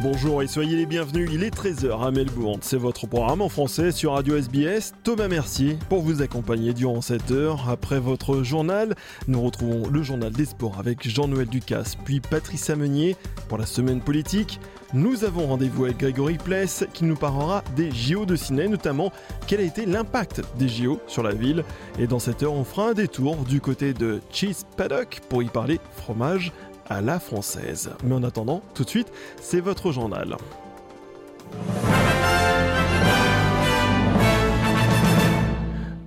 Bonjour 0.00 0.44
et 0.44 0.46
soyez 0.46 0.76
les 0.76 0.86
bienvenus, 0.86 1.28
il 1.32 1.42
est 1.42 1.52
13h 1.52 2.06
à 2.06 2.12
Melbourne. 2.12 2.60
C'est 2.62 2.76
votre 2.76 3.08
programme 3.08 3.40
en 3.40 3.48
français 3.48 3.90
sur 3.90 4.12
Radio 4.12 4.36
SBS. 4.36 4.92
Thomas 5.02 5.26
Mercier 5.26 5.76
pour 5.88 6.02
vous 6.02 6.22
accompagner 6.22 6.72
durant 6.72 7.00
cette 7.00 7.32
heure. 7.32 7.68
Après 7.68 7.98
votre 7.98 8.44
journal, 8.44 8.94
nous 9.26 9.42
retrouvons 9.42 9.88
le 9.88 10.02
journal 10.04 10.30
des 10.30 10.44
sports 10.44 10.78
avec 10.78 11.08
Jean-Noël 11.08 11.48
Ducasse, 11.48 11.96
puis 11.96 12.20
Patrice 12.20 12.70
Amenier 12.70 13.16
pour 13.48 13.58
la 13.58 13.66
semaine 13.66 14.00
politique. 14.00 14.60
Nous 14.94 15.24
avons 15.24 15.46
rendez-vous 15.48 15.84
avec 15.84 15.98
Grégory 15.98 16.38
Pless 16.38 16.86
qui 16.94 17.04
nous 17.04 17.16
parlera 17.16 17.64
des 17.76 17.90
JO 17.90 18.24
de 18.24 18.36
Sydney, 18.36 18.68
notamment 18.68 19.12
quel 19.48 19.60
a 19.60 19.64
été 19.64 19.84
l'impact 19.84 20.42
des 20.58 20.68
JO 20.68 21.00
sur 21.08 21.24
la 21.24 21.34
ville. 21.34 21.64
Et 21.98 22.06
dans 22.06 22.20
cette 22.20 22.44
heure, 22.44 22.54
on 22.54 22.64
fera 22.64 22.90
un 22.90 22.94
détour 22.94 23.36
du 23.36 23.60
côté 23.60 23.92
de 23.92 24.20
Cheese 24.30 24.64
Paddock 24.76 25.20
pour 25.28 25.42
y 25.42 25.46
parler 25.46 25.80
fromage 25.96 26.52
à 26.88 27.00
la 27.00 27.18
française. 27.18 27.90
Mais 28.04 28.14
en 28.14 28.22
attendant, 28.22 28.62
tout 28.74 28.84
de 28.84 28.90
suite, 28.90 29.12
c'est 29.40 29.60
votre 29.60 29.92
journal. 29.92 30.36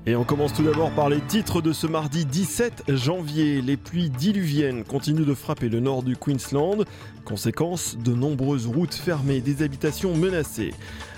Et 0.07 0.15
on 0.15 0.23
commence 0.23 0.51
tout 0.53 0.63
d'abord 0.63 0.89
par 0.89 1.09
les 1.09 1.21
titres 1.21 1.61
de 1.61 1.73
ce 1.73 1.85
mardi 1.85 2.25
17 2.25 2.85
janvier. 2.87 3.61
Les 3.61 3.77
pluies 3.77 4.09
diluviennes 4.09 4.83
continuent 4.83 5.27
de 5.27 5.35
frapper 5.35 5.69
le 5.69 5.79
nord 5.79 6.01
du 6.01 6.17
Queensland. 6.17 6.85
Conséquence, 7.23 7.95
de 8.03 8.11
nombreuses 8.11 8.65
routes 8.65 8.95
fermées, 8.95 9.41
des 9.41 9.61
habitations 9.61 10.15
menacées. 10.15 10.73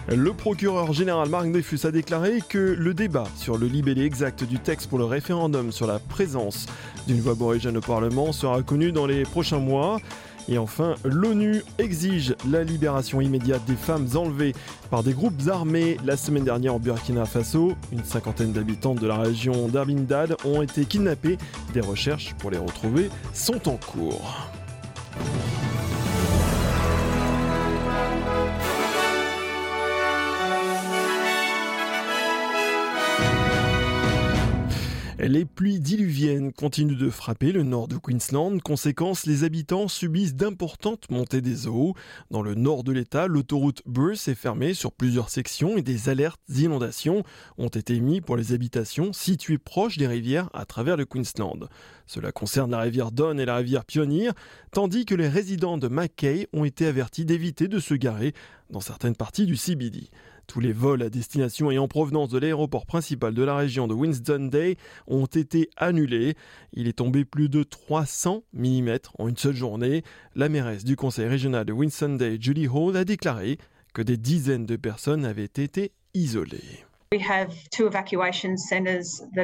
Le 0.09 0.33
procureur 0.33 0.91
général 0.91 1.29
Marc 1.29 1.49
Dreyfus 1.49 1.85
a 1.85 1.91
déclaré 1.91 2.39
que 2.49 2.57
le 2.57 2.93
débat 2.93 3.23
sur 3.37 3.57
le 3.57 3.67
libellé 3.67 4.03
exact 4.03 4.43
du 4.43 4.59
texte 4.59 4.89
pour 4.89 4.99
le 4.99 5.05
référendum 5.05 5.71
sur 5.71 5.87
la 5.87 5.99
présence 5.99 6.65
d'une 7.07 7.21
voix 7.21 7.31
aborigène 7.31 7.77
au 7.77 7.81
Parlement 7.81 8.33
sera 8.33 8.61
connu 8.63 8.91
dans 8.91 9.05
les 9.05 9.23
prochains 9.23 9.59
mois. 9.59 9.99
Et 10.49 10.57
enfin, 10.57 10.95
l'ONU 11.05 11.63
exige 11.77 12.35
la 12.49 12.63
libération 12.63 13.21
immédiate 13.21 13.63
des 13.65 13.75
femmes 13.75 14.07
enlevées 14.15 14.53
par 14.89 15.03
des 15.03 15.13
groupes 15.13 15.47
armés. 15.47 15.97
La 16.05 16.17
semaine 16.17 16.43
dernière 16.43 16.75
en 16.75 16.79
Burkina 16.79 17.25
Faso, 17.25 17.73
une 17.91 18.03
cinquantaine 18.03 18.51
d'habitants 18.51 18.95
de 18.95 19.07
la 19.07 19.17
région 19.17 19.67
d'Arbindad 19.67 20.35
ont 20.45 20.61
été 20.61 20.85
kidnappés. 20.85 21.37
Des 21.73 21.81
recherches 21.81 22.35
pour 22.39 22.51
les 22.51 22.57
retrouver 22.57 23.09
sont 23.33 23.69
en 23.69 23.77
cours. 23.77 24.49
Les 35.25 35.45
pluies 35.45 35.79
diluviennes 35.79 36.51
continuent 36.51 36.97
de 36.97 37.09
frapper 37.09 37.53
le 37.53 37.63
nord 37.63 37.87
de 37.87 37.95
Queensland. 37.95 38.61
Conséquence, 38.61 39.25
les 39.25 39.45
habitants 39.45 39.87
subissent 39.87 40.35
d'importantes 40.35 41.09
montées 41.09 41.39
des 41.39 41.65
eaux. 41.65 41.93
Dans 42.29 42.41
le 42.41 42.55
nord 42.55 42.83
de 42.83 42.91
l'État, 42.91 43.27
l'autoroute 43.27 43.81
Bruce 43.85 44.27
est 44.27 44.35
fermée 44.35 44.73
sur 44.73 44.91
plusieurs 44.91 45.29
sections 45.29 45.77
et 45.77 45.81
des 45.81 46.09
alertes 46.09 46.41
d'inondation 46.49 47.23
ont 47.57 47.69
été 47.69 47.95
émises 47.95 48.19
pour 48.19 48.35
les 48.35 48.51
habitations 48.51 49.13
situées 49.13 49.57
proches 49.57 49.97
des 49.97 50.07
rivières 50.07 50.49
à 50.53 50.65
travers 50.65 50.97
le 50.97 51.05
Queensland. 51.05 51.69
Cela 52.05 52.33
concerne 52.33 52.71
la 52.71 52.81
rivière 52.81 53.13
Don 53.13 53.37
et 53.37 53.45
la 53.45 53.55
rivière 53.55 53.85
Pioneer, 53.85 54.31
tandis 54.73 55.05
que 55.05 55.15
les 55.15 55.29
résidents 55.29 55.77
de 55.77 55.87
Mackay 55.87 56.49
ont 56.51 56.65
été 56.65 56.85
avertis 56.85 57.23
d'éviter 57.23 57.69
de 57.69 57.79
se 57.79 57.93
garer 57.93 58.33
dans 58.69 58.81
certaines 58.81 59.15
parties 59.15 59.45
du 59.45 59.55
CBD. 59.55 60.09
Tous 60.47 60.59
les 60.59 60.73
vols 60.73 61.01
à 61.01 61.09
destination 61.09 61.71
et 61.71 61.77
en 61.77 61.87
provenance 61.87 62.29
de 62.29 62.37
l'aéroport 62.37 62.85
principal 62.85 63.33
de 63.33 63.43
la 63.43 63.55
région 63.55 63.87
de 63.87 63.93
Winston 63.93 64.49
Day 64.51 64.77
ont 65.07 65.25
été 65.25 65.69
annulés. 65.77 66.35
Il 66.73 66.87
est 66.87 66.97
tombé 66.97 67.25
plus 67.25 67.49
de 67.49 67.63
300 67.63 68.43
mm 68.53 68.97
en 69.17 69.27
une 69.27 69.37
seule 69.37 69.55
journée. 69.55 70.03
La 70.35 70.49
mairesse 70.49 70.83
du 70.83 70.95
conseil 70.95 71.27
régional 71.27 71.65
de 71.65 71.73
Winston 71.73 72.15
Day, 72.15 72.37
Julie 72.39 72.67
Hall, 72.67 72.97
a 72.97 73.05
déclaré 73.05 73.57
que 73.93 74.01
des 74.01 74.17
dizaines 74.17 74.65
de 74.65 74.75
personnes 74.75 75.25
avaient 75.25 75.43
été 75.43 75.91
isolées. 76.13 76.85
We 77.11 77.21
have 77.21 77.53
two 77.69 77.85
evacuation 77.85 78.55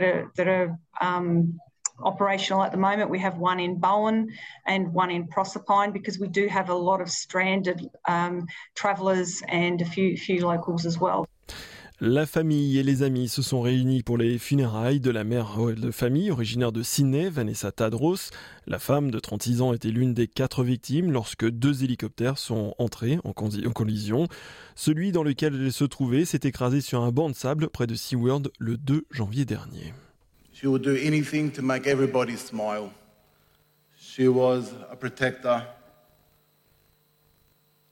are, 0.04 0.32
that 0.36 0.48
are 0.48 0.76
um, 1.02 1.54
operational 2.04 2.64
at 2.64 2.72
the 2.72 2.78
moment. 2.78 3.10
We 3.10 3.20
have 3.20 3.38
one 3.38 3.60
in 3.60 3.76
Bowen 3.80 4.30
and 4.66 4.94
one 4.94 5.12
in 5.12 5.28
Proserpine 5.28 5.94
because 5.94 6.20
we 6.20 6.28
do 6.28 6.48
have 6.48 6.70
a 6.70 6.76
lot 6.76 7.02
of 7.02 7.10
stranded 7.10 7.90
um, 8.08 8.48
travellers 8.76 9.42
and 9.48 9.82
a 9.82 9.86
few, 9.86 10.18
few 10.18 10.46
locals 10.46 10.86
as 10.86 11.00
well. 11.00 11.26
La 12.02 12.26
famille 12.26 12.78
et 12.78 12.84
les 12.84 13.04
amis 13.04 13.28
se 13.28 13.42
sont 13.42 13.60
réunis 13.60 14.04
pour 14.04 14.18
les 14.18 14.38
funérailles 14.38 15.02
de 15.02 15.12
la 15.12 15.26
mère 15.26 15.58
de 15.76 15.92
famille 15.92 16.32
originaire 16.32 16.72
de 16.72 16.82
Sydney, 16.82 17.30
Vanessa 17.30 17.74
Tadros. 17.74 18.32
La 18.68 18.80
femme 18.80 19.12
de 19.12 19.20
36 19.20 19.62
ans 19.62 19.74
était 19.74 19.90
l'une 19.90 20.14
des 20.14 20.28
quatre 20.28 20.64
victimes 20.64 21.12
lorsque 21.12 21.46
deux 21.50 21.84
hélicoptères 21.84 22.38
sont 22.38 22.74
entrés 22.78 23.20
en 23.26 23.34
collision. 23.34 24.30
Celui 24.76 25.12
dans 25.12 25.24
lequel 25.24 25.56
elle 25.56 25.74
se 25.74 25.84
trouvait 25.84 26.24
s'est 26.24 26.40
écrasé 26.44 26.80
sur 26.80 27.02
un 27.02 27.12
banc 27.12 27.28
de 27.28 27.36
sable 27.36 27.68
près 27.68 27.86
de 27.86 27.96
SeaWorld 27.96 28.50
le 28.60 28.78
2 28.78 29.06
janvier 29.12 29.44
dernier. 29.44 29.94
She 30.60 30.68
would 30.68 30.82
do 30.82 30.98
anything 30.98 31.52
to 31.52 31.62
make 31.62 31.88
everybody 31.88 32.36
smile. 32.36 32.92
She 33.98 34.28
was 34.28 34.74
a 34.92 34.96
protector. 34.98 35.66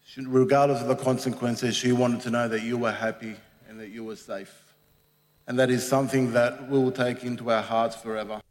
She, 0.03 0.19
regardless 0.25 0.81
of 0.81 0.89
the 0.89 0.95
consequences, 1.01 1.77
she 1.77 1.93
wanted 1.93 2.19
to 2.23 2.29
know 2.29 2.49
that 2.49 2.63
you 2.63 2.77
were 2.77 2.91
happy 2.91 3.35
and 3.69 3.79
that 3.79 3.91
you 3.91 4.03
were 4.03 4.17
safe. 4.17 4.51
And 5.47 5.57
that 5.57 5.69
is 5.69 5.87
something 5.87 6.33
that 6.33 6.69
we 6.69 6.77
will 6.77 6.91
take 6.91 7.23
into 7.23 7.51
our 7.51 7.61
hearts 7.61 7.95
forever. 7.95 8.41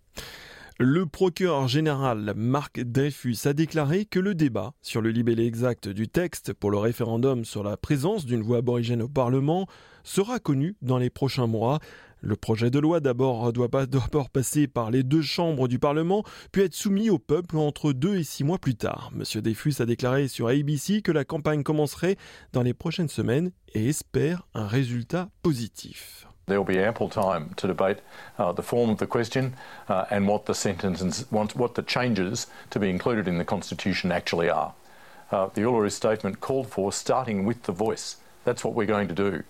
Le 0.78 1.04
procureur 1.04 1.68
général 1.68 2.32
Marc 2.36 2.80
Dreyfus 2.80 3.46
a 3.46 3.52
déclaré 3.52 4.06
que 4.06 4.18
le 4.18 4.34
débat 4.34 4.72
sur 4.80 5.02
le 5.02 5.10
libellé 5.10 5.46
exact 5.46 5.88
du 5.88 6.08
texte 6.08 6.54
pour 6.54 6.70
le 6.70 6.78
référendum 6.78 7.44
sur 7.44 7.62
la 7.62 7.76
présence 7.76 8.24
d'une 8.24 8.42
voix 8.42 8.58
aborigène 8.58 9.02
au 9.02 9.08
Parlement 9.08 9.66
sera 10.04 10.38
connu 10.38 10.74
dans 10.80 10.98
les 10.98 11.10
prochains 11.10 11.46
mois. 11.46 11.80
Le 12.26 12.34
projet 12.34 12.70
de 12.70 12.80
loi 12.80 12.98
d'abord 12.98 13.52
doit 13.52 13.68
d'abord 13.86 14.30
passer 14.30 14.66
par 14.66 14.90
les 14.90 15.04
deux 15.04 15.22
chambres 15.22 15.68
du 15.68 15.78
Parlement, 15.78 16.24
puis 16.50 16.62
être 16.62 16.74
soumis 16.74 17.08
au 17.08 17.20
peuple 17.20 17.56
entre 17.56 17.92
deux 17.92 18.16
et 18.16 18.24
six 18.24 18.42
mois 18.42 18.58
plus 18.58 18.74
tard. 18.74 19.12
Monsieur 19.14 19.40
Dreyfus 19.40 19.74
a 19.78 19.86
déclaré 19.86 20.26
sur 20.26 20.48
ABC 20.48 21.02
que 21.02 21.12
la 21.12 21.24
campagne 21.24 21.62
commencerait 21.62 22.16
dans 22.52 22.62
les 22.62 22.74
prochaines 22.74 23.08
semaines 23.08 23.52
et 23.74 23.88
espère 23.88 24.48
un 24.54 24.66
résultat 24.66 25.28
positif. 25.44 26.26
There 26.48 26.58
will 26.58 26.66
be 26.66 26.84
ample 26.84 27.08
time 27.08 27.54
to 27.58 27.68
debate 27.68 28.02
uh, 28.40 28.52
the 28.52 28.62
form 28.62 28.90
of 28.90 28.98
the 28.98 29.06
question 29.06 29.52
uh, 29.88 30.06
and 30.10 30.26
what 30.26 30.46
the 30.46 30.54
sentences, 30.54 31.26
what 31.30 31.74
the 31.74 31.86
changes 31.86 32.48
to 32.70 32.80
be 32.80 32.88
included 32.88 33.28
in 33.28 33.38
the 33.38 33.44
Constitution 33.44 34.10
actually 34.10 34.50
are. 34.50 34.74
Uh, 35.30 35.48
the 35.54 35.60
Uluru 35.60 35.92
Statement 35.92 36.40
called 36.40 36.66
for 36.66 36.92
starting 36.92 37.46
with 37.46 37.62
the 37.62 37.72
voice. 37.72 38.16
That's 38.44 38.64
what 38.64 38.74
we're 38.74 38.84
going 38.84 39.06
to 39.06 39.14
do. 39.14 39.44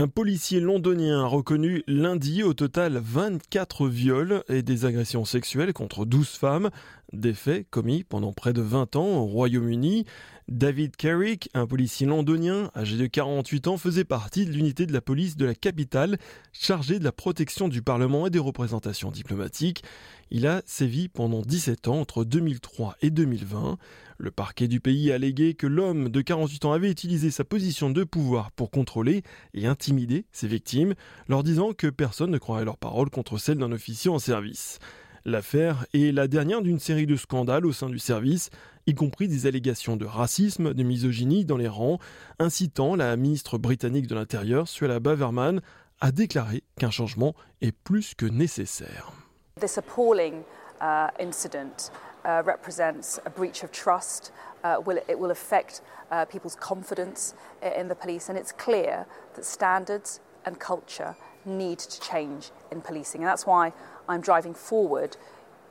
Un 0.00 0.08
policier 0.08 0.60
londonien 0.60 1.24
a 1.24 1.26
reconnu 1.26 1.84
lundi 1.86 2.42
au 2.42 2.54
total 2.54 2.96
24 2.96 3.86
viols 3.86 4.42
et 4.48 4.62
des 4.62 4.86
agressions 4.86 5.26
sexuelles 5.26 5.74
contre 5.74 6.06
12 6.06 6.26
femmes, 6.26 6.70
des 7.12 7.34
faits 7.34 7.66
commis 7.68 8.02
pendant 8.02 8.32
près 8.32 8.54
de 8.54 8.62
20 8.62 8.96
ans 8.96 9.18
au 9.18 9.26
Royaume-Uni. 9.26 10.06
David 10.50 10.96
Carrick, 10.96 11.48
un 11.54 11.64
policier 11.64 12.08
londonien 12.08 12.72
âgé 12.74 12.96
de 12.96 13.06
48 13.06 13.68
ans, 13.68 13.76
faisait 13.76 14.02
partie 14.02 14.46
de 14.46 14.50
l'unité 14.50 14.84
de 14.84 14.92
la 14.92 15.00
police 15.00 15.36
de 15.36 15.46
la 15.46 15.54
capitale 15.54 16.18
chargée 16.52 16.98
de 16.98 17.04
la 17.04 17.12
protection 17.12 17.68
du 17.68 17.82
Parlement 17.82 18.26
et 18.26 18.30
des 18.30 18.40
représentations 18.40 19.12
diplomatiques. 19.12 19.84
Il 20.32 20.48
a 20.48 20.62
sévi 20.66 21.06
pendant 21.06 21.42
17 21.42 21.86
ans 21.86 22.00
entre 22.00 22.24
2003 22.24 22.96
et 23.00 23.10
2020. 23.10 23.78
Le 24.18 24.30
parquet 24.32 24.66
du 24.66 24.80
pays 24.80 25.12
a 25.12 25.14
allégué 25.14 25.54
que 25.54 25.68
l'homme 25.68 26.08
de 26.08 26.20
48 26.20 26.64
ans 26.64 26.72
avait 26.72 26.90
utilisé 26.90 27.30
sa 27.30 27.44
position 27.44 27.88
de 27.88 28.02
pouvoir 28.02 28.50
pour 28.50 28.72
contrôler 28.72 29.22
et 29.54 29.68
intimider 29.68 30.26
ses 30.32 30.48
victimes, 30.48 30.94
leur 31.28 31.44
disant 31.44 31.74
que 31.74 31.86
personne 31.86 32.32
ne 32.32 32.38
croirait 32.38 32.64
leurs 32.64 32.76
paroles 32.76 33.10
contre 33.10 33.38
celles 33.38 33.58
d'un 33.58 33.70
officier 33.70 34.10
en 34.10 34.18
service. 34.18 34.80
L'affaire 35.26 35.84
est 35.92 36.14
la 36.14 36.28
dernière 36.28 36.62
d'une 36.62 36.78
série 36.78 37.06
de 37.06 37.16
scandales 37.16 37.66
au 37.66 37.72
sein 37.72 37.90
du 37.90 37.98
service, 37.98 38.48
y 38.86 38.94
compris 38.94 39.28
des 39.28 39.46
allégations 39.46 39.96
de 39.96 40.06
racisme, 40.06 40.72
de 40.72 40.82
misogynie 40.82 41.44
dans 41.44 41.58
les 41.58 41.68
rangs, 41.68 41.98
incitant 42.38 42.96
la 42.96 43.16
ministre 43.16 43.58
britannique 43.58 44.06
de 44.06 44.14
l'Intérieur, 44.14 44.66
Suella 44.66 44.98
Baverman, 44.98 45.60
a 46.00 46.10
déclaré 46.10 46.62
qu'un 46.78 46.90
changement 46.90 47.34
est 47.60 47.72
plus 47.72 48.14
que 48.14 48.24
nécessaire. 48.24 49.12
This 49.60 49.76
appalling 49.76 50.42
uh, 50.80 51.08
incident 51.20 51.90
uh, 52.24 52.42
represents 52.42 53.20
a 53.26 53.30
breach 53.30 53.62
of 53.62 53.70
trust. 53.72 54.32
Uh, 54.64 54.76
will, 54.86 55.00
it 55.06 55.18
will 55.18 55.30
affect 55.30 55.82
uh, 56.10 56.24
people's 56.24 56.56
confidence 56.56 57.34
in 57.62 57.88
the 57.88 57.94
police, 57.94 58.30
and 58.30 58.36
it's 58.38 58.52
clear 58.52 59.04
that 59.34 59.44
standards 59.44 60.20
and 60.46 60.58
culture 60.58 61.14
need 61.44 61.78
to 61.78 62.00
change 62.00 62.50
in 62.70 62.80
policing. 62.80 63.22
And 63.22 63.28
that's 63.28 63.46
why 63.46 63.72
I'm 64.08 64.20
driving 64.20 64.54
forward 64.54 65.16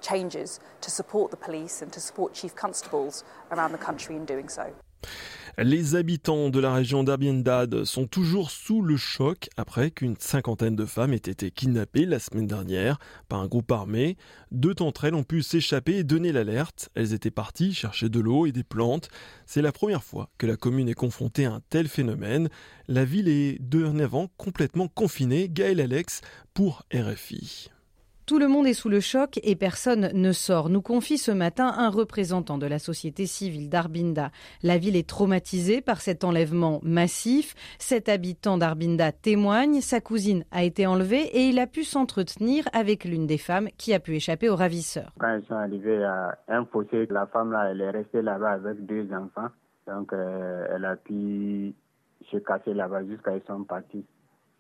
changes 0.02 0.60
to 0.82 0.90
support 0.90 1.32
the 1.32 1.38
police 1.38 1.82
and 1.82 1.92
to 1.94 2.00
support 2.00 2.34
chief 2.34 2.56
constables 2.56 3.24
around 3.52 3.72
the 3.72 3.78
country 3.78 4.16
in 4.16 4.26
doing 4.26 4.50
so. 4.50 4.74
Les 5.58 5.96
habitants 5.96 6.50
de 6.50 6.60
la 6.60 6.74
région 6.74 7.04
d'Arbiendad 7.04 7.84
sont 7.84 8.08
toujours 8.08 8.52
sous 8.52 8.82
le 8.82 8.98
choc 8.98 9.50
après 9.58 9.92
qu'une 9.92 10.16
cinquantaine 10.18 10.76
de 10.76 10.86
femmes 10.86 11.14
aient 11.14 11.18
été 11.18 11.52
kidnappées 11.52 12.06
la 12.06 12.20
semaine 12.20 12.48
dernière 12.48 13.00
par 13.28 13.40
un 13.40 13.48
groupe 13.48 13.72
armé. 13.72 14.18
Deux 14.52 14.74
d'entre 14.74 15.06
elles 15.06 15.16
ont 15.16 15.24
pu 15.24 15.42
s'échapper 15.42 15.98
et 15.98 16.04
donner 16.04 16.32
l'alerte. 16.32 16.90
Elles 16.96 17.14
étaient 17.14 17.32
parties 17.32 17.74
chercher 17.74 18.10
de 18.10 18.20
l'eau 18.20 18.46
et 18.46 18.52
des 18.52 18.64
plantes. 18.64 19.10
C'est 19.46 19.62
la 19.62 19.72
première 19.72 20.04
fois 20.04 20.30
que 20.38 20.48
la 20.48 20.56
commune 20.56 20.90
est 20.90 20.94
confrontée 20.94 21.46
à 21.46 21.54
un 21.54 21.62
tel 21.70 21.88
phénomène. 21.88 22.50
La 22.88 23.06
ville 23.06 23.28
est 23.28 23.60
dorénavant 23.60 24.30
complètement 24.38 24.88
confinée. 24.88 25.50
Gaël 25.50 25.82
Alex 25.82 26.22
pour 26.54 26.84
RFI. 26.94 27.70
Tout 28.30 28.38
le 28.38 28.48
monde 28.48 28.68
est 28.68 28.74
sous 28.74 28.90
le 28.90 29.00
choc 29.00 29.40
et 29.42 29.56
personne 29.56 30.12
ne 30.14 30.32
sort, 30.34 30.70
nous 30.70 30.84
confie 30.84 31.18
ce 31.18 31.32
matin 31.32 31.74
un 31.76 31.90
représentant 31.90 32.60
de 32.60 32.68
la 32.68 32.78
société 32.78 33.26
civile 33.26 33.72
d'Arbinda. 33.72 34.30
La 34.62 34.78
ville 34.78 34.96
est 34.96 35.10
traumatisée 35.10 35.82
par 35.82 36.00
cet 36.00 36.24
enlèvement 36.24 36.80
massif. 36.84 37.56
Cet 37.80 38.08
habitant 38.08 38.60
d'Arbinda 38.60 39.12
témoigne, 39.12 39.82
sa 39.82 40.00
cousine 40.00 40.44
a 40.52 40.64
été 40.64 40.86
enlevée 40.86 41.24
et 41.24 41.50
il 41.50 41.58
a 41.58 41.66
pu 41.66 41.84
s'entretenir 41.84 42.66
avec 42.72 43.04
l'une 43.04 43.26
des 43.26 43.40
femmes 43.40 43.68
qui 43.80 43.96
a 43.96 44.00
pu 44.00 44.14
échapper 44.14 44.48
aux 44.48 44.56
ravisseurs. 44.56 45.12
Quand 45.20 45.36
ils 45.36 45.48
sont 45.48 45.56
arrivés 45.56 46.04
à 46.04 46.38
un 46.50 46.66
fossé, 46.66 47.08
la 47.10 47.26
femme 47.26 47.52
là, 47.52 47.72
elle 47.72 47.82
est 47.82 47.90
restée 47.90 48.22
là-bas 48.22 48.52
avec 48.52 48.86
deux 48.86 49.12
enfants. 49.12 49.50
Donc 49.88 50.14
euh, 50.14 50.68
elle 50.76 50.86
a 50.86 50.98
pu 50.98 51.74
se 52.30 52.38
casser 52.38 52.76
là-bas 52.76 53.06
jusqu'à 53.06 53.32
ce 53.32 53.38
qu'ils 53.38 53.48
sont 53.48 53.64
partis. 53.64 54.06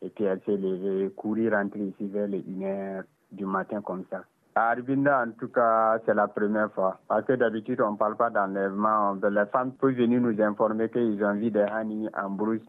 Et 0.01 0.09
puis 0.09 0.23
elle 0.23 0.41
s'est 0.47 0.57
levée, 0.57 1.11
courir, 1.11 1.51
rentrer 1.51 1.81
ici 1.81 2.07
vers 2.07 2.27
les 2.27 2.43
1 2.49 2.63
heure 2.63 3.03
du 3.31 3.45
matin 3.45 3.81
comme 3.81 4.03
ça. 4.09 4.21
À 4.55 4.71
Arbinda, 4.71 5.23
en 5.25 5.31
tout 5.31 5.47
cas, 5.47 5.99
c'est 6.05 6.13
la 6.13 6.27
première 6.27 6.71
fois. 6.71 6.99
Parce 7.07 7.25
que 7.25 7.33
d'habitude, 7.33 7.81
on 7.81 7.91
ne 7.91 7.97
parle 7.97 8.17
pas 8.17 8.29
d'enlèvement. 8.29 9.13
Les 9.13 9.45
femmes 9.45 9.71
peuvent 9.73 9.93
venir 9.93 10.19
nous 10.19 10.41
informer 10.41 10.89
qu'ils 10.89 11.23
ont 11.23 11.33
vu 11.33 11.51
des 11.51 11.61
hannis 11.71 12.09
en 12.17 12.29
brousse, 12.31 12.61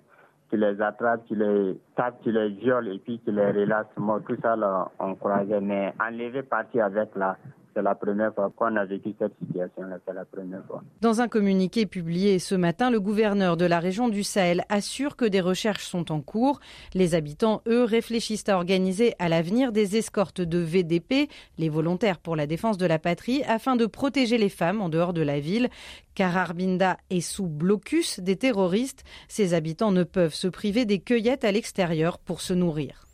qui 0.50 0.56
les 0.56 0.80
attrapent, 0.80 1.24
qui 1.26 1.34
les 1.34 1.80
tapent, 1.96 2.20
qui 2.22 2.32
les 2.32 2.50
violent 2.50 2.90
et 2.92 2.98
puis 2.98 3.18
qui 3.20 3.32
les 3.32 3.50
relâchent. 3.50 3.86
tout 3.96 4.36
ça, 4.42 4.56
là, 4.56 4.88
on 4.98 5.14
croisait. 5.14 5.60
Mais 5.60 5.94
enlever, 6.00 6.42
partir 6.42 6.84
avec 6.84 7.16
là, 7.16 7.36
c'est 7.80 7.84
la 7.84 7.94
première 7.94 8.34
fois 8.34 8.52
qu'on 8.54 8.76
a 8.76 8.84
vécu 8.84 9.14
cette 9.18 9.32
situation-là, 9.42 9.96
c'est 10.06 10.12
la 10.12 10.26
première 10.26 10.62
fois. 10.66 10.82
Dans 11.00 11.22
un 11.22 11.28
communiqué 11.28 11.86
publié 11.86 12.38
ce 12.38 12.54
matin, 12.54 12.90
le 12.90 13.00
gouverneur 13.00 13.56
de 13.56 13.64
la 13.64 13.80
région 13.80 14.08
du 14.08 14.22
Sahel 14.22 14.64
assure 14.68 15.16
que 15.16 15.24
des 15.24 15.40
recherches 15.40 15.86
sont 15.86 16.12
en 16.12 16.20
cours. 16.20 16.60
Les 16.92 17.14
habitants, 17.14 17.62
eux, 17.66 17.84
réfléchissent 17.84 18.48
à 18.50 18.56
organiser 18.56 19.14
à 19.18 19.30
l'avenir 19.30 19.72
des 19.72 19.96
escortes 19.96 20.42
de 20.42 20.58
VDP, 20.58 21.30
les 21.56 21.68
volontaires 21.70 22.18
pour 22.18 22.36
la 22.36 22.46
défense 22.46 22.76
de 22.76 22.86
la 22.86 22.98
patrie, 22.98 23.42
afin 23.44 23.76
de 23.76 23.86
protéger 23.86 24.36
les 24.36 24.50
femmes 24.50 24.82
en 24.82 24.90
dehors 24.90 25.14
de 25.14 25.22
la 25.22 25.40
ville. 25.40 25.70
Car 26.14 26.36
Arbinda 26.36 26.98
est 27.08 27.22
sous 27.22 27.46
blocus 27.46 28.20
des 28.20 28.36
terroristes, 28.36 29.04
ses 29.28 29.54
habitants 29.54 29.92
ne 29.92 30.04
peuvent 30.04 30.34
se 30.34 30.48
priver 30.48 30.84
des 30.84 30.98
cueillettes 30.98 31.44
à 31.44 31.52
l'extérieur 31.52 32.18
pour 32.18 32.42
se 32.42 32.52
nourrir. 32.52 33.06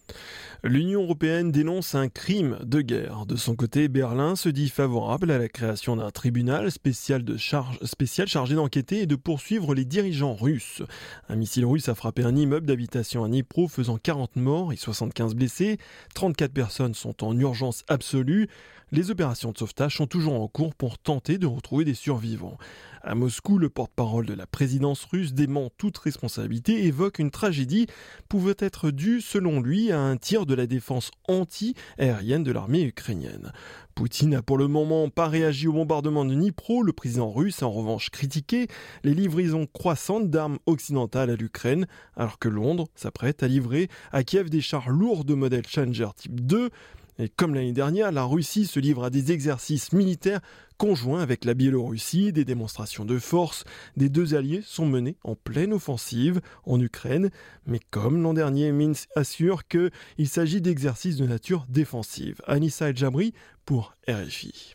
L'Union 0.69 1.05
européenne 1.05 1.53
dénonce 1.53 1.95
un 1.95 2.09
crime 2.09 2.59
de 2.65 2.81
guerre. 2.81 3.25
De 3.25 3.37
son 3.37 3.55
côté, 3.55 3.87
Berlin 3.87 4.35
se 4.35 4.49
dit 4.49 4.69
favorable 4.69 5.31
à 5.31 5.39
la 5.39 5.49
création 5.49 5.95
d'un 5.95 6.11
tribunal 6.11 6.73
spécial, 6.73 7.23
de 7.23 7.37
charge, 7.37 7.79
spécial 7.85 8.27
chargé 8.27 8.57
d'enquêter 8.57 9.03
et 9.03 9.07
de 9.07 9.15
poursuivre 9.15 9.77
les 9.77 9.85
dirigeants 9.85 10.35
russes. 10.35 10.83
Un 11.29 11.37
missile 11.37 11.67
russe 11.67 11.89
a 11.89 11.95
frappé 11.95 12.25
un 12.25 12.35
immeuble 12.35 12.67
d'habitation 12.67 13.23
à 13.23 13.29
Dnipro 13.29 13.69
faisant 13.69 13.97
40 13.97 14.35
morts 14.35 14.73
et 14.73 14.77
75 14.77 15.37
blessés. 15.37 15.79
34 16.17 16.53
personnes 16.53 16.95
sont 16.95 17.25
en 17.25 17.39
urgence 17.39 17.85
absolue. 17.87 18.49
Les 18.93 19.11
opérations 19.11 19.51
de 19.51 19.59
sauvetage 19.59 19.97
sont 19.97 20.07
toujours 20.07 20.41
en 20.41 20.47
cours 20.47 20.73
pour 20.77 20.97
tenter 20.97 21.39
de 21.39 21.47
retrouver 21.49 21.85
des 21.85 21.95
survivants. 21.95 22.57
À 23.03 23.17
Moscou, 23.17 23.59
le 23.59 23.69
porte-parole 23.69 24.27
de 24.27 24.33
la 24.33 24.47
présidence 24.47 25.05
russe 25.07 25.33
dément 25.33 25.71
toute 25.77 25.99
responsabilité 25.99 26.85
et 26.85 26.87
évoque 26.87 27.19
une 27.19 27.33
tragédie 27.33 27.89
pouvant 28.29 28.53
être 28.61 28.93
due, 28.93 29.21
selon 29.21 29.61
lui, 29.61 29.91
à 29.91 29.99
un 29.99 30.17
tir 30.17 30.47
de 30.47 30.55
la 30.55 30.69
défense 30.69 31.11
anti-aérienne 31.27 32.45
de 32.45 32.53
l'armée 32.53 32.85
ukrainienne. 32.85 33.51
Poutine 33.97 34.31
n'a 34.31 34.43
pour 34.43 34.57
le 34.57 34.69
moment 34.69 35.11
pas 35.11 35.27
réagi 35.27 35.67
au 35.67 35.73
bombardement 35.73 36.25
de 36.25 36.33
Dnipro. 36.33 36.85
Le 36.85 36.93
président 36.93 37.33
russe 37.33 37.65
a 37.65 37.67
en 37.67 37.73
revanche 37.73 38.11
critiqué 38.11 38.69
les 39.03 39.15
livraisons 39.15 39.67
croissantes 39.67 40.31
d'armes 40.31 40.59
occidentales 40.67 41.31
à 41.31 41.35
l'Ukraine, 41.35 41.89
alors 42.15 42.39
que 42.39 42.49
Londres 42.49 42.87
s'apprête 42.95 43.43
à 43.43 43.49
livrer 43.49 43.89
à 44.13 44.23
Kiev 44.23 44.49
des 44.49 44.61
chars 44.61 44.91
lourds 44.91 45.25
de 45.25 45.35
modèle 45.35 45.67
Challenger 45.67 46.11
type 46.17 46.41
2. 46.41 46.71
Et 47.19 47.29
comme 47.29 47.55
l'année 47.55 47.73
dernière, 47.73 48.13
la 48.13 48.25
Russie 48.25 48.67
se 48.67 48.79
livre 48.79 49.05
à 49.05 49.11
des 49.11 49.33
exercices 49.33 49.93
militaires 49.93 50.41
conjoints 50.77 51.23
avec 51.23 51.45
la 51.45 51.55
Biélorussie. 51.55 52.33
Des 52.33 52.45
démonstrations 52.45 53.05
de 53.05 53.19
force 53.19 53.65
des 53.97 54.09
deux 54.09 54.35
alliés 54.35 54.63
sont 54.65 54.87
menées 54.87 55.17
en 55.25 55.35
pleine 55.35 55.73
offensive 55.73 56.41
en 56.65 56.81
Ukraine. 56.81 57.31
Mais 57.67 57.81
comme 57.91 58.23
l'an 58.23 58.35
dernier, 58.35 58.73
Minsk 58.73 59.09
assure 59.17 59.67
qu'il 59.67 60.29
s'agit 60.29 60.61
d'exercices 60.61 61.17
de 61.17 61.27
nature 61.27 61.67
défensive. 61.69 62.41
Anissa 62.47 62.91
El 62.91 62.97
Jabri 62.97 63.33
pour 63.65 63.95
RFI. 64.09 64.75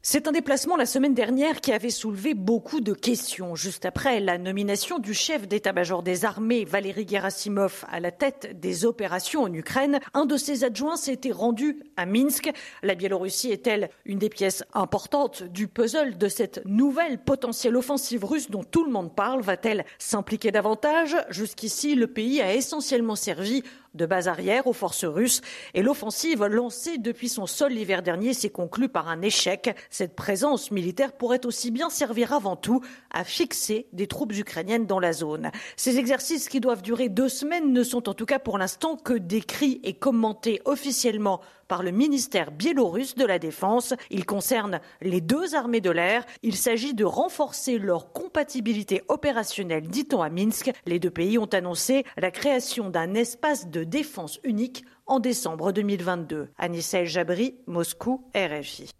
C'est 0.00 0.28
un 0.28 0.32
déplacement 0.32 0.76
la 0.76 0.86
semaine 0.86 1.12
dernière 1.12 1.60
qui 1.60 1.72
avait 1.72 1.90
soulevé 1.90 2.32
beaucoup 2.32 2.80
de 2.80 2.92
questions. 2.92 3.56
Juste 3.56 3.84
après 3.84 4.20
la 4.20 4.38
nomination 4.38 5.00
du 5.00 5.12
chef 5.12 5.48
d'état-major 5.48 6.04
des 6.04 6.24
armées, 6.24 6.64
Valéry 6.64 7.04
Gerasimov, 7.06 7.84
à 7.90 7.98
la 7.98 8.12
tête 8.12 8.60
des 8.60 8.84
opérations 8.84 9.42
en 9.42 9.52
Ukraine, 9.52 9.98
un 10.14 10.24
de 10.24 10.36
ses 10.36 10.62
adjoints 10.62 10.96
s'était 10.96 11.32
rendu 11.32 11.82
à 11.96 12.06
Minsk. 12.06 12.48
La 12.84 12.94
Biélorussie 12.94 13.50
est-elle 13.50 13.90
une 14.04 14.20
des 14.20 14.28
pièces 14.28 14.62
importantes 14.72 15.42
du 15.42 15.66
puzzle 15.66 16.16
de 16.16 16.28
cette 16.28 16.64
nouvelle 16.64 17.18
potentielle 17.18 17.76
offensive 17.76 18.24
russe 18.24 18.50
dont 18.50 18.64
tout 18.64 18.84
le 18.84 18.92
monde 18.92 19.12
parle? 19.14 19.42
Va-t-elle 19.42 19.84
s'impliquer 19.98 20.52
davantage? 20.52 21.16
Jusqu'ici, 21.28 21.96
le 21.96 22.06
pays 22.06 22.40
a 22.40 22.54
essentiellement 22.54 23.16
servi 23.16 23.64
de 23.94 24.06
base 24.06 24.28
arrière 24.28 24.66
aux 24.66 24.72
forces 24.72 25.04
russes 25.04 25.40
et 25.74 25.82
l'offensive 25.82 26.44
lancée 26.44 26.98
depuis 26.98 27.28
son 27.28 27.46
sol 27.46 27.72
l'hiver 27.72 28.02
dernier 28.02 28.34
s'est 28.34 28.50
conclue 28.50 28.88
par 28.88 29.08
un 29.08 29.22
échec. 29.22 29.74
Cette 29.90 30.14
présence 30.14 30.70
militaire 30.70 31.12
pourrait 31.12 31.46
aussi 31.46 31.70
bien 31.70 31.90
servir 31.90 32.32
avant 32.32 32.56
tout 32.56 32.80
à 33.10 33.24
fixer 33.24 33.86
des 33.92 34.06
troupes 34.06 34.36
ukrainiennes 34.36 34.86
dans 34.86 35.00
la 35.00 35.12
zone. 35.12 35.50
Ces 35.76 35.98
exercices 35.98 36.48
qui 36.48 36.60
doivent 36.60 36.82
durer 36.82 37.08
deux 37.08 37.28
semaines 37.28 37.72
ne 37.72 37.82
sont 37.82 38.08
en 38.08 38.14
tout 38.14 38.26
cas 38.26 38.38
pour 38.38 38.58
l'instant 38.58 38.96
que 38.96 39.14
décrits 39.14 39.80
et 39.84 39.94
commentés 39.94 40.60
officiellement 40.64 41.40
par 41.68 41.82
le 41.82 41.90
ministère 41.90 42.50
biélorusse 42.50 43.14
de 43.14 43.24
la 43.24 43.38
Défense. 43.38 43.94
Ils 44.10 44.26
concernent 44.26 44.80
les 45.00 45.20
deux 45.20 45.54
armées 45.54 45.80
de 45.80 45.90
l'air. 45.90 46.24
Il 46.42 46.56
s'agit 46.56 46.94
de 46.94 47.04
renforcer 47.04 47.78
leur 47.78 48.12
compatibilité 48.12 49.02
opérationnelle, 49.08 49.86
dit-on 49.86 50.22
à 50.22 50.30
Minsk. 50.30 50.72
Les 50.86 50.98
deux 50.98 51.10
pays 51.10 51.38
ont 51.38 51.46
annoncé 51.46 52.04
la 52.16 52.30
création 52.30 52.90
d'un 52.90 53.14
espace 53.14 53.68
de 53.68 53.84
défense 53.84 54.40
unique 54.42 54.84
en 55.08 55.20
décembre 55.20 55.72
2022. 55.72 56.48
Anissa 56.58 57.00
El 57.00 57.06
Jabri, 57.06 57.56
Moscou, 57.66 58.30
RFI. 58.34 58.90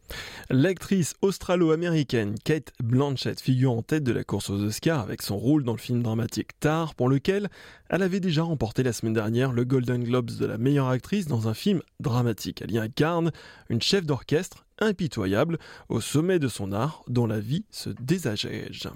L'actrice 0.51 1.15
australo-américaine 1.21 2.35
Kate 2.43 2.73
Blanchett 2.83 3.41
figure 3.41 3.73
en 3.73 3.83
tête 3.83 4.05
de 4.05 4.13
la 4.13 4.25
course 4.25 4.51
aux 4.51 4.63
Oscars 4.63 5.01
avec 5.01 5.23
son 5.23 5.37
rôle 5.37 5.65
dans 5.65 5.73
le 5.73 5.79
film 5.79 6.03
dramatique 6.03 6.59
Tar, 6.59 6.95
pour 6.95 7.09
lequel 7.09 7.49
elle 7.91 8.03
avait 8.03 8.21
déjà 8.21 8.43
remporté 8.43 8.83
la 8.83 8.93
semaine 8.93 9.13
dernière 9.13 9.53
le 9.53 9.65
Golden 9.65 10.03
Globes 10.03 10.31
de 10.31 10.47
la 10.47 10.59
meilleure 10.59 10.89
actrice 10.89 11.27
dans 11.27 11.49
un 11.49 11.55
film 11.55 11.83
dramatique. 12.01 12.63
Elle 12.63 12.73
y 12.73 12.79
incarne 12.79 13.31
une 13.69 13.83
chef 13.83 14.07
d'orchestre 14.07 14.65
impitoyable 14.81 15.59
au 15.89 16.01
sommet 16.01 16.39
de 16.39 16.49
son 16.49 16.73
art 16.73 17.03
dont 17.09 17.27
la 17.27 17.41
vie 17.41 17.65
se 17.71 17.91
désagège. 17.91 18.89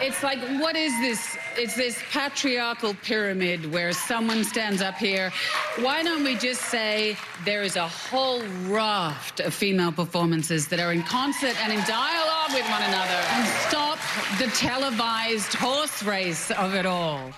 It's 0.00 0.24
like, 0.24 0.40
what 0.60 0.74
is 0.74 0.92
this? 1.00 1.36
It's 1.56 1.76
this 1.76 2.02
patriarchal 2.10 2.94
pyramid 3.02 3.72
where 3.72 3.92
someone 3.92 4.42
stands 4.42 4.82
up 4.82 4.96
here. 4.96 5.30
Why 5.78 6.02
don't 6.02 6.24
we 6.24 6.36
just 6.36 6.62
say 6.62 7.16
there 7.44 7.62
is 7.62 7.76
a 7.76 7.86
whole 7.86 8.42
raft 8.66 9.38
of 9.38 9.54
female 9.54 9.92
performances 9.92 10.66
that 10.68 10.80
are 10.80 10.92
in 10.92 11.04
concert 11.04 11.54
and 11.62 11.72
in 11.72 11.78
dialogue 11.86 12.52
with 12.52 12.68
one 12.70 12.82
another 12.82 13.20
and 13.34 13.48
stop 13.68 13.98
the 14.38 14.48
televised 14.56 15.54
horse 15.54 16.02
race 16.02 16.50
of 16.50 16.74
it 16.74 16.86
all? 16.86 17.30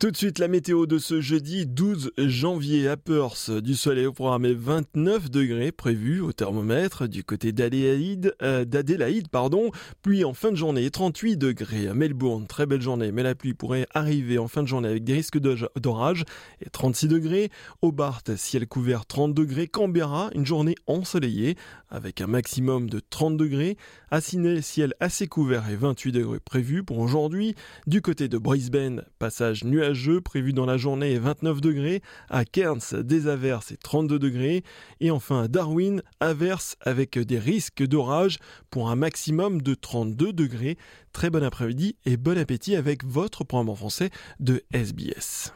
Tout 0.00 0.10
de 0.10 0.16
suite, 0.16 0.38
la 0.38 0.48
météo 0.48 0.86
de 0.86 0.96
ce 0.96 1.20
jeudi 1.20 1.66
12 1.66 2.12
janvier 2.16 2.88
à 2.88 2.96
Perth. 2.96 3.50
Du 3.50 3.74
soleil 3.74 4.06
au 4.06 4.14
programme 4.14 4.50
29 4.50 5.30
degrés 5.30 5.72
prévu 5.72 6.22
au 6.22 6.32
thermomètre 6.32 7.06
du 7.06 7.22
côté 7.22 7.52
d'Adélaïde, 7.52 8.34
euh, 8.40 8.64
d'Adélaïde, 8.64 9.28
pardon. 9.28 9.70
Pluie 10.00 10.24
en 10.24 10.32
fin 10.32 10.52
de 10.52 10.56
journée, 10.56 10.88
38 10.88 11.36
degrés 11.36 11.86
à 11.86 11.92
Melbourne. 11.92 12.46
Très 12.46 12.64
belle 12.64 12.80
journée, 12.80 13.12
mais 13.12 13.22
la 13.22 13.34
pluie 13.34 13.52
pourrait 13.52 13.86
arriver 13.92 14.38
en 14.38 14.48
fin 14.48 14.62
de 14.62 14.68
journée 14.68 14.88
avec 14.88 15.04
des 15.04 15.12
risques 15.12 15.38
d'orage 15.38 16.24
et 16.64 16.70
36 16.70 17.08
degrés. 17.08 17.50
Hobart, 17.82 18.22
ciel 18.38 18.66
couvert 18.66 19.04
30 19.04 19.34
degrés. 19.34 19.66
Canberra, 19.66 20.30
une 20.34 20.46
journée 20.46 20.76
ensoleillée 20.86 21.56
avec 21.90 22.22
un 22.22 22.26
maximum 22.26 22.88
de 22.88 23.00
30 23.00 23.36
degrés. 23.36 23.76
Sydney, 24.18 24.60
ciel 24.60 24.94
assez 24.98 25.28
couvert 25.28 25.68
et 25.70 25.76
28 25.76 26.10
degrés 26.10 26.40
prévus 26.40 26.82
pour 26.82 26.98
aujourd'hui. 26.98 27.54
Du 27.86 28.02
côté 28.02 28.26
de 28.28 28.38
Brisbane, 28.38 29.04
passage 29.20 29.62
nuageux 29.62 30.20
prévu 30.20 30.52
dans 30.52 30.66
la 30.66 30.76
journée 30.76 31.12
et 31.12 31.18
29 31.20 31.60
degrés. 31.60 32.02
À 32.28 32.44
Cairns, 32.44 33.02
des 33.02 33.28
averses 33.28 33.70
et 33.70 33.76
32 33.76 34.18
degrés. 34.18 34.64
Et 34.98 35.12
enfin 35.12 35.44
à 35.44 35.48
Darwin, 35.48 36.02
averses 36.18 36.76
avec 36.80 37.18
des 37.20 37.38
risques 37.38 37.86
d'orage 37.86 38.38
pour 38.70 38.90
un 38.90 38.96
maximum 38.96 39.62
de 39.62 39.74
32 39.74 40.32
degrés. 40.32 40.76
Très 41.12 41.30
bon 41.30 41.44
après-midi 41.44 41.94
et 42.04 42.16
bon 42.16 42.36
appétit 42.36 42.74
avec 42.74 43.04
votre 43.04 43.44
programme 43.44 43.68
en 43.68 43.76
français 43.76 44.10
de 44.40 44.64
SBS. 44.72 45.52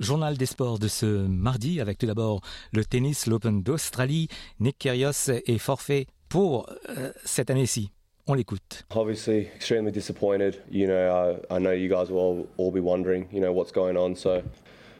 Journal 0.00 0.38
des 0.38 0.46
sports 0.46 0.78
de 0.78 0.88
ce 0.88 1.04
mardi 1.04 1.78
avec 1.78 1.98
tout 1.98 2.06
d'abord 2.06 2.40
le 2.72 2.86
tennis, 2.86 3.26
l'Open 3.26 3.62
d'Australie. 3.62 4.28
Nick 4.58 4.78
Kyrgios 4.78 5.28
est 5.28 5.58
forfait 5.58 6.06
pour 6.30 6.70
euh, 6.88 7.12
cette 7.26 7.50
année-ci. 7.50 7.90
On 8.26 8.32
l'écoute. 8.32 8.86
Obviously, 8.94 9.48
extremely 9.54 9.92
disappointed. 9.92 10.62
You 10.70 10.86
know, 10.86 11.36
I, 11.50 11.54
I 11.54 11.58
know 11.58 11.72
you 11.72 11.88
guys 11.88 12.10
will 12.10 12.18
all, 12.18 12.48
all 12.56 12.72
be 12.72 12.80
wondering, 12.80 13.28
you 13.30 13.40
know, 13.40 13.52
what's 13.52 13.72
going 13.72 13.96
on. 13.98 14.14
So, 14.16 14.42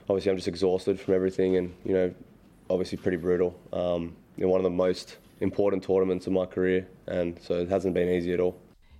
obviously, 0.08 0.32
I'm 0.32 0.36
just 0.36 0.48
exhausted 0.48 1.00
from 1.00 1.14
everything, 1.14 1.56
and 1.56 1.72
you 1.84 1.94
know, 1.94 2.12
obviously, 2.68 2.98
pretty 2.98 3.16
brutal. 3.18 3.54
Um, 3.72 4.16
in 4.36 4.48
one 4.48 4.58
of 4.58 4.64
the 4.64 4.70
most 4.70 5.16
important 5.40 5.82
tournaments 5.82 6.26
of 6.26 6.34
my 6.34 6.44
career, 6.44 6.86
and 7.06 7.38
so 7.40 7.54
it 7.54 7.70
hasn't 7.70 7.94
been 7.94 8.08
easy 8.08 8.34
at 8.34 8.40
all. 8.40 8.56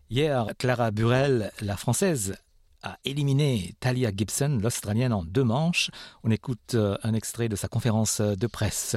Hier, 0.09 0.47
Clara 0.59 0.91
Burel, 0.91 1.51
la 1.61 1.77
française, 1.77 2.35
a 2.83 2.99
éliminé 3.05 3.75
Talia 3.81 4.11
Gibson, 4.15 4.59
l'Australienne, 4.63 5.13
en 5.13 5.25
deux 5.25 5.45
manches. 5.45 5.91
On 6.25 6.31
écoute 6.31 6.75
euh, 6.75 6.97
un 7.03 7.15
extrait 7.15 7.49
de 7.49 7.57
sa 7.57 7.69
conférence 7.69 8.21
euh, 8.21 8.35
de 8.35 8.47
presse. 8.47 8.97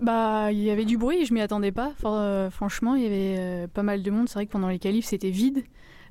Bah, 0.00 0.50
il 0.52 0.60
y 0.60 0.70
avait 0.70 0.84
du 0.84 0.98
bruit, 0.98 1.24
je 1.24 1.32
m'y 1.32 1.40
attendais 1.40 1.72
pas. 1.72 1.94
Euh, 2.04 2.50
franchement, 2.50 2.96
il 2.96 3.02
y 3.02 3.06
avait 3.06 3.68
pas 3.68 3.82
mal 3.82 4.02
de 4.02 4.10
monde. 4.10 4.28
C'est 4.28 4.34
vrai 4.34 4.46
que 4.46 4.52
pendant 4.52 4.68
les 4.68 4.80
qualifs, 4.80 5.06
c'était 5.06 5.30
vide. 5.30 5.62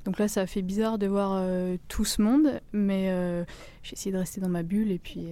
Donc 0.05 0.17
là, 0.17 0.27
ça 0.27 0.41
a 0.41 0.47
fait 0.47 0.61
bizarre 0.61 0.97
de 0.97 1.07
voir 1.07 1.45
tout 1.87 2.05
ce 2.05 2.21
monde, 2.21 2.59
mais 2.71 3.45
j'ai 3.83 3.93
essayé 3.93 4.11
de 4.11 4.17
rester 4.17 4.41
dans 4.41 4.49
ma 4.49 4.63
bulle 4.63 4.91
et 4.91 4.97
puis, 4.97 5.27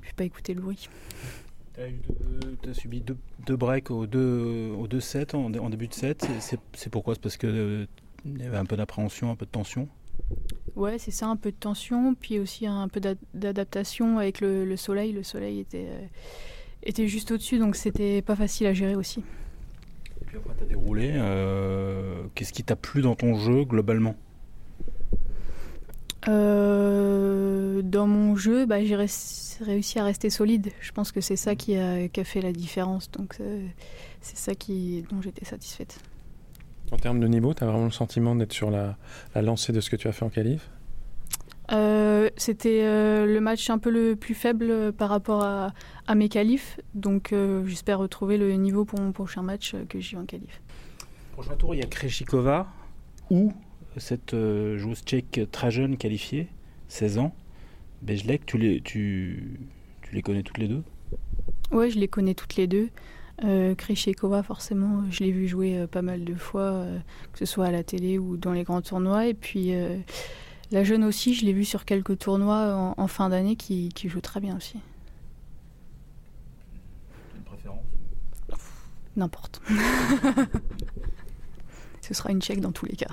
puis 0.00 0.14
pas 0.14 0.24
écouter 0.24 0.54
le 0.54 0.62
bruit. 0.62 0.88
Tu 1.74 2.70
as, 2.70 2.74
subi 2.74 3.02
deux, 3.02 3.56
breaks 3.56 3.90
aux 3.90 4.06
deux, 4.06 4.70
aux 4.78 4.86
deux 4.86 5.00
sets 5.00 5.34
en, 5.34 5.52
en 5.52 5.68
début 5.68 5.88
de 5.88 5.94
set. 5.94 6.26
C'est 6.72 6.90
pourquoi? 6.90 7.16
C'est 7.16 7.20
parce 7.20 7.36
qu'il 7.36 7.86
y 8.24 8.42
avait 8.44 8.56
un 8.56 8.64
peu 8.64 8.76
d'appréhension, 8.76 9.30
un 9.30 9.36
peu 9.36 9.44
de 9.44 9.50
tension? 9.50 9.88
Ouais, 10.78 10.96
c'est 10.96 11.10
ça, 11.10 11.26
un 11.26 11.34
peu 11.34 11.50
de 11.50 11.56
tension, 11.56 12.14
puis 12.14 12.38
aussi 12.38 12.64
un 12.64 12.86
peu 12.86 13.00
d'adaptation 13.34 14.18
avec 14.18 14.40
le, 14.40 14.76
soleil. 14.76 15.10
Le 15.10 15.24
soleil 15.24 15.58
était, 15.58 15.88
euh, 15.90 16.06
était 16.84 17.08
juste 17.08 17.32
au-dessus, 17.32 17.58
donc 17.58 17.74
c'était 17.74 18.22
pas 18.22 18.36
facile 18.36 18.68
à 18.68 18.74
gérer 18.74 18.94
aussi. 18.94 19.24
Et 20.20 20.24
puis 20.24 20.36
après, 20.36 20.54
tu 20.56 20.62
as 20.62 20.66
déroulé. 20.68 21.10
Euh, 21.16 22.22
qu'est-ce 22.36 22.52
qui 22.52 22.62
t'a 22.62 22.76
plu 22.76 23.02
dans 23.02 23.16
ton 23.16 23.34
jeu 23.34 23.64
globalement? 23.64 24.14
Euh, 26.28 27.82
Dans 27.82 28.06
mon 28.06 28.36
jeu, 28.36 28.64
bah, 28.64 28.84
j'ai 28.84 28.94
réussi 28.94 29.98
à 29.98 30.04
rester 30.04 30.30
solide. 30.30 30.70
Je 30.80 30.92
pense 30.92 31.10
que 31.10 31.20
c'est 31.20 31.34
ça 31.34 31.56
qui 31.56 31.76
a, 31.76 32.06
qui 32.06 32.20
a, 32.20 32.24
fait 32.24 32.40
la 32.40 32.52
différence, 32.52 33.10
donc 33.10 33.38
c'est 34.20 34.36
ça 34.36 34.54
qui, 34.54 35.04
dont 35.10 35.20
j'étais 35.22 35.44
satisfaite. 35.44 35.98
En 36.90 36.96
termes 36.96 37.20
de 37.20 37.26
niveau, 37.26 37.54
tu 37.54 37.62
as 37.62 37.66
vraiment 37.66 37.84
le 37.84 37.90
sentiment 37.90 38.34
d'être 38.34 38.52
sur 38.52 38.70
la, 38.70 38.96
lancée 39.34 39.72
de 39.72 39.80
ce 39.80 39.90
que 39.90 39.96
tu 39.96 40.08
as 40.08 40.12
fait 40.12 40.24
en 40.24 40.30
qualif? 40.30 40.70
Euh, 41.70 42.30
C'était 42.36 42.82
euh, 42.82 43.26
le 43.26 43.40
match 43.40 43.68
un 43.68 43.78
peu 43.78 43.90
le 43.90 44.16
plus 44.16 44.34
faible 44.34 44.70
euh, 44.70 44.92
par 44.92 45.10
rapport 45.10 45.44
à, 45.44 45.72
mes 46.14 46.28
qualifs. 46.30 46.80
Donc 46.94 47.34
j'espère 47.66 47.98
retrouver 47.98 48.38
le 48.38 48.52
niveau 48.54 48.84
pour 48.86 48.98
mon 49.00 49.12
prochain 49.12 49.42
match 49.42 49.74
que 49.88 50.00
j'ai 50.00 50.16
en 50.16 50.24
qualif. 50.24 50.62
Prochain 51.32 51.54
tour, 51.56 51.74
il 51.74 51.78
y 51.78 51.84
a 51.84 51.86
Kreshikova 51.86 52.66
ou 53.30 53.52
cette 53.98 54.34
joueuse 54.34 55.02
tchèque 55.02 55.42
très 55.52 55.70
jeune 55.70 55.98
qualifiée, 55.98 56.48
16 56.88 57.18
ans, 57.18 57.34
Bejlek. 58.00 58.46
Tu 58.46 58.56
les, 58.56 58.80
tu, 58.80 59.60
tu 60.00 60.14
les 60.14 60.22
connais 60.22 60.42
toutes 60.42 60.58
les 60.58 60.68
deux? 60.68 60.82
Oui, 61.70 61.90
je 61.90 61.98
les 61.98 62.08
connais 62.08 62.34
toutes 62.34 62.56
les 62.56 62.66
deux. 62.66 62.88
Euh, 63.44 63.74
Krishikova, 63.74 64.42
forcément, 64.42 65.04
je 65.10 65.22
l'ai 65.22 65.30
vu 65.30 65.46
jouer 65.46 65.78
euh, 65.78 65.86
pas 65.86 66.02
mal 66.02 66.24
de 66.24 66.34
fois, 66.34 66.62
euh, 66.62 66.98
que 67.32 67.38
ce 67.38 67.46
soit 67.46 67.66
à 67.66 67.70
la 67.70 67.84
télé 67.84 68.18
ou 68.18 68.36
dans 68.36 68.52
les 68.52 68.64
grands 68.64 68.82
tournois. 68.82 69.26
Et 69.26 69.34
puis 69.34 69.74
euh, 69.74 69.96
la 70.72 70.82
jeune 70.82 71.04
aussi, 71.04 71.34
je 71.34 71.44
l'ai 71.44 71.52
vu 71.52 71.64
sur 71.64 71.84
quelques 71.84 72.18
tournois 72.18 72.94
en, 72.96 73.06
fin 73.06 73.28
d'année 73.28 73.56
qui, 73.56 73.92
joue 74.04 74.20
très 74.20 74.40
bien 74.40 74.56
aussi. 74.56 74.78
Une 77.36 77.42
préférence 77.42 77.84
N'importe. 79.16 79.60
ce 82.00 82.14
sera 82.14 82.30
une 82.30 82.40
tchèque 82.40 82.60
dans 82.60 82.72
tous 82.72 82.86
les 82.86 82.96
cas. 82.96 83.10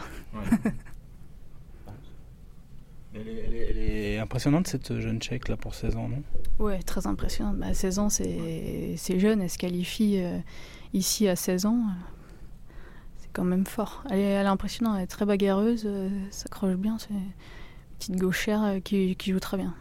Elle 3.15 3.77
est, 3.77 4.19
impressionnante 4.19 4.67
cette 4.67 4.99
jeune 4.99 5.19
tchèque 5.19 5.47
là 5.47 5.57
pour 5.57 5.73
16 5.75 5.95
ans, 5.95 6.09
non? 6.09 6.23
Ouais, 6.59 6.81
très 6.81 7.07
impressionnante. 7.07 7.57
Bah, 7.57 7.73
16 7.73 7.99
ans, 7.99 8.09
c'est 8.09 9.19
jeune. 9.19 9.41
Elle 9.41 9.49
se 9.49 9.57
qualifie 9.57 10.19
euh, 10.19 10.39
ici 10.93 11.27
à 11.27 11.35
16 11.35 11.65
ans. 11.65 11.79
C'est 13.17 13.29
quand 13.31 13.43
même 13.43 13.65
fort. 13.65 14.03
Elle 14.09 14.19
est, 14.19 14.37
impressionnante. 14.37 14.95
Elle 14.97 15.03
est 15.03 15.07
très 15.07 15.25
bagarreuse. 15.25 15.83
Euh, 15.85 16.09
s'accroche 16.31 16.75
bien. 16.75 16.97
C'est 16.99 17.13
une 17.13 17.31
petite 17.99 18.15
gauchère 18.17 18.63
euh, 18.63 18.79
qui, 18.79 19.15
joue 19.25 19.39
très 19.39 19.57
bien. 19.57 19.73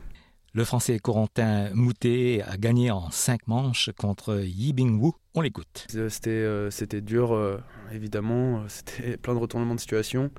Le 0.52 0.64
français 0.64 1.00
Corentin 1.00 1.70
Moutet 1.74 2.42
a 2.46 2.56
gagné 2.56 2.92
en 2.92 3.10
5 3.10 3.48
manches 3.48 3.90
contre 3.98 4.40
Yi 4.44 4.72
Bing 4.72 5.00
On 5.34 5.40
l'écoute. 5.40 5.88
C'était 5.88 7.00
dur, 7.00 7.60
évidemment. 7.90 8.62
C'était 8.68 9.16
plein 9.16 9.34
de 9.34 9.40
retournements 9.40 9.74
de 9.74 9.80
situation. 9.80 10.30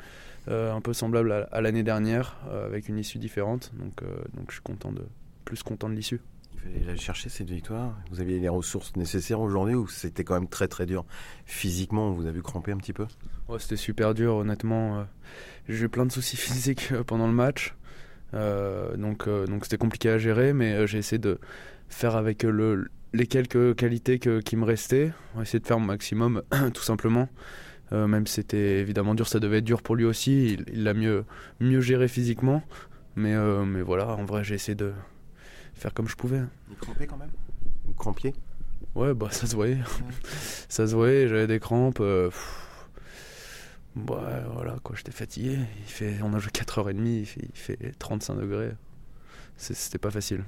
Euh, 0.47 0.71
un 0.71 0.81
peu 0.81 0.93
semblable 0.93 1.47
à, 1.51 1.61
l'année 1.61 1.81
dernière, 1.81 2.37
euh, 2.49 2.67
avec 2.67 2.87
une 2.87 2.99
issue 2.99 3.17
différente. 3.17 3.71
Donc, 3.79 4.03
euh, 4.03 4.05
donc 4.35 4.45
je 4.49 4.53
suis 4.53 4.61
content 4.61 4.91
de, 4.91 5.01
plus 5.43 5.63
content 5.63 5.89
de 5.89 5.95
l'issue. 5.95 6.21
Il 6.53 6.59
fallait 6.59 6.89
aller 6.89 6.97
chercher 6.99 7.29
cette 7.29 7.49
victoire. 7.49 7.97
Vous 8.11 8.21
aviez 8.21 8.39
les 8.39 8.49
ressources 8.49 8.95
nécessaires 8.95 9.39
aujourd'hui 9.39 9.73
ou 9.73 9.87
c'était 9.87 10.23
quand 10.23 10.35
même 10.35 10.47
très 10.47 10.67
très 10.67 10.85
dur? 10.85 11.03
Physiquement, 11.45 12.11
vous 12.11 12.25
avez 12.25 12.33
vu 12.33 12.43
cramper 12.43 12.71
un 12.71 12.77
petit 12.77 12.93
peu? 12.93 13.07
C'était 13.57 13.75
super 13.75 14.13
dur, 14.13 14.35
honnêtement. 14.35 15.07
J'ai 15.67 15.85
eu 15.85 15.89
plein 15.89 16.05
de 16.05 16.11
soucis 16.11 16.37
physiques 16.37 16.93
pendant 17.07 17.27
le 17.27 17.33
match. 17.33 17.75
donc 18.33 19.27
donc 19.27 19.63
c'était 19.63 19.77
compliqué 19.77 20.09
à 20.09 20.17
gérer, 20.19 20.53
mais 20.53 20.85
j'ai 20.87 20.99
essayé 20.99 21.19
de 21.19 21.39
faire 21.89 22.15
avec 22.15 22.43
le, 22.43 22.87
les 23.13 23.27
quelques 23.27 23.75
qualités 23.75 24.19
qui 24.19 24.55
me 24.55 24.63
restaient. 24.63 25.11
On 25.35 25.41
essayer 25.41 25.59
de 25.59 25.67
faire 25.67 25.79
mon 25.79 25.87
maximum, 25.87 26.43
tout 26.73 26.83
simplement. 26.83 27.29
Euh, 27.91 28.07
même 28.07 28.25
si 28.25 28.35
c'était 28.35 28.79
évidemment 28.79 29.15
dur, 29.15 29.27
ça 29.27 29.39
devait 29.39 29.59
être 29.59 29.65
dur 29.65 29.81
pour 29.81 29.95
lui 29.95 30.05
aussi. 30.05 30.57
Il 30.71 30.83
l'a 30.83 30.93
mieux, 30.93 31.25
mieux 31.59 31.81
géré 31.81 32.07
physiquement. 32.07 32.63
Mais, 33.15 33.33
euh, 33.33 33.63
mais 33.63 33.81
voilà, 33.81 34.07
en 34.07 34.25
vrai, 34.25 34.43
j'ai 34.43 34.55
essayé 34.55 34.75
de 34.75 34.93
faire 35.73 35.93
comme 35.93 36.07
je 36.07 36.15
pouvais. 36.15 36.41
Il 36.69 36.77
crampait 36.77 37.07
quand 37.07 37.17
même? 37.17 37.31
Vous 37.85 37.93
crampiez? 37.93 38.33
Ouais, 38.95 39.13
bah 39.13 39.27
ça 39.31 39.45
se 39.45 39.55
voyait. 39.55 39.79
ça 40.69 40.87
se 40.87 40.95
voyait, 40.95 41.27
j'avais 41.27 41.47
des 41.47 41.59
crampes. 41.59 41.99
Euh, 42.01 42.29
bah, 43.95 44.43
voilà, 44.53 44.75
quoi, 44.83 44.95
j'étais 44.95 45.11
fatigué. 45.11 45.59
Il 45.79 45.91
fait, 45.91 46.17
on 46.23 46.33
a 46.33 46.39
joué 46.39 46.51
4h30, 46.51 47.05
il 47.05 47.25
fait, 47.25 47.47
il 47.53 47.57
fait 47.57 47.91
35 47.99 48.35
degrés. 48.35 48.71
C'était 49.57 49.99
pas 49.99 50.11
facile. 50.11 50.43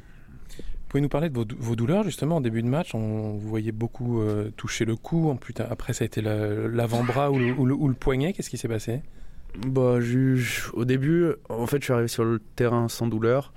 Pouvez 0.90 1.02
nous 1.02 1.10
parler 1.10 1.30
de 1.30 1.46
vos, 1.60 1.76
douleurs 1.76 2.04
justement 2.04 2.38
en 2.38 2.42
début 2.42 2.62
de 2.62 2.68
match? 2.68 2.96
On 2.96 3.34
vous 3.34 3.50
voyait 3.50 3.74
beaucoup 3.74 4.22
euh, 4.22 4.52
toucher 4.56 4.86
le 4.86 4.96
cou. 4.96 5.38
Après, 5.70 5.92
ça 5.92 6.04
a 6.04 6.06
été 6.06 6.22
l'avant-bras 6.22 7.30
ou, 7.30 7.66
le, 7.66 7.94
poignet. 7.94 8.32
Qu'est-ce 8.32 8.50
qui 8.50 8.58
s'est 8.58 8.70
passé? 8.70 9.02
Bah, 9.66 10.00
au 10.74 10.86
début, 10.86 11.34
en 11.50 11.68
fait, 11.68 11.80
je 11.80 11.84
suis 11.84 11.94
arrivé 11.94 12.08
sur 12.08 12.24
le 12.24 12.40
terrain 12.56 12.88
sans 12.88 13.08
douleur, 13.08 13.54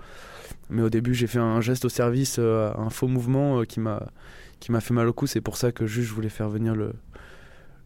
mais 0.71 0.83
au 0.83 0.91
début, 0.91 1.15
j'ai 1.15 1.29
fait 1.29 1.39
un 1.39 1.61
geste 1.61 1.85
au 1.85 1.89
service, 1.89 2.37
euh, 2.41 2.73
un 2.77 2.91
faux 2.91 3.07
mouvement 3.07 3.61
euh, 3.61 3.65
qui 3.65 3.79
m'a 3.81 4.81
fait 4.81 4.95
mal 4.95 5.07
au 5.07 5.13
cou. 5.13 5.29
C'est 5.29 5.41
pour 5.41 5.57
ça 5.57 5.71
que 5.71 5.87
juste 5.87 6.09
je 6.09 6.15
voulais 6.15 6.31
faire 6.31 6.49
venir 6.49 6.75
le 6.75 6.95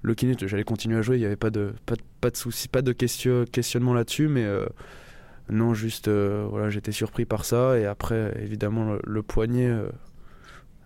le 0.00 0.14
kiné, 0.14 0.34
j'allais 0.38 0.64
continuer 0.64 0.98
à 0.98 1.02
jouer, 1.02 1.16
il 1.16 1.20
n'y 1.20 1.24
avait 1.24 1.34
pas 1.34 1.48
de, 1.48 1.72
pas, 1.86 1.94
pas 2.20 2.28
de 2.28 2.36
soucis, 2.36 2.68
pas 2.68 2.82
de 2.82 2.92
question, 2.92 3.46
questionnement 3.50 3.94
là-dessus, 3.94 4.28
mais 4.28 4.44
non, 5.48 5.74
juste, 5.74 6.08
voilà, 6.08 6.70
j'étais 6.70 6.92
surpris 6.92 7.24
par 7.24 7.44
ça, 7.44 7.78
et 7.78 7.86
après, 7.86 8.34
évidemment, 8.42 8.96
le, 9.04 9.22
poignet, 9.22 9.70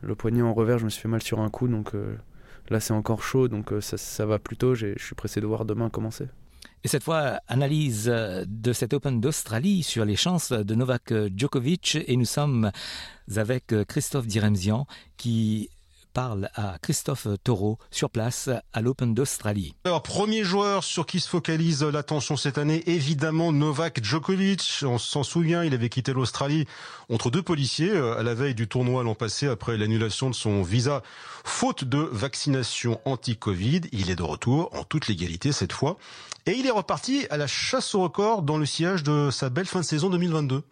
le 0.03 0.15
poignet 0.15 0.43
en 0.43 0.55
revers, 0.55 0.79
je 0.79 0.85
me 0.85 0.91
suis 0.91 1.03
fait 1.03 1.09
mal 1.09 1.23
sur 1.23 1.41
un 1.41 1.49
coup, 1.49 1.69
donc 1.69 1.93
là 2.69 2.81
c'est 2.81 2.93
encore 2.93 3.23
chaud, 3.23 3.49
donc 3.49 3.73
ça, 3.81 3.97
ça 3.97 4.27
va 4.27 4.39
plutôt, 4.39 4.75
je 4.75 4.99
suis 4.99 5.15
pressé 5.15 5.41
de 5.41 5.47
voir 5.47 5.65
demain 5.65 5.91
commencer. 5.91 6.27
Et 6.85 6.89
cette 6.89 7.03
fois, 7.03 7.41
analyse 7.49 8.07
de 8.07 8.73
cet 8.73 8.93
Open 8.95 9.21
d'Australie 9.21 9.83
sur 9.83 10.05
les 10.05 10.15
chances 10.17 10.53
de 10.53 10.75
Novak 10.75 11.13
Djokovic. 11.37 11.99
Et 12.07 12.17
nous 12.17 12.25
sommes 12.25 12.71
avec 13.35 13.75
Christophe 13.89 14.27
Diremzian 14.27 14.87
qui 15.17 15.71
parle 16.19 16.51
à 16.57 16.79
Christophe 16.83 17.29
Taureau 17.45 17.79
sur 17.93 18.11
place 18.11 18.51
à 18.73 18.81
l'Open 18.81 19.15
d'Australie. 19.15 19.77
Alors, 19.85 20.03
premier 20.03 20.43
joueur 20.43 20.83
sur 20.83 21.07
qui 21.07 21.21
se 21.21 21.29
focalise 21.29 21.85
l'attention 21.85 22.37
cette 22.37 22.59
année, 22.59 22.83
évidemment 22.87 23.53
Novak 23.53 24.03
Djokovic. 24.03 24.83
On 24.83 24.99
s'en 24.99 25.23
souvient, 25.23 25.63
il 25.63 25.75
avait 25.75 25.89
quitté 25.89 26.13
l'Australie 26.13 26.67
entre 27.09 27.31
deux 27.31 27.43
policiers 27.43 27.93
euh, 27.93 28.19
à 28.19 28.25
la 28.25 28.35
veille 28.35 28.57
du 28.57 28.67
tournoi 28.67 29.05
l'an 29.05 29.15
passé 29.15 29.47
après 29.47 29.77
l'annulation 29.77 30.29
de 30.29 30.35
son 30.35 30.65
visa 30.65 31.05
faute 31.45 31.85
de 31.85 32.09
vaccination 32.11 33.01
anti-Covid. 33.05 33.83
Il 33.93 34.11
est 34.11 34.17
de 34.17 34.25
retour 34.25 34.71
en 34.75 34.83
toute 34.83 35.07
légalité 35.07 35.53
cette 35.53 35.73
fois. 35.73 35.99
Et 36.47 36.53
il 36.53 36.67
est 36.67 36.73
reparti 36.73 37.29
à 37.31 37.37
la 37.37 37.47
chasse 37.47 37.95
au 37.95 38.01
record 38.01 38.43
dans 38.43 38.59
le 38.59 38.67
sillage 38.67 39.05
de 39.05 39.31
sa 39.31 39.51
belle 39.51 39.67
fin 39.67 39.83
de 39.83 39.85
saison 39.85 40.11
2022. 40.11 40.65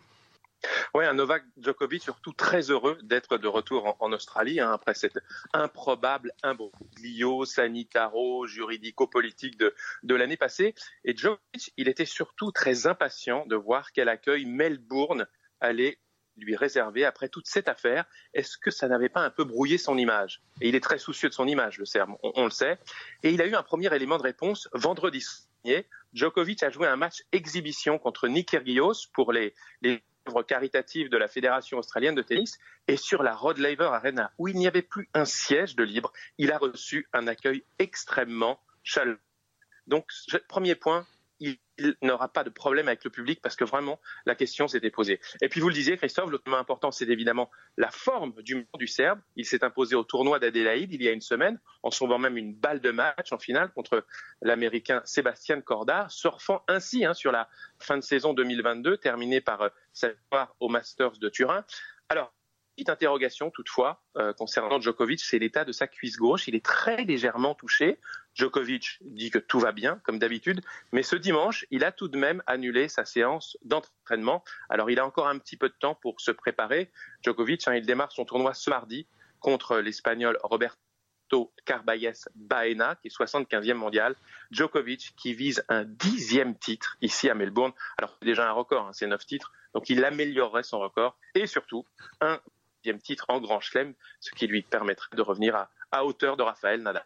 Oui, 0.94 1.04
un 1.04 1.14
Novak 1.14 1.42
Djokovic 1.58 2.02
surtout 2.02 2.32
très 2.32 2.70
heureux 2.70 2.96
d'être 3.02 3.38
de 3.38 3.48
retour 3.48 3.96
en, 4.00 4.12
Australie 4.12 4.60
hein, 4.60 4.70
après 4.72 4.94
cet 4.94 5.18
improbable 5.52 6.32
imbroglio 6.42 7.44
sanitaro-juridico-politique 7.44 9.58
de, 9.58 9.74
de 10.02 10.14
l'année 10.14 10.36
passée. 10.36 10.74
Et 11.04 11.16
Djokovic, 11.16 11.72
il 11.76 11.88
était 11.88 12.06
surtout 12.06 12.52
très 12.52 12.86
impatient 12.86 13.44
de 13.46 13.56
voir 13.56 13.90
quel 13.92 14.08
accueil 14.08 14.46
Melbourne 14.46 15.26
allait 15.60 15.98
lui 16.36 16.56
réserver 16.56 17.04
après 17.04 17.28
toute 17.28 17.46
cette 17.46 17.68
affaire. 17.68 18.04
Est-ce 18.34 18.58
que 18.58 18.70
ça 18.70 18.88
n'avait 18.88 19.08
pas 19.08 19.20
un 19.20 19.30
peu 19.30 19.44
brouillé 19.44 19.78
son 19.78 19.96
image? 19.96 20.42
Et 20.60 20.68
il 20.68 20.74
est 20.74 20.80
très 20.80 20.98
soucieux 20.98 21.28
de 21.28 21.34
son 21.34 21.46
image, 21.46 21.78
le 21.78 21.84
Serbe, 21.84 22.16
on, 22.22 22.44
le 22.44 22.50
sait. 22.50 22.78
Et 23.22 23.30
il 23.30 23.40
a 23.40 23.46
eu 23.46 23.54
un 23.54 23.62
premier 23.62 23.94
élément 23.94 24.18
de 24.18 24.22
réponse 24.22 24.68
vendredi 24.72 25.24
dernier. 25.64 25.86
Djokovic 26.12 26.62
a 26.62 26.70
joué 26.70 26.86
un 26.86 26.96
match 26.96 27.22
exhibition 27.32 27.98
contre 27.98 28.28
Nick 28.28 28.50
Kyrgios 28.50 29.08
pour 29.12 29.32
les, 29.32 29.54
les 29.82 30.02
caritative 30.46 31.08
de 31.08 31.16
la 31.16 31.28
Fédération 31.28 31.78
australienne 31.78 32.14
de 32.14 32.22
tennis 32.22 32.58
et 32.88 32.96
sur 32.96 33.22
la 33.22 33.34
Rod 33.34 33.58
Laver 33.58 33.90
Arena 33.92 34.32
où 34.38 34.48
il 34.48 34.56
n'y 34.56 34.66
avait 34.66 34.82
plus 34.82 35.08
un 35.14 35.24
siège 35.24 35.76
de 35.76 35.84
libre, 35.84 36.12
il 36.38 36.52
a 36.52 36.58
reçu 36.58 37.08
un 37.12 37.26
accueil 37.26 37.64
extrêmement 37.78 38.60
chaleureux. 38.82 39.20
Donc, 39.86 40.08
premier 40.48 40.74
point, 40.74 41.06
il, 41.40 41.58
n'aura 42.02 42.28
pas 42.28 42.42
de 42.44 42.50
problème 42.50 42.88
avec 42.88 43.04
le 43.04 43.10
public 43.10 43.40
parce 43.42 43.54
que 43.54 43.64
vraiment 43.64 44.00
la 44.24 44.34
question 44.34 44.66
s'était 44.66 44.90
posée. 44.90 45.20
Et 45.42 45.48
puis 45.48 45.60
vous 45.60 45.68
le 45.68 45.74
disiez, 45.74 45.96
Christophe, 45.98 46.30
l'autre 46.30 46.44
point 46.44 46.58
important, 46.58 46.90
c'est 46.90 47.08
évidemment 47.08 47.50
la 47.76 47.90
forme 47.90 48.32
du 48.42 48.66
du 48.78 48.86
Serbe. 48.86 49.20
Il 49.36 49.44
s'est 49.44 49.62
imposé 49.62 49.94
au 49.94 50.04
tournoi 50.04 50.38
d'Adélaïde 50.38 50.92
il 50.92 51.02
y 51.02 51.08
a 51.08 51.12
une 51.12 51.20
semaine 51.20 51.60
en 51.82 51.90
sauvant 51.90 52.18
même 52.18 52.36
une 52.36 52.54
balle 52.54 52.80
de 52.80 52.90
match 52.90 53.32
en 53.32 53.38
finale 53.38 53.70
contre 53.72 54.06
l'Américain 54.40 55.02
Sébastien 55.04 55.60
Corda, 55.60 56.06
surfant 56.08 56.64
ainsi 56.68 57.04
hein, 57.04 57.14
sur 57.14 57.32
la 57.32 57.48
fin 57.78 57.98
de 57.98 58.02
saison 58.02 58.32
2022 58.32 58.96
terminée 58.96 59.40
par 59.40 59.60
euh, 59.62 59.68
sa 59.92 60.08
victoire 60.08 60.56
au 60.60 60.68
Masters 60.68 61.18
de 61.18 61.28
Turin. 61.28 61.64
Alors, 62.08 62.32
petite 62.76 62.90
interrogation 62.90 63.50
toutefois 63.50 64.02
euh, 64.16 64.32
concernant 64.34 64.80
Djokovic, 64.80 65.20
c'est 65.20 65.38
l'état 65.38 65.64
de 65.64 65.72
sa 65.72 65.86
cuisse 65.86 66.16
gauche. 66.16 66.46
Il 66.46 66.54
est 66.54 66.64
très 66.64 67.04
légèrement 67.04 67.54
touché. 67.54 67.98
Djokovic 68.36 68.98
dit 69.00 69.30
que 69.30 69.38
tout 69.38 69.58
va 69.58 69.72
bien, 69.72 69.98
comme 70.04 70.18
d'habitude, 70.18 70.60
mais 70.92 71.02
ce 71.02 71.16
dimanche, 71.16 71.66
il 71.70 71.84
a 71.84 71.90
tout 71.90 72.08
de 72.08 72.18
même 72.18 72.42
annulé 72.46 72.86
sa 72.88 73.06
séance 73.06 73.56
d'entraînement. 73.64 74.44
Alors 74.68 74.90
il 74.90 74.98
a 75.00 75.06
encore 75.06 75.26
un 75.26 75.38
petit 75.38 75.56
peu 75.56 75.70
de 75.70 75.74
temps 75.74 75.94
pour 75.94 76.20
se 76.20 76.30
préparer. 76.30 76.90
Djokovic, 77.22 77.66
hein, 77.66 77.74
il 77.74 77.86
démarre 77.86 78.12
son 78.12 78.26
tournoi 78.26 78.52
ce 78.52 78.68
mardi 78.68 79.06
contre 79.40 79.78
l'Espagnol 79.78 80.38
Roberto 80.42 81.52
Carballes 81.64 82.12
Baena, 82.34 82.96
qui 82.96 83.08
est 83.08 83.16
75e 83.16 83.72
mondial. 83.72 84.14
Djokovic, 84.50 85.14
qui 85.16 85.32
vise 85.32 85.64
un 85.70 85.84
dixième 85.84 86.58
titre 86.58 86.98
ici 87.00 87.30
à 87.30 87.34
Melbourne. 87.34 87.72
Alors 87.96 88.16
c'est 88.18 88.26
déjà 88.26 88.46
un 88.46 88.52
record, 88.52 88.88
hein, 88.88 88.92
c'est 88.92 89.06
neuf 89.06 89.24
titres. 89.24 89.50
Donc 89.72 89.88
il 89.88 90.04
améliorerait 90.04 90.62
son 90.62 90.78
record. 90.78 91.16
Et 91.34 91.46
surtout, 91.46 91.86
un 92.20 92.38
titre 93.02 93.24
en 93.28 93.40
Grand 93.40 93.60
Chelem, 93.60 93.94
ce 94.20 94.30
qui 94.30 94.46
lui 94.46 94.62
permettrait 94.62 95.16
de 95.16 95.22
revenir 95.22 95.56
à, 95.56 95.70
à 95.90 96.04
hauteur 96.04 96.36
de 96.36 96.42
Raphaël 96.42 96.82
Nadal. 96.82 97.04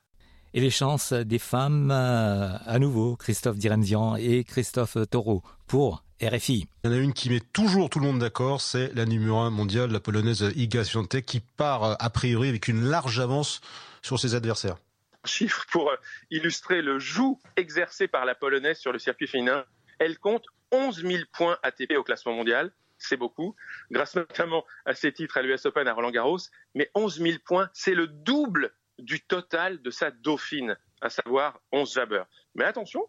Et 0.53 0.61
les 0.61 0.71
chances 0.71 1.13
des 1.13 1.39
femmes, 1.39 1.93
euh, 1.93 2.49
à 2.67 2.81
nouveau, 2.81 3.15
Christophe 3.15 3.57
Direnzian 3.57 4.17
et 4.17 4.43
Christophe 4.43 4.97
Taureau 5.09 5.45
pour 5.69 6.03
RFI. 6.21 6.67
Il 6.83 6.91
y 6.91 6.93
en 6.93 6.97
a 6.97 6.99
une 6.99 7.13
qui 7.13 7.31
met 7.31 7.39
toujours 7.39 7.89
tout 7.89 8.01
le 8.01 8.07
monde 8.07 8.19
d'accord, 8.19 8.61
c'est 8.61 8.93
la 8.95 9.07
numéro 9.07 9.39
1 9.39 9.51
mondiale, 9.51 9.93
la 9.93 10.01
polonaise 10.01 10.53
Iga 10.57 10.83
Świątek, 10.83 11.25
qui 11.25 11.39
part 11.39 11.85
euh, 11.85 11.95
a 12.01 12.11
priori 12.11 12.49
avec 12.49 12.67
une 12.67 12.83
large 12.83 13.21
avance 13.21 13.61
sur 14.03 14.19
ses 14.19 14.35
adversaires. 14.35 14.79
Chiffre 15.25 15.67
pour 15.71 15.89
euh, 15.89 15.97
illustrer 16.33 16.83
le 16.83 16.99
joug 16.99 17.39
exercé 17.57 18.09
par 18.09 18.25
la 18.25 18.35
polonaise 18.35 18.79
sur 18.79 18.93
le 18.93 18.99
circuit 18.99 19.29
féminin. 19.29 19.65
Elle 20.01 20.19
compte 20.19 20.47
11 20.73 21.03
000 21.03 21.23
points 21.33 21.59
ATP 21.63 21.93
au 21.97 22.03
classement 22.03 22.33
mondial 22.33 22.73
c'est 23.03 23.17
beaucoup, 23.17 23.57
grâce 23.91 24.15
notamment 24.15 24.67
à 24.85 24.95
ses 24.95 25.11
titres 25.11 25.39
à 25.39 25.43
l'US 25.43 25.65
Open 25.65 25.89
à 25.89 25.95
Roland 25.95 26.11
Garros, 26.11 26.39
mais 26.75 26.91
11 26.95 27.19
000 27.19 27.39
points, 27.43 27.71
c'est 27.73 27.95
le 27.95 28.07
double 28.07 28.75
du 29.01 29.21
total 29.21 29.83
de 29.83 29.91
sa 29.91 30.11
dauphine, 30.11 30.77
à 31.01 31.11
savoir 31.11 31.61
11 31.73 31.93
Jabber. 31.93 32.23
Mais 32.55 32.65
attention, 32.65 33.09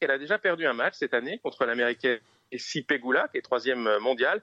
elle 0.00 0.10
a 0.10 0.18
déjà 0.18 0.38
perdu 0.38 0.66
un 0.66 0.72
match 0.72 0.94
cette 0.94 1.14
année 1.14 1.38
contre 1.40 1.64
l'américaine 1.64 2.20
Essie 2.50 2.82
Pegula, 2.82 3.28
qui 3.28 3.38
est 3.38 3.42
troisième 3.42 3.98
mondiale. 3.98 4.42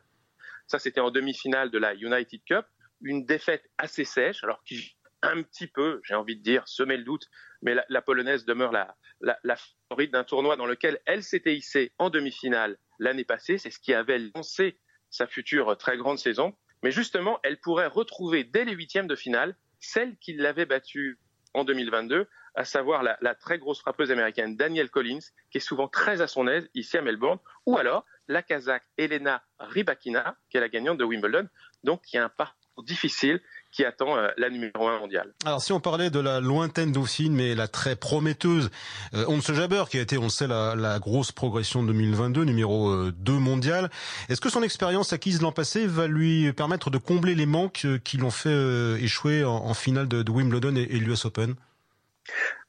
Ça, 0.67 0.79
c'était 0.79 0.99
en 0.99 1.11
demi-finale 1.11 1.71
de 1.71 1.77
la 1.77 1.93
United 1.93 2.41
Cup. 2.45 2.65
Une 3.01 3.25
défaite 3.25 3.69
assez 3.77 4.05
sèche, 4.05 4.43
alors 4.43 4.63
qui 4.63 4.95
un 5.21 5.41
petit 5.41 5.67
peu, 5.67 6.01
j'ai 6.03 6.13
envie 6.13 6.35
de 6.35 6.43
dire, 6.43 6.67
semait 6.67 6.97
le 6.97 7.03
doute, 7.03 7.27
mais 7.61 7.75
la, 7.89 8.01
polonaise 8.01 8.45
demeure 8.45 8.71
la, 8.71 8.95
la, 9.21 9.39
la 9.43 9.55
favorite 9.89 10.11
d'un 10.11 10.23
tournoi 10.23 10.55
dans 10.55 10.67
lequel 10.67 10.99
elle 11.05 11.23
s'était 11.23 11.55
hissée 11.55 11.91
en 11.97 12.09
demi-finale 12.09 12.77
l'année 12.99 13.23
passée. 13.23 13.57
C'est 13.57 13.71
ce 13.71 13.79
qui 13.79 13.93
avait 13.93 14.19
lancé 14.35 14.77
sa 15.09 15.25
future 15.25 15.77
très 15.77 15.97
grande 15.97 16.19
saison. 16.19 16.55
Mais 16.83 16.91
justement, 16.91 17.39
elle 17.43 17.59
pourrait 17.59 17.87
retrouver 17.87 18.43
dès 18.43 18.65
les 18.65 18.73
huitièmes 18.73 19.07
de 19.07 19.15
finale 19.15 19.55
celle 19.79 20.17
qui 20.17 20.33
l'avait 20.33 20.65
battue 20.65 21.17
en 21.53 21.63
2022, 21.63 22.27
à 22.55 22.63
savoir 22.63 23.03
la, 23.03 23.35
très 23.35 23.57
grosse 23.57 23.79
frappeuse 23.79 24.11
américaine 24.11 24.55
Danielle 24.55 24.89
Collins, 24.89 25.19
qui 25.51 25.57
est 25.57 25.61
souvent 25.61 25.87
très 25.87 26.21
à 26.21 26.27
son 26.27 26.47
aise 26.47 26.69
ici 26.73 26.97
à 26.97 27.01
Melbourne, 27.01 27.39
ou 27.65 27.77
alors 27.77 28.05
la 28.27 28.41
Kazakh 28.41 28.83
Elena 28.97 29.43
Rybakina, 29.59 30.37
qui 30.49 30.57
est 30.57 30.61
la 30.61 30.69
gagnante 30.69 30.97
de 30.97 31.03
Wimbledon, 31.03 31.47
donc 31.83 32.01
qui 32.03 32.17
a 32.17 32.23
un 32.25 32.29
parcours 32.29 32.83
difficile 32.83 33.41
qui 33.75 33.83
attend 33.83 34.17
euh, 34.17 34.29
la 34.37 34.49
numéro 34.49 34.87
1 34.87 34.99
mondiale. 34.99 35.33
Alors 35.45 35.61
si 35.61 35.73
on 35.73 35.81
parlait 35.81 36.09
de 36.09 36.19
la 36.19 36.39
lointaine 36.39 36.93
Dauphine, 36.93 37.35
mais 37.35 37.55
la 37.55 37.67
très 37.67 37.97
prometteuse 37.97 38.69
euh, 39.13 39.25
Once 39.27 39.51
Jabber, 39.51 39.83
qui 39.89 39.97
a 39.97 40.01
été, 40.01 40.17
on 40.17 40.23
le 40.23 40.29
sait, 40.29 40.47
la, 40.47 40.75
la 40.75 40.97
grosse 40.99 41.33
progression 41.33 41.83
2022, 41.83 42.45
numéro 42.45 43.11
2 43.11 43.33
euh, 43.33 43.35
mondial, 43.35 43.89
est-ce 44.29 44.39
que 44.39 44.49
son 44.49 44.63
expérience 44.63 45.11
acquise 45.11 45.41
l'an 45.41 45.51
passé 45.51 45.85
va 45.87 46.07
lui 46.07 46.53
permettre 46.53 46.89
de 46.89 46.97
combler 46.97 47.35
les 47.35 47.45
manques 47.45 47.83
euh, 47.83 47.97
qui 47.97 48.15
l'ont 48.15 48.31
fait 48.31 48.55
échouer 49.01 49.43
en, 49.43 49.73
finale 49.73 50.07
de, 50.07 50.31
Wimbledon 50.31 50.77
et, 50.77 50.83
et 50.83 50.99
l'US 50.99 51.25
Open? 51.25 51.55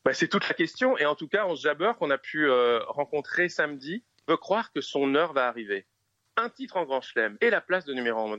Bah, 0.05 0.12
C'est 0.12 0.29
toute 0.29 0.49
la 0.49 0.55
question, 0.55 0.99
et 0.99 1.07
en 1.07 1.14
tout 1.14 1.29
cas, 1.29 1.47
Once 1.47 1.61
Jabber, 1.61 1.92
qu'on 1.99 2.11
a 2.11 2.19
pu 2.19 2.51
rencontrer 2.88 3.49
samedi, 3.49 4.03
veut 4.27 4.37
croire 4.37 4.73
que 4.73 4.81
son 4.81 5.14
heure 5.14 5.33
va 5.33 5.47
arriver. 5.47 5.87
Un 6.37 6.49
titre 6.49 6.77
en 6.77 6.85
Grand 6.85 7.01
Chelem 7.01 7.37
et 7.40 7.51
la 7.51 7.61
place 7.61 7.85
de 7.85 7.95
numéro 7.95 8.21
1 8.21 8.38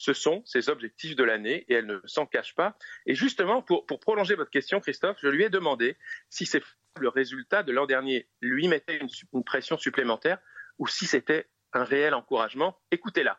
ce 0.00 0.14
sont 0.14 0.42
ses 0.46 0.70
objectifs 0.70 1.14
de 1.14 1.22
l'année 1.22 1.66
et 1.68 1.74
elle 1.74 1.86
ne 1.86 2.00
s'en 2.06 2.24
cache 2.24 2.54
pas. 2.54 2.74
Et 3.04 3.14
justement, 3.14 3.60
pour, 3.60 3.84
prolonger 3.86 4.34
votre 4.34 4.50
question, 4.50 4.80
Christophe, 4.80 5.18
je 5.20 5.28
lui 5.28 5.44
ai 5.44 5.50
demandé 5.50 5.98
si 6.30 6.46
c'est 6.46 6.62
le 6.98 7.08
résultat 7.08 7.62
de 7.62 7.70
l'an 7.70 7.84
dernier 7.84 8.26
lui 8.40 8.66
mettait 8.66 8.98
une 8.98 9.44
pression 9.44 9.76
supplémentaire 9.76 10.38
ou 10.78 10.88
si 10.88 11.04
c'était 11.04 11.50
un 11.74 11.84
réel 11.84 12.14
encouragement. 12.14 12.80
Écoutez-la. 12.90 13.38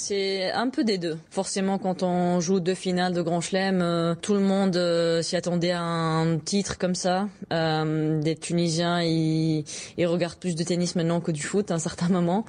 C'est 0.00 0.52
un 0.52 0.68
peu 0.70 0.84
des 0.84 0.96
deux. 0.96 1.18
Forcément, 1.28 1.76
quand 1.78 2.02
on 2.02 2.40
joue 2.40 2.60
deux 2.60 2.74
finales 2.74 3.12
de 3.14 3.20
Grand 3.20 3.40
Chelem, 3.40 3.82
euh, 3.82 4.14
tout 4.14 4.34
le 4.34 4.40
monde 4.40 4.76
euh, 4.76 5.22
s'y 5.22 5.34
attendait 5.34 5.72
à 5.72 5.82
un 5.82 6.38
titre 6.38 6.78
comme 6.78 6.94
ça. 6.94 7.28
Euh, 7.52 8.20
des 8.22 8.36
Tunisiens, 8.36 9.02
ils, 9.02 9.64
regardent 9.98 10.38
plus 10.38 10.54
de 10.54 10.62
tennis 10.62 10.94
maintenant 10.94 11.20
que 11.20 11.32
du 11.32 11.42
foot 11.42 11.70
à 11.70 11.74
un 11.74 11.78
certain 11.78 12.08
moment. 12.08 12.44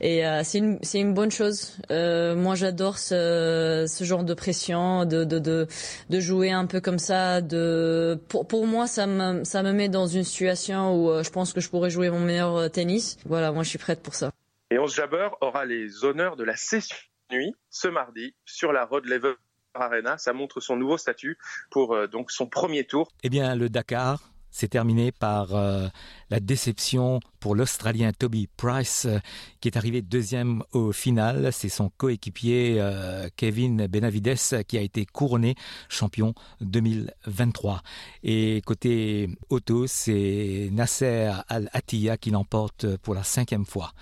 Et 0.00 0.22
c'est 0.44 0.58
une, 0.58 0.78
une 0.94 1.14
bonne 1.14 1.30
chose. 1.30 1.76
moi, 1.90 2.54
j'adore 2.54 2.98
ce, 2.98 3.84
ce 3.86 4.04
genre 4.04 4.24
de 4.24 4.34
pression, 4.34 5.04
de, 5.04 5.24
de, 5.24 5.38
de, 5.38 5.68
de, 6.10 6.20
jouer 6.20 6.52
un 6.52 6.66
peu 6.66 6.80
comme 6.80 6.98
ça. 6.98 7.40
De, 7.42 8.18
pour, 8.28 8.46
pour 8.46 8.66
moi, 8.66 8.86
ça 8.86 9.06
me, 9.06 9.44
ça 9.44 9.62
me 9.62 9.72
met 9.72 9.88
dans 9.88 10.06
une 10.06 10.24
situation 10.24 10.94
où 10.96 11.22
je 11.22 11.30
pense 11.30 11.52
que 11.52 11.60
je 11.60 11.68
pourrais 11.68 11.90
jouer 11.90 12.08
mon 12.10 12.20
meilleur 12.20 12.70
tennis. 12.70 13.18
Voilà, 13.26 13.52
moi, 13.52 13.62
je 13.62 13.68
suis 13.68 13.78
prête 13.78 14.00
pour 14.00 14.14
ça. 14.14 14.30
Et 14.74 14.78
Onze 14.80 14.96
Jabber 14.96 15.28
aura 15.40 15.64
les 15.66 16.04
honneurs 16.04 16.34
de 16.34 16.42
la 16.42 16.56
session 16.56 16.96
nuit 17.30 17.54
ce 17.70 17.86
mardi 17.86 18.34
sur 18.44 18.72
la 18.72 18.84
Rod 18.84 19.04
Laver 19.04 19.34
Arena. 19.72 20.18
Ça 20.18 20.32
montre 20.32 20.58
son 20.58 20.74
nouveau 20.74 20.98
statut 20.98 21.38
pour 21.70 21.94
euh, 21.94 22.08
donc 22.08 22.32
son 22.32 22.48
premier 22.48 22.82
tour. 22.84 23.12
Eh 23.22 23.28
bien, 23.28 23.54
le 23.54 23.68
Dakar, 23.68 24.33
C'est 24.56 24.68
terminé 24.68 25.10
par 25.10 25.56
euh, 25.56 25.88
la 26.30 26.38
déception 26.38 27.18
pour 27.40 27.56
l'Australien 27.56 28.12
Toby 28.16 28.48
Price, 28.56 29.04
euh, 29.04 29.18
qui 29.60 29.66
est 29.66 29.76
arrivé 29.76 30.00
deuxième 30.00 30.62
au 30.70 30.92
final. 30.92 31.52
C'est 31.52 31.68
son 31.68 31.90
coéquipier 31.96 32.76
euh, 32.78 33.28
Kevin 33.34 33.88
Benavides 33.88 34.62
qui 34.68 34.78
a 34.78 34.80
été 34.80 35.06
couronné 35.06 35.56
champion 35.88 36.34
2023. 36.60 37.82
Et 38.22 38.62
côté 38.64 39.28
auto, 39.48 39.88
c'est 39.88 40.68
Nasser 40.70 41.32
Al-Attiyah 41.48 42.16
qui 42.16 42.30
l'emporte 42.30 42.96
pour 42.98 43.16
la 43.16 43.24
cinquième 43.24 43.66
fois. 43.66 43.92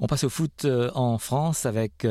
On 0.00 0.06
passe 0.06 0.24
au 0.24 0.30
foot 0.30 0.66
en 0.94 1.18
France 1.18 1.66
avec 1.66 2.06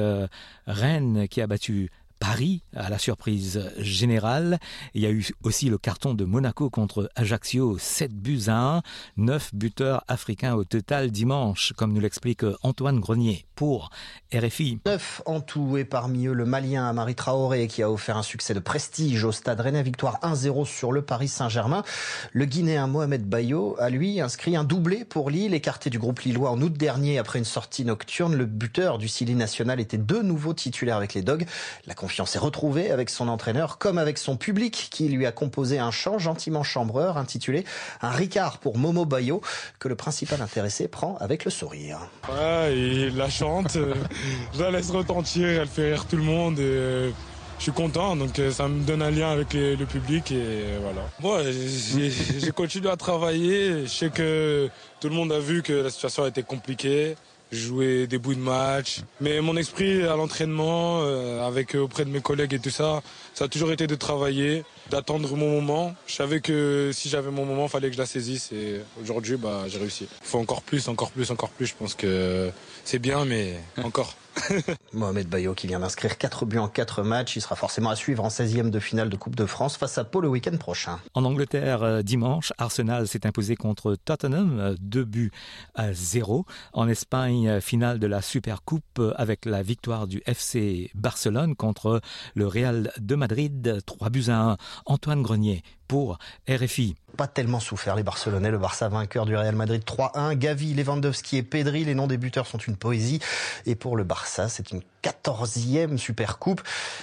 Rennes 0.67 1.27
qui 1.27 1.41
a 1.41 1.47
battu 1.47 1.89
Paris, 2.21 2.62
à 2.75 2.91
la 2.91 2.99
surprise 2.99 3.71
générale. 3.79 4.60
Il 4.93 5.01
y 5.01 5.07
a 5.07 5.10
eu 5.10 5.27
aussi 5.41 5.69
le 5.69 5.79
carton 5.79 6.13
de 6.13 6.23
Monaco 6.23 6.69
contre 6.69 7.10
Ajaccio, 7.15 7.79
7 7.79 8.13
buts 8.13 8.43
à 8.45 8.75
1, 8.77 8.81
9 9.17 9.55
buteurs 9.55 10.03
africains 10.07 10.53
au 10.53 10.63
total 10.63 11.10
dimanche, 11.10 11.73
comme 11.75 11.93
nous 11.93 11.99
l'explique 11.99 12.43
Antoine 12.62 12.99
Grenier 12.99 13.47
pour 13.55 13.89
RFI. 14.34 14.79
9 14.86 15.23
en 15.25 15.41
tout 15.41 15.77
et 15.77 15.84
parmi 15.84 16.27
eux 16.27 16.34
le 16.34 16.45
Malien 16.45 16.88
Amari 16.88 17.15
Traoré 17.15 17.67
qui 17.67 17.81
a 17.81 17.89
offert 17.89 18.17
un 18.17 18.23
succès 18.23 18.53
de 18.53 18.60
prestige 18.60 19.23
au 19.23 19.31
Stade 19.31 19.60
Rennais, 19.60 19.81
victoire 19.81 20.19
1-0 20.21 20.65
sur 20.65 20.91
le 20.91 21.01
Paris 21.01 21.27
Saint-Germain. 21.27 21.84
Le 22.34 22.45
Guinéen 22.45 22.86
Mohamed 22.86 23.27
Bayo 23.27 23.75
a 23.79 23.89
lui 23.89 24.21
inscrit 24.21 24.55
un 24.55 24.63
doublé 24.63 25.05
pour 25.05 25.31
Lille, 25.31 25.55
écarté 25.55 25.89
du 25.89 25.97
groupe 25.97 26.19
lillois 26.19 26.51
en 26.51 26.62
août 26.62 26.73
dernier 26.73 27.17
après 27.17 27.39
une 27.39 27.45
sortie 27.45 27.84
nocturne. 27.84 28.36
Le 28.36 28.45
buteur 28.45 28.99
du 28.99 29.07
Sili 29.07 29.34
national 29.34 29.79
était 29.79 29.97
de 29.97 30.19
nouveau 30.19 30.53
titulaire 30.53 30.97
avec 30.97 31.15
les 31.15 31.23
Dogs. 31.23 31.47
La 31.88 31.95
confiance 32.12 32.36
est 32.36 32.39
retrouvée 32.39 32.91
avec 32.91 33.10
son 33.10 33.30
entraîneur 33.30 33.78
comme 33.78 33.97
avec 33.97 34.17
son 34.17 34.36
public 34.36 34.89
qui 34.91 35.08
lui 35.08 35.26
a 35.26 35.32
composé 35.32 35.80
un 35.80 35.91
chant 35.91 36.19
gentiment 36.19 36.62
chambreur 36.62 37.17
intitulé 37.17 37.63
Un 38.02 38.10
Ricard 38.10 38.58
pour 38.58 38.78
Momo 38.78 39.06
Bayo 39.06 39.39
que 39.80 39.88
le 39.88 39.95
principal 39.95 40.41
intéressé 40.41 40.89
prend 40.89 41.15
avec 41.21 41.45
le 41.45 41.52
sourire. 41.52 42.00
Il 42.69 43.15
la 43.15 43.30
chante, 43.30 43.78
euh, 43.78 43.93
je 44.54 44.62
la 44.62 44.71
laisse 44.71 44.91
retentir, 44.91 45.47
elle 45.47 45.69
fait 45.69 45.93
rire 45.93 46.06
tout 46.06 46.17
le 46.17 46.24
monde 46.24 46.60
euh, 46.60 47.12
je 47.60 47.63
suis 47.63 47.71
content, 47.71 48.17
donc 48.17 48.38
euh, 48.39 48.52
ça 48.52 48.67
me 48.67 48.84
donne 48.84 49.04
un 49.04 49.12
lien 49.12 49.32
avec 49.32 49.54
le 49.54 49.86
public 49.86 50.34
et 50.34 50.65
voilà. 50.82 51.08
Moi, 51.21 51.43
j'ai 51.50 52.52
continué 52.52 52.89
à 52.89 52.97
travailler, 52.97 53.84
je 53.84 53.89
sais 53.89 54.10
que 54.10 54.69
tout 55.00 55.08
le 55.08 55.15
monde 55.15 55.32
a 55.32 55.39
vu 55.39 55.62
que 55.62 55.71
la 55.71 55.89
situation 55.89 56.26
été 56.26 56.43
compliquée 56.43 57.15
jouer 57.51 58.07
des 58.07 58.17
bouts 58.17 58.35
de 58.35 58.39
match. 58.39 59.01
Mais 59.19 59.41
mon 59.41 59.57
esprit 59.57 60.03
à 60.03 60.15
l'entraînement, 60.15 61.01
euh, 61.03 61.45
avec 61.45 61.75
euh, 61.75 61.79
auprès 61.79 62.05
de 62.05 62.09
mes 62.09 62.21
collègues 62.21 62.53
et 62.53 62.59
tout 62.59 62.69
ça, 62.69 63.01
ça 63.33 63.45
a 63.45 63.47
toujours 63.47 63.71
été 63.71 63.87
de 63.87 63.95
travailler, 63.95 64.63
d'attendre 64.89 65.35
mon 65.35 65.49
moment. 65.61 65.93
Je 66.07 66.13
savais 66.13 66.39
que 66.39 66.91
si 66.93 67.09
j'avais 67.09 67.31
mon 67.31 67.45
moment, 67.45 67.67
fallait 67.67 67.89
que 67.89 67.93
je 67.93 67.99
la 67.99 68.05
saisisse 68.05 68.51
et 68.51 68.81
aujourd'hui, 69.01 69.37
bah, 69.37 69.63
j'ai 69.67 69.79
réussi. 69.79 70.07
Il 70.21 70.27
faut 70.27 70.39
encore 70.39 70.61
plus, 70.61 70.87
encore 70.87 71.11
plus, 71.11 71.31
encore 71.31 71.49
plus. 71.49 71.67
Je 71.67 71.75
pense 71.75 71.95
que 71.95 72.49
c'est 72.85 72.99
bien, 72.99 73.25
mais 73.25 73.55
encore. 73.83 74.15
Mohamed 74.93 75.27
Bayo 75.27 75.53
qui 75.53 75.67
vient 75.67 75.79
d'inscrire 75.79 76.17
4 76.17 76.45
buts 76.45 76.57
en 76.57 76.67
4 76.67 77.03
matchs. 77.03 77.35
Il 77.35 77.41
sera 77.41 77.55
forcément 77.55 77.89
à 77.89 77.95
suivre 77.95 78.23
en 78.23 78.29
16e 78.29 78.69
de 78.69 78.79
finale 78.79 79.09
de 79.09 79.15
Coupe 79.15 79.35
de 79.35 79.45
France 79.45 79.77
face 79.77 79.97
à 79.97 80.03
Pau 80.03 80.21
le 80.21 80.27
week-end 80.27 80.55
prochain. 80.57 80.99
En 81.13 81.25
Angleterre, 81.25 81.83
euh, 81.83 82.01
dimanche, 82.01 82.53
Arsenal 82.57 83.07
s'est 83.07 83.25
imposé 83.25 83.55
contre 83.55 83.95
Tottenham, 83.95 84.75
2 84.79 84.99
euh, 84.99 85.05
buts 85.05 85.31
à 85.75 85.93
0. 85.93 86.45
En 86.73 86.87
Espagne, 86.87 87.47
euh, 87.47 87.61
finale 87.61 87.99
de 87.99 88.07
la 88.07 88.21
Super 88.21 88.63
Coupe 88.63 89.01
avec 89.15 89.45
la 89.45 89.61
victoire 89.61 90.07
du 90.07 90.21
FC 90.25 90.91
Barcelone 90.95 91.55
contre 91.55 92.01
le 92.35 92.47
Real 92.47 92.91
de 92.99 93.15
Madrid, 93.15 93.81
3 93.85 94.09
buts 94.09 94.25
à 94.29 94.51
1. 94.51 94.57
Antoine 94.85 95.21
Grenier 95.21 95.63
Pas 97.17 97.27
tellement 97.27 97.60
souffert 97.60 97.95
les 97.95 98.04
Barcelonais, 98.04 98.51
le 98.51 98.58
Barça 98.58 98.88
vainqueur 98.88 99.25
du 99.25 99.36
Real 99.36 99.56
Madrid 99.56 99.84
3-1. 99.84 100.36
Gavi, 100.36 100.73
Lewandowski 100.73 101.38
et 101.38 101.43
Pedri, 101.43 101.84
les 101.84 101.93
noms 101.93 102.08
des 102.08 102.17
buteurs 102.17 102.47
sont 102.47 102.58
une 102.58 102.77
poésie. 102.77 103.19
Et 103.65 103.75
pour 103.75 103.97
le 103.97 104.04
Barça, 104.04 104.47
c'est 104.47 104.71
une 104.71 104.82
quatorzième 105.01 105.97
Super 105.97 106.39
Coupe. 106.39 106.62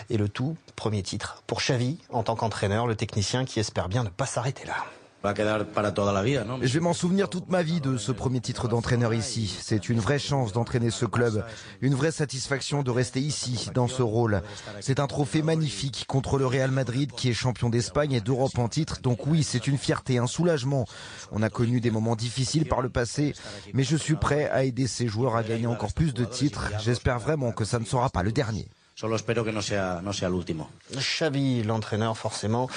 Et 0.09 0.17
le 0.17 0.29
tout, 0.29 0.57
premier 0.77 1.03
titre 1.03 1.43
pour 1.47 1.59
Xavi 1.59 1.99
en 2.11 2.23
tant 2.23 2.37
qu'entraîneur, 2.37 2.87
le 2.87 2.97
technicien 2.97 3.45
qui 3.45 3.61
espère 3.61 3.89
bien 3.89 4.05
ne 4.05 4.09
pas 4.09 4.27
s'arrêter 4.27 4.65
là. 4.67 4.87
Je 5.25 6.73
vais 6.75 6.81
m'en 6.81 6.93
souvenir 6.93 7.29
toute 7.29 7.49
ma 7.49 7.63
vie 7.63 7.81
de 7.81 7.97
ce 7.97 8.13
premier 8.13 8.41
titre 8.41 8.69
d'entraîneur 8.69 9.13
ici. 9.15 9.53
C'est 9.61 9.89
une 9.89 9.99
vraie 9.99 10.21
chance 10.21 10.53
d'entraîner 10.53 10.91
ce 10.91 11.07
club, 11.07 11.45
une 11.81 11.95
vraie 11.95 12.13
satisfaction 12.13 12.83
de 12.85 12.91
rester 12.91 13.21
ici, 13.21 13.71
dans 13.75 13.89
ce 13.89 14.03
rôle. 14.03 14.43
C'est 14.81 15.01
un 15.01 15.09
trophée 15.09 15.43
magnifique 15.43 16.05
contre 16.07 16.39
le 16.39 16.47
Real 16.47 16.71
Madrid 16.71 17.11
qui 17.13 17.29
est 17.29 17.35
champion 17.35 17.69
d'Espagne 17.69 18.13
et 18.13 18.21
d'Europe 18.21 18.59
en 18.59 18.69
titre. 18.69 19.01
Donc 19.03 19.27
oui, 19.27 19.43
c'est 19.43 19.67
une 19.67 19.79
fierté, 19.79 20.19
un 20.19 20.29
soulagement. 20.29 20.85
On 21.33 21.43
a 21.43 21.51
connu 21.51 21.81
des 21.81 21.91
moments 21.91 22.17
difficiles 22.17 22.67
par 22.67 22.81
le 22.81 22.89
passé, 22.89 23.35
mais 23.75 23.83
je 23.83 23.97
suis 23.97 24.17
prêt 24.17 24.49
à 24.51 24.65
aider 24.65 24.87
ces 24.87 25.09
joueurs 25.09 25.35
à 25.35 25.43
gagner 25.43 25.67
encore 25.67 25.93
plus 25.93 26.15
de 26.15 26.25
titres. 26.25 26.71
J'espère 26.79 27.19
vraiment 27.19 27.51
que 27.51 27.65
ça 27.65 27.81
ne 27.81 27.85
sera 27.85 28.09
pas 28.09 28.23
le 28.23 28.31
dernier. 28.31 28.69
Solo 28.99 29.15
espero 29.15 29.45
que 29.45 29.53
no 29.53 29.63
sea, 29.63 30.01
no 30.03 30.13
sea 30.13 30.29
l'ultimo. 30.29 30.71
Xavi, 30.91 31.63
l'entraîneur 31.63 32.19
forcément 32.19 32.69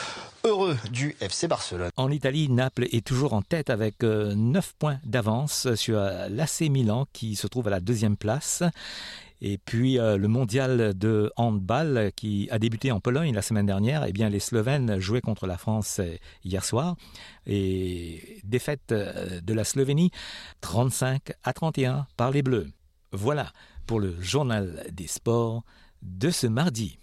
heureux 0.43 0.77
du 0.91 1.15
FC 1.19 1.47
Barcelone. 1.47 1.89
En 1.95 2.11
Italie, 2.11 2.47
Naples 2.47 2.87
est 2.91 3.03
toujours 3.03 3.33
en 3.33 3.41
tête 3.41 3.71
avec 3.71 4.03
9 4.03 4.03
euh, 4.03 4.71
points 4.77 4.99
d'avance 5.03 5.73
sur 5.73 5.99
l'AC 5.99 6.69
Milan 6.69 7.07
qui 7.11 7.35
se 7.35 7.47
trouve 7.47 7.69
à 7.69 7.71
la 7.71 7.79
deuxième 7.79 8.17
place. 8.17 8.61
Et 9.41 9.57
puis 9.57 9.97
euh, 9.97 10.15
le 10.15 10.27
mondial 10.27 10.95
de 10.95 11.33
handball 11.37 12.11
qui 12.15 12.47
a 12.51 12.59
débuté 12.59 12.91
en 12.91 12.99
Pologne 12.99 13.33
la 13.33 13.41
semaine 13.41 13.65
dernière, 13.65 14.05
eh 14.05 14.11
bien 14.11 14.29
les 14.29 14.39
Slovènes 14.39 14.99
jouaient 14.99 15.21
contre 15.21 15.47
la 15.47 15.57
France 15.57 15.97
euh, 16.01 16.17
hier 16.45 16.63
soir 16.63 16.97
et 17.47 18.39
défaite 18.43 18.89
de 18.93 19.53
la 19.55 19.63
Slovénie 19.63 20.11
35 20.61 21.31
à 21.43 21.53
31 21.53 22.05
par 22.15 22.29
les 22.29 22.43
Bleus. 22.43 22.67
Voilà 23.11 23.51
pour 23.87 23.99
le 23.99 24.21
journal 24.21 24.85
des 24.91 25.07
sports 25.07 25.63
de 26.01 26.29
ce 26.29 26.47
mardi. 26.47 27.00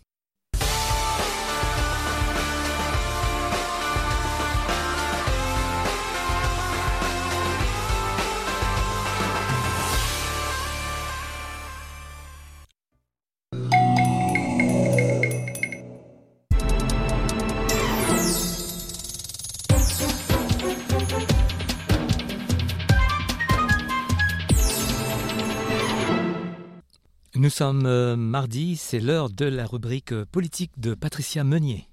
Nous 27.48 27.54
sommes 27.54 27.86
euh, 27.86 28.14
mardi, 28.14 28.76
c'est 28.76 29.00
l'heure 29.00 29.30
de 29.30 29.46
la 29.46 29.64
rubrique 29.64 30.12
politique 30.24 30.70
de 30.76 30.92
Patricia 30.92 31.44
Meunier. 31.44 31.88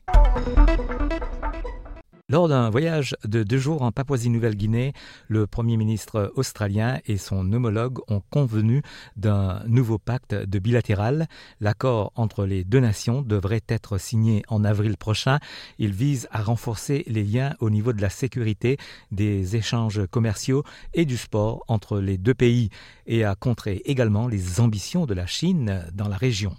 Lors 2.27 2.47
d'un 2.47 2.71
voyage 2.71 3.15
de 3.23 3.43
deux 3.43 3.59
jours 3.59 3.83
en 3.83 3.91
Papouasie-Nouvelle-Guinée, 3.91 4.93
le 5.27 5.45
Premier 5.45 5.77
ministre 5.77 6.33
australien 6.35 6.99
et 7.05 7.17
son 7.17 7.53
homologue 7.53 7.99
ont 8.07 8.23
convenu 8.31 8.81
d'un 9.15 9.61
nouveau 9.67 9.99
pacte 9.99 10.33
de 10.33 10.57
bilatéral. 10.57 11.27
L'accord 11.61 12.11
entre 12.15 12.47
les 12.47 12.63
deux 12.63 12.79
nations 12.79 13.21
devrait 13.21 13.61
être 13.67 13.99
signé 13.99 14.41
en 14.47 14.63
avril 14.63 14.97
prochain. 14.97 15.37
Il 15.77 15.93
vise 15.93 16.27
à 16.31 16.41
renforcer 16.41 17.03
les 17.05 17.23
liens 17.23 17.53
au 17.59 17.69
niveau 17.69 17.93
de 17.93 18.01
la 18.01 18.09
sécurité, 18.09 18.77
des 19.11 19.55
échanges 19.55 20.07
commerciaux 20.07 20.63
et 20.95 21.05
du 21.05 21.17
sport 21.17 21.63
entre 21.67 21.99
les 21.99 22.17
deux 22.17 22.33
pays 22.33 22.71
et 23.05 23.23
à 23.23 23.35
contrer 23.35 23.83
également 23.85 24.27
les 24.27 24.59
ambitions 24.59 25.05
de 25.05 25.13
la 25.13 25.27
Chine 25.27 25.85
dans 25.93 26.07
la 26.07 26.17
région. 26.17 26.55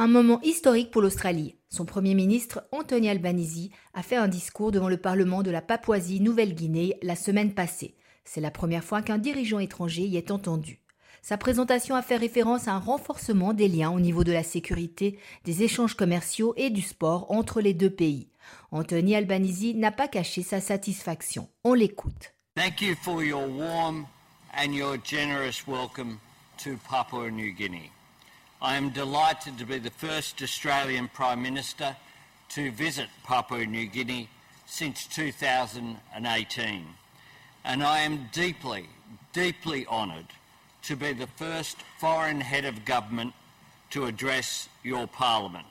Un 0.00 0.06
moment 0.06 0.40
historique 0.42 0.92
pour 0.92 1.02
l'Australie. 1.02 1.56
Son 1.70 1.84
Premier 1.84 2.14
ministre, 2.14 2.62
Anthony 2.70 3.08
Albanese, 3.08 3.70
a 3.94 4.04
fait 4.04 4.14
un 4.14 4.28
discours 4.28 4.70
devant 4.70 4.88
le 4.88 4.96
Parlement 4.96 5.42
de 5.42 5.50
la 5.50 5.60
Papouasie-Nouvelle-Guinée 5.60 6.96
la 7.02 7.16
semaine 7.16 7.52
passée. 7.52 7.96
C'est 8.24 8.40
la 8.40 8.52
première 8.52 8.84
fois 8.84 9.02
qu'un 9.02 9.18
dirigeant 9.18 9.58
étranger 9.58 10.02
y 10.02 10.16
est 10.16 10.30
entendu. 10.30 10.78
Sa 11.20 11.36
présentation 11.36 11.96
a 11.96 12.02
fait 12.02 12.16
référence 12.16 12.68
à 12.68 12.74
un 12.74 12.78
renforcement 12.78 13.52
des 13.52 13.66
liens 13.66 13.90
au 13.90 13.98
niveau 13.98 14.22
de 14.22 14.30
la 14.30 14.44
sécurité, 14.44 15.18
des 15.42 15.64
échanges 15.64 15.94
commerciaux 15.94 16.54
et 16.56 16.70
du 16.70 16.82
sport 16.82 17.28
entre 17.32 17.60
les 17.60 17.74
deux 17.74 17.90
pays. 17.90 18.28
Anthony 18.70 19.16
Albanese 19.16 19.74
n'a 19.74 19.90
pas 19.90 20.06
caché 20.06 20.44
sa 20.44 20.60
satisfaction. 20.60 21.48
On 21.64 21.74
l'écoute. 21.74 22.34
Warm. 22.56 24.06
I 28.60 28.76
am 28.76 28.90
delighted 28.90 29.56
to 29.58 29.64
be 29.64 29.78
the 29.78 29.90
first 29.90 30.42
Australian 30.42 31.06
Prime 31.08 31.40
Minister 31.40 31.96
to 32.50 32.72
visit 32.72 33.06
Papua 33.22 33.64
New 33.64 33.86
Guinea 33.86 34.28
since 34.66 35.06
2018. 35.06 36.86
And 37.64 37.84
I 37.84 38.00
am 38.00 38.28
deeply, 38.32 38.88
deeply 39.32 39.86
honoured 39.86 40.26
to 40.82 40.96
be 40.96 41.12
the 41.12 41.28
first 41.28 41.76
foreign 42.00 42.40
head 42.40 42.64
of 42.64 42.84
government 42.84 43.32
to 43.90 44.06
address 44.06 44.68
your 44.82 45.06
Parliament. 45.06 45.66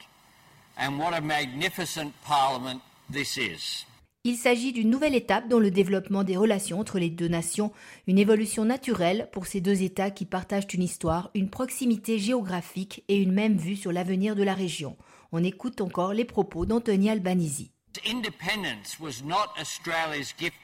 And 0.77 0.97
what 0.97 1.13
a 1.13 1.19
magnificent 1.19 2.13
Parliament 2.23 2.81
this 3.09 3.37
is. 3.37 3.83
Il 4.27 4.35
s'agit 4.35 4.73
d'une 4.73 4.89
nouvelle 4.89 5.15
étape 5.15 5.47
dans 5.47 5.57
le 5.57 5.71
développement 5.71 6.25
des 6.25 6.35
relations 6.35 6.81
entre 6.81 6.99
les 6.99 7.09
deux 7.09 7.29
nations, 7.29 7.71
une 8.07 8.19
évolution 8.19 8.65
naturelle 8.65 9.29
pour 9.31 9.45
ces 9.45 9.61
deux 9.61 9.83
États 9.83 10.11
qui 10.11 10.25
partagent 10.25 10.67
une 10.73 10.83
histoire, 10.83 11.29
une 11.33 11.49
proximité 11.49 12.19
géographique 12.19 13.05
et 13.07 13.21
une 13.21 13.31
même 13.31 13.55
vue 13.55 13.77
sur 13.77 13.93
l'avenir 13.93 14.35
de 14.35 14.43
la 14.43 14.53
région. 14.53 14.97
On 15.31 15.45
écoute 15.45 15.79
encore 15.79 16.11
les 16.11 16.25
propos 16.25 16.65
d'Anthony 16.65 17.09
Albanese. 17.09 17.69
Independence 18.05 18.99
was 18.99 19.23
not 19.23 19.47
Australia's 19.57 20.33
gift 20.37 20.57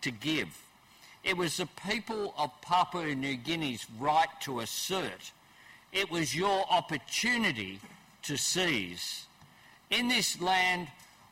to 0.00 0.10
give. 0.22 0.46
It 1.24 1.36
was 1.36 1.56
the 1.56 1.66
people 1.90 2.32
of 2.38 2.52
Papua 2.62 3.16
New 3.16 3.36
Guinea's 3.36 3.84
right 4.00 4.30
to 4.44 4.60
assert. 4.60 5.32
It 5.92 6.08
was 6.08 6.36
your 6.36 6.64
opportunity 6.70 7.80
to 8.22 8.36
seize. 8.36 9.26
In 9.90 10.06
this 10.06 10.40
land, 10.40 10.86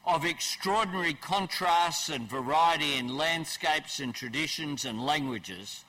of 0.06 0.24
extraordinary 0.24 1.14
contrasts 1.14 2.10
and 2.10 2.28
variety 2.30 2.98
in 2.98 3.16
landscapes 3.16 4.00
and 4.00 4.12
traditions 4.12 4.84
and 4.84 5.04
languages, 5.04 5.84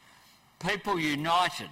people 0.60 1.00
united 1.00 1.70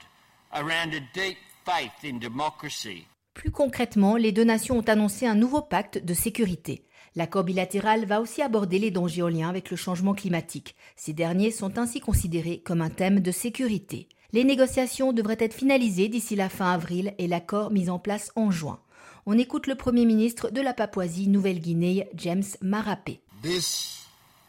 around 0.54 0.94
a 0.94 1.02
deep 1.14 1.38
faith 1.66 2.04
in 2.04 2.20
democracy. 2.20 3.08
Plus 3.34 3.52
concrètement, 3.52 4.16
les 4.16 4.32
deux 4.32 4.46
nations 4.46 4.78
ont 4.78 4.90
annoncé 4.90 5.26
un 5.28 5.36
nouveau 5.36 5.62
pacte 5.62 5.98
de 5.98 6.14
sécurité. 6.14 6.86
L'accord 7.16 7.44
bilatéral 7.44 8.06
va 8.06 8.22
aussi 8.22 8.42
aborder 8.42 8.80
les 8.80 8.92
dangers 8.92 9.24
en 9.24 9.30
lien 9.30 9.50
avec 9.50 9.72
le 9.72 9.78
changement 9.78 10.14
climatique. 10.14 10.76
Ces 10.96 11.14
derniers 11.14 11.52
sont 11.52 11.78
ainsi 11.78 12.00
considérés 12.00 12.60
comme 12.60 12.82
un 12.82 12.90
thème 12.90 13.20
de 13.22 13.32
sécurité. 13.32 14.08
Les 14.34 14.44
négociations 14.44 15.14
devraient 15.14 15.38
être 15.40 15.54
finalisées 15.54 16.10
d'ici 16.10 16.36
la 16.36 16.50
fin 16.50 16.72
avril 16.72 17.14
et 17.18 17.28
l'accord 17.28 17.72
mis 17.72 17.90
en 17.90 18.00
place 18.00 18.32
en 18.36 18.52
juin. 18.52 18.80
On 19.28 19.40
écoute 19.40 19.66
le 19.66 19.74
Premier 19.74 20.06
ministre 20.06 20.52
de 20.52 20.62
la 20.62 20.76
Papouasie-Nouvelle-Guinée, 20.76 22.08
James 22.14 22.44
Marape. 22.62 23.18
This 23.42 24.06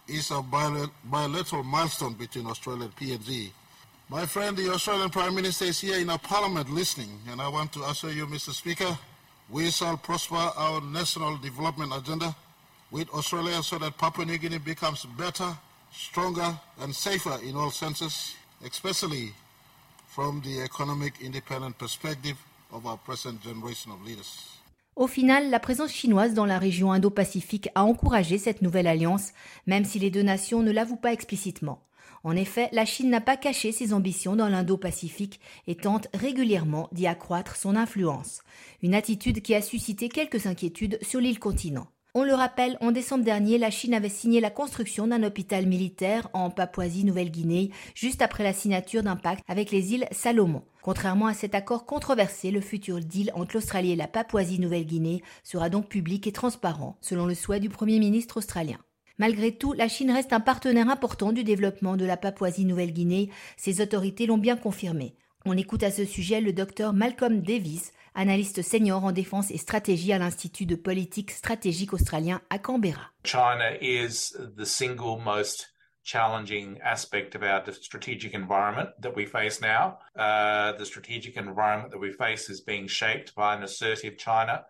is 0.06 0.30
a 0.30 0.42
bilateral 0.42 1.64
milestone 1.64 2.12
between 2.12 2.46
Australia 2.46 2.84
and 2.84 2.94
PNG. 2.94 3.52
My 4.10 4.26
friend, 4.26 4.54
the 4.54 4.70
Australian 4.70 5.08
Prime 5.08 5.34
Minister 5.34 5.64
is 5.64 5.80
here 5.80 5.98
in 5.98 6.10
our 6.10 6.18
parliament 6.18 6.68
listening, 6.68 7.08
and 7.30 7.40
I 7.40 7.48
want 7.48 7.72
to 7.72 7.84
assure 7.84 8.12
you, 8.12 8.26
Mr. 8.26 8.50
Speaker, 8.52 8.98
we 9.48 9.70
shall 9.70 9.96
prosper 9.96 10.36
our 10.36 10.82
national 10.82 11.38
development 11.38 11.94
agenda 11.96 12.36
with 12.90 13.08
Australia 13.14 13.62
so 13.62 13.78
that 13.78 13.96
Papua 13.96 14.26
New 14.26 14.36
Guinea 14.36 14.58
becomes 14.58 15.06
better, 15.16 15.56
stronger, 15.90 16.54
and 16.82 16.94
safer 16.94 17.38
in 17.42 17.56
all 17.56 17.70
senses, 17.70 18.34
especially 18.62 19.32
from 20.08 20.42
the 20.42 20.60
economic 20.60 21.14
independent 21.22 21.78
perspective 21.78 22.36
of 22.72 22.84
our 22.86 22.98
present 22.98 23.40
generation 23.40 23.90
of 23.90 24.04
leaders. 24.04 24.55
Au 24.96 25.06
final, 25.06 25.50
la 25.50 25.60
présence 25.60 25.92
chinoise 25.92 26.32
dans 26.32 26.46
la 26.46 26.58
région 26.58 26.90
Indo-Pacifique 26.90 27.68
a 27.74 27.84
encouragé 27.84 28.38
cette 28.38 28.62
nouvelle 28.62 28.86
alliance, 28.86 29.32
même 29.66 29.84
si 29.84 29.98
les 29.98 30.10
deux 30.10 30.22
nations 30.22 30.62
ne 30.62 30.72
l'avouent 30.72 30.96
pas 30.96 31.12
explicitement. 31.12 31.82
En 32.24 32.34
effet, 32.34 32.70
la 32.72 32.86
Chine 32.86 33.10
n'a 33.10 33.20
pas 33.20 33.36
caché 33.36 33.72
ses 33.72 33.92
ambitions 33.92 34.36
dans 34.36 34.48
l'Indo-Pacifique 34.48 35.38
et 35.66 35.74
tente 35.74 36.08
régulièrement 36.14 36.88
d'y 36.92 37.06
accroître 37.06 37.56
son 37.56 37.76
influence, 37.76 38.40
une 38.82 38.94
attitude 38.94 39.42
qui 39.42 39.54
a 39.54 39.60
suscité 39.60 40.08
quelques 40.08 40.46
inquiétudes 40.46 40.98
sur 41.02 41.20
l'île 41.20 41.38
continent. 41.38 41.88
On 42.18 42.24
le 42.24 42.32
rappelle, 42.32 42.78
en 42.80 42.92
décembre 42.92 43.24
dernier, 43.24 43.58
la 43.58 43.70
Chine 43.70 43.92
avait 43.92 44.08
signé 44.08 44.40
la 44.40 44.48
construction 44.48 45.06
d'un 45.06 45.22
hôpital 45.22 45.66
militaire 45.66 46.30
en 46.32 46.48
Papouasie-Nouvelle-Guinée, 46.48 47.72
juste 47.94 48.22
après 48.22 48.42
la 48.42 48.54
signature 48.54 49.02
d'un 49.02 49.16
pacte 49.16 49.44
avec 49.48 49.70
les 49.70 49.92
îles 49.92 50.06
Salomon. 50.12 50.62
Contrairement 50.80 51.26
à 51.26 51.34
cet 51.34 51.54
accord 51.54 51.84
controversé, 51.84 52.50
le 52.50 52.62
futur 52.62 53.00
deal 53.00 53.32
entre 53.34 53.56
l'Australie 53.56 53.92
et 53.92 53.96
la 53.96 54.08
Papouasie-Nouvelle-Guinée 54.08 55.22
sera 55.44 55.68
donc 55.68 55.90
public 55.90 56.26
et 56.26 56.32
transparent, 56.32 56.96
selon 57.02 57.26
le 57.26 57.34
souhait 57.34 57.60
du 57.60 57.68
Premier 57.68 57.98
ministre 57.98 58.38
australien. 58.38 58.78
Malgré 59.18 59.52
tout, 59.52 59.74
la 59.74 59.86
Chine 59.86 60.10
reste 60.10 60.32
un 60.32 60.40
partenaire 60.40 60.88
important 60.88 61.32
du 61.32 61.44
développement 61.44 61.98
de 61.98 62.06
la 62.06 62.16
Papouasie-Nouvelle-Guinée. 62.16 63.28
Ses 63.58 63.82
autorités 63.82 64.24
l'ont 64.24 64.38
bien 64.38 64.56
confirmé. 64.56 65.16
On 65.44 65.56
écoute 65.56 65.82
à 65.82 65.90
ce 65.90 66.06
sujet 66.06 66.40
le 66.40 66.54
docteur 66.54 66.94
Malcolm 66.94 67.42
Davis, 67.42 67.92
analyste 68.16 68.62
senior 68.62 69.04
en 69.04 69.12
défense 69.12 69.50
et 69.50 69.58
stratégie 69.58 70.12
à 70.12 70.18
l'Institut 70.18 70.66
de 70.66 70.74
politique 70.74 71.30
stratégique 71.30 71.92
australien 71.92 72.40
à 72.50 72.58
Canberra. 72.58 73.12
China 73.24 73.76
is 73.80 74.34
the 74.56 74.64
single 74.64 75.18
most 75.18 75.68
challenging 76.02 76.78
aspect 76.82 77.34
of 77.34 77.42
our 77.42 77.62
strategic 77.72 78.32
environment 78.32 78.90
that 79.00 79.14
we 79.14 79.26
face 79.26 79.60
now. 79.60 79.98
Uh, 80.16 80.72
the 80.78 80.86
strategic 80.86 81.36
environment 81.36 81.90
that 81.90 81.98
we 81.98 82.12
face 82.12 82.48
is 82.48 82.60
being 82.60 82.86
shaped 82.86 83.34
by 83.34 83.54
an 83.54 83.62
assertive 83.62 84.16
China. 84.16 84.64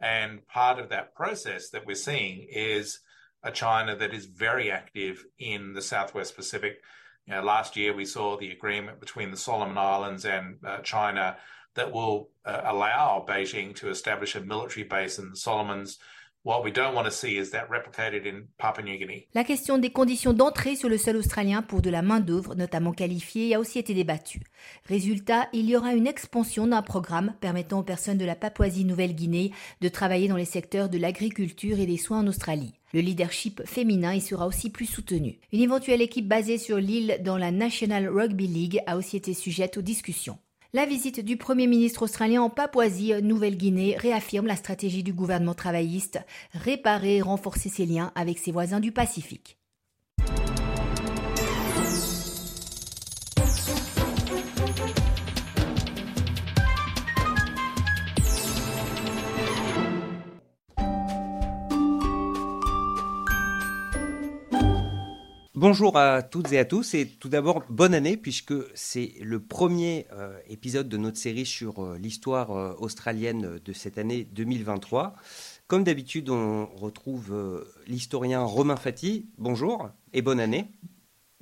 And 0.00 0.46
part 0.48 0.78
of 0.78 0.88
that 0.90 1.14
process 1.14 1.70
that 1.70 1.86
we're 1.86 1.94
seeing 1.94 2.46
is 2.50 3.00
a 3.42 3.50
China 3.50 3.96
that 3.96 4.12
is 4.12 4.26
very 4.26 4.70
active 4.70 5.24
in 5.38 5.74
the 5.74 5.82
Southwest 5.82 6.36
Pacific. 6.36 6.80
Last 7.28 7.76
year 7.76 7.94
we 7.94 8.04
saw 8.04 8.36
the 8.36 8.50
agreement 8.50 8.98
between 8.98 9.30
the 9.30 9.36
Solomon 9.36 9.78
Islands 9.78 10.24
and 10.24 10.56
uh, 10.66 10.78
China 10.78 11.36
that 11.74 11.92
will 11.92 12.30
allow 12.44 13.24
Beijing 13.26 13.74
to 13.76 13.88
establish 13.88 14.34
a 14.36 14.40
military 14.40 14.84
base 14.84 15.18
in 15.18 15.30
the 15.30 15.36
Solomons. 15.36 15.98
What 16.42 16.64
we 16.64 16.72
don't 16.72 16.94
want 16.94 17.04
to 17.04 17.10
see 17.10 17.36
is 17.36 17.50
that 17.50 17.68
replicated 17.68 18.24
in 18.24 18.46
Papua 18.56 18.82
New 18.82 18.96
Guinea. 18.96 19.26
La 19.34 19.44
question 19.44 19.76
des 19.76 19.90
conditions 19.90 20.32
d'entrée 20.32 20.74
sur 20.74 20.88
le 20.88 20.96
sol 20.96 21.16
australien 21.16 21.60
pour 21.60 21.82
de 21.82 21.90
la 21.90 22.00
main-d'œuvre, 22.00 22.54
notamment 22.54 22.92
qualifiée, 22.92 23.54
a 23.54 23.60
aussi 23.60 23.78
été 23.78 23.92
débattue. 23.92 24.40
Résultat, 24.86 25.50
il 25.52 25.68
y 25.68 25.76
aura 25.76 25.92
une 25.92 26.06
expansion 26.06 26.66
d'un 26.66 26.80
programme 26.80 27.34
permettant 27.42 27.80
aux 27.80 27.84
personnes 27.84 28.16
de 28.16 28.24
la 28.24 28.36
Papouasie-Nouvelle-Guinée 28.36 29.52
de 29.82 29.88
travailler 29.90 30.28
dans 30.28 30.36
les 30.38 30.46
secteurs 30.46 30.88
de 30.88 30.96
l'agriculture 30.96 31.78
et 31.78 31.84
des 31.84 31.98
soins 31.98 32.20
en 32.20 32.26
Australie. 32.26 32.72
Le 32.94 33.00
leadership 33.00 33.60
féminin 33.66 34.14
y 34.14 34.22
sera 34.22 34.46
aussi 34.46 34.70
plus 34.70 34.86
soutenu. 34.86 35.40
Une 35.52 35.60
éventuelle 35.60 36.00
équipe 36.00 36.26
basée 36.26 36.56
sur 36.56 36.78
l'île 36.78 37.18
dans 37.22 37.36
la 37.36 37.50
National 37.50 38.08
Rugby 38.08 38.46
League 38.46 38.80
a 38.86 38.96
aussi 38.96 39.18
été 39.18 39.34
sujette 39.34 39.76
aux 39.76 39.82
discussions. 39.82 40.38
La 40.72 40.86
visite 40.86 41.18
du 41.18 41.36
Premier 41.36 41.66
ministre 41.66 42.02
australien 42.02 42.42
en 42.42 42.48
Papouasie-Nouvelle-Guinée 42.48 43.96
réaffirme 43.96 44.46
la 44.46 44.54
stratégie 44.54 45.02
du 45.02 45.12
gouvernement 45.12 45.54
travailliste, 45.54 46.20
réparer 46.52 47.16
et 47.16 47.22
renforcer 47.22 47.68
ses 47.68 47.86
liens 47.86 48.12
avec 48.14 48.38
ses 48.38 48.52
voisins 48.52 48.78
du 48.78 48.92
Pacifique. 48.92 49.59
Bonjour 65.60 65.98
à 65.98 66.22
toutes 66.22 66.52
et 66.52 66.58
à 66.58 66.64
tous 66.64 66.94
et 66.94 67.06
tout 67.06 67.28
d'abord 67.28 67.64
bonne 67.68 67.92
année 67.92 68.16
puisque 68.16 68.54
c'est 68.72 69.12
le 69.20 69.40
premier 69.40 70.06
euh, 70.10 70.34
épisode 70.48 70.88
de 70.88 70.96
notre 70.96 71.18
série 71.18 71.44
sur 71.44 71.84
euh, 71.84 71.98
l'histoire 71.98 72.52
euh, 72.52 72.72
australienne 72.78 73.60
de 73.62 73.72
cette 73.74 73.98
année 73.98 74.26
2023. 74.32 75.16
Comme 75.66 75.84
d'habitude, 75.84 76.30
on 76.30 76.64
retrouve 76.64 77.66
l'historien 77.86 78.42
Romain 78.42 78.76
Fati. 78.76 79.26
Bonjour 79.36 79.90
et 80.14 80.22
bonne 80.22 80.40
année. 80.40 80.64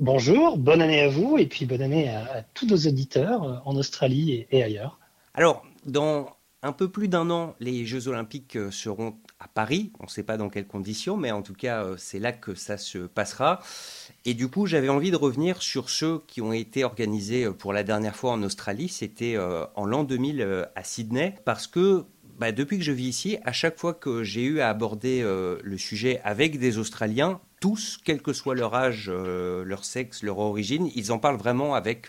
Bonjour, 0.00 0.59
bonne 0.59 0.83
année 0.83 1.02
à 1.02 1.09
vous 1.09 1.38
et 1.38 1.46
puis 1.46 1.64
bonne 1.64 1.83
année 1.83 2.09
à, 2.09 2.44
tous 2.54 2.66
nos 2.66 2.88
auditeurs 2.88 3.62
en 3.64 3.76
Australie 3.76 4.33
et, 4.33 4.48
et 4.50 4.64
ailleurs. 4.64 4.98
Alors, 5.35 5.64
dans 5.87 6.37
un 6.64 6.72
peu 6.72 6.90
plus 6.90 7.07
d'un 7.07 7.31
an, 7.31 7.54
les 7.61 7.87
Jeux 7.87 8.09
olympiques 8.09 8.59
seront 8.72 9.14
à 9.38 9.46
Paris. 9.46 9.92
On 10.00 10.07
ne 10.07 10.09
sait 10.09 10.24
pas 10.24 10.37
dans 10.37 10.48
quelles 10.48 10.66
conditions, 10.66 11.16
mais 11.16 11.31
en 11.31 11.42
tout 11.42 11.54
cas, 11.54 11.87
c'est 11.98 12.18
là 12.18 12.33
que 12.33 12.57
ça 12.57 12.78
se 12.78 12.98
passera. 12.98 13.61
Et 14.24 14.35
du 14.35 14.48
coup, 14.48 14.66
j'avais 14.66 14.88
envie 14.88 15.11
de 15.11 15.16
revenir 15.16 15.62
sur 15.62 15.90
ceux 15.90 16.20
qui 16.26 16.40
ont 16.40 16.52
été 16.52 16.85
organisés 16.85 17.44
euh, 17.44 17.52
pour 17.52 17.72
la 17.72 17.83
dernière 17.83 18.16
fois 18.16 18.33
en 18.33 18.42
Australie. 18.42 18.88
C'était 18.88 19.37
euh, 19.37 19.64
en 19.74 19.87
l'an 19.87 20.04
2000 20.04 20.40
euh, 20.40 20.64
à 20.74 20.83
Sydney, 20.83 21.35
parce 21.44 21.66
que 21.66 22.04
bah, 22.38 22.52
depuis 22.52 22.78
que 22.78 22.85
je 22.85 22.92
vis 22.92 23.07
ici, 23.09 23.38
à 23.44 23.52
chaque 23.52 23.78
fois 23.78 23.94
que 23.94 24.22
j'ai 24.22 24.42
eu 24.42 24.61
à 24.61 24.68
aborder 24.68 25.24
le 25.24 25.76
sujet 25.76 26.20
avec 26.22 26.61
des 26.61 26.78
Australiens, 26.78 27.40
tous, 27.61 27.98
quel 28.04 28.22
que 28.22 28.33
soit 28.33 28.54
leur 28.54 28.76
âge, 28.76 29.11
leur 29.11 29.85
sexe, 29.85 30.22
leur 30.22 30.38
origine, 30.38 30.88
ils 30.94 31.11
en 31.11 31.18
parlent 31.18 31.37
vraiment 31.37 31.74
avec 31.74 32.09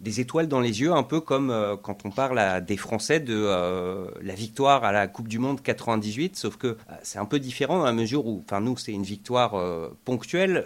des 0.00 0.20
étoiles 0.20 0.46
dans 0.46 0.60
les 0.60 0.80
yeux, 0.80 0.92
un 0.92 1.02
peu 1.02 1.20
comme 1.20 1.50
euh, 1.50 1.76
quand 1.76 2.04
on 2.04 2.10
parle 2.10 2.64
des 2.64 2.76
Français 2.76 3.18
de 3.18 3.34
euh, 3.36 4.08
la 4.22 4.34
victoire 4.34 4.84
à 4.84 4.92
la 4.92 5.08
Coupe 5.08 5.26
du 5.26 5.38
Monde 5.38 5.60
98, 5.60 6.36
sauf 6.36 6.56
que 6.56 6.68
euh, 6.68 6.76
c'est 7.02 7.18
un 7.18 7.24
peu 7.24 7.40
différent 7.40 7.78
dans 7.78 7.84
la 7.84 7.92
mesure 7.92 8.26
où, 8.26 8.42
enfin 8.44 8.60
nous, 8.60 8.76
c'est 8.76 8.92
une 8.92 9.02
victoire 9.02 9.56
ponctuelle. 10.04 10.64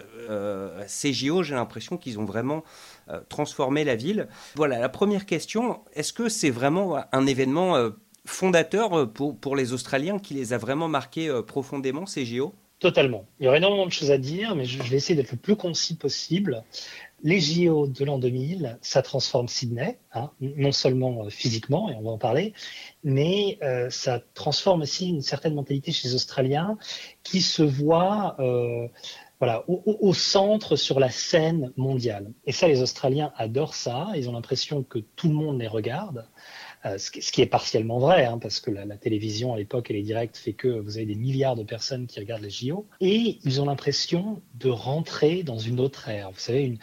ces 0.87 1.13
JO, 1.13 1.43
j'ai 1.43 1.55
l'impression 1.55 1.97
qu'ils 1.97 2.19
ont 2.19 2.25
vraiment 2.25 2.63
transformé 3.29 3.83
la 3.83 3.95
ville. 3.95 4.27
Voilà, 4.55 4.79
la 4.79 4.89
première 4.89 5.25
question, 5.25 5.81
est-ce 5.93 6.13
que 6.13 6.29
c'est 6.29 6.49
vraiment 6.49 6.97
un 7.11 7.25
événement 7.25 7.75
fondateur 8.25 9.11
pour, 9.11 9.37
pour 9.37 9.55
les 9.55 9.73
Australiens 9.73 10.19
qui 10.19 10.33
les 10.33 10.53
a 10.53 10.57
vraiment 10.57 10.87
marqués 10.87 11.31
profondément, 11.45 12.05
ces 12.05 12.25
JO 12.25 12.53
Totalement. 12.79 13.25
Il 13.39 13.45
y 13.45 13.47
aurait 13.47 13.59
énormément 13.59 13.85
de 13.85 13.91
choses 13.91 14.11
à 14.11 14.17
dire, 14.17 14.55
mais 14.55 14.65
je 14.65 14.83
vais 14.83 14.97
essayer 14.97 15.15
d'être 15.15 15.31
le 15.31 15.37
plus 15.37 15.55
concis 15.55 15.95
possible 15.95 16.63
les 17.23 17.39
JO 17.39 17.87
de 17.87 18.03
l'an 18.03 18.19
2000, 18.19 18.77
ça 18.81 19.01
transforme 19.01 19.47
Sydney, 19.47 19.97
hein, 20.13 20.29
non 20.41 20.73
seulement 20.73 21.25
euh, 21.25 21.29
physiquement, 21.29 21.89
et 21.89 21.95
on 21.95 22.01
va 22.01 22.11
en 22.11 22.17
parler, 22.17 22.53
mais 23.03 23.57
euh, 23.63 23.89
ça 23.89 24.21
transforme 24.33 24.81
aussi 24.81 25.09
une 25.09 25.21
certaine 25.21 25.55
mentalité 25.55 25.91
chez 25.91 26.09
les 26.09 26.15
Australiens 26.15 26.77
qui 27.23 27.41
se 27.41 27.63
voient 27.63 28.35
euh, 28.39 28.87
voilà, 29.39 29.63
au, 29.67 30.13
centre 30.13 30.77
sur 30.77 30.99
la 30.99 31.09
scène 31.09 31.73
mondiale. 31.75 32.31
Et 32.45 32.53
ça, 32.53 32.67
les 32.67 32.81
Australiens 32.81 33.33
adorent 33.35 33.75
ça. 33.75 34.07
Ils 34.15 34.29
ont 34.29 34.33
l'impression 34.33 34.83
que 34.83 34.99
tout 34.99 35.27
le 35.27 35.33
monde 35.33 35.59
les 35.59 35.67
regarde. 35.67 36.25
Euh, 36.85 36.97
ce, 36.97 37.11
qui, 37.11 37.41
est 37.41 37.45
partiellement 37.45 37.97
vrai, 37.97 38.25
hein, 38.25 38.37
parce 38.37 38.59
que 38.59 38.69
la, 38.69 38.97
télévision 38.97 39.53
à 39.53 39.57
l'époque 39.57 39.89
et 39.89 39.93
les 39.93 40.01
directs 40.01 40.35
fait 40.35 40.51
que 40.51 40.67
vous 40.67 40.97
avez 40.97 41.05
des 41.05 41.15
milliards 41.15 41.55
de 41.55 41.63
personnes 41.63 42.07
qui 42.07 42.19
regardent 42.19 42.43
les 42.43 42.49
JO, 42.49 42.87
et 42.99 43.39
ils 43.45 43.61
ont 43.61 43.65
l'impression 43.65 44.41
de 44.55 44.69
rentrer 44.69 45.43
dans 45.43 45.57
une 45.57 45.79
autre 45.79 46.09
ère. 46.09 46.31
Vous 46.31 46.39
savez, 46.39 46.77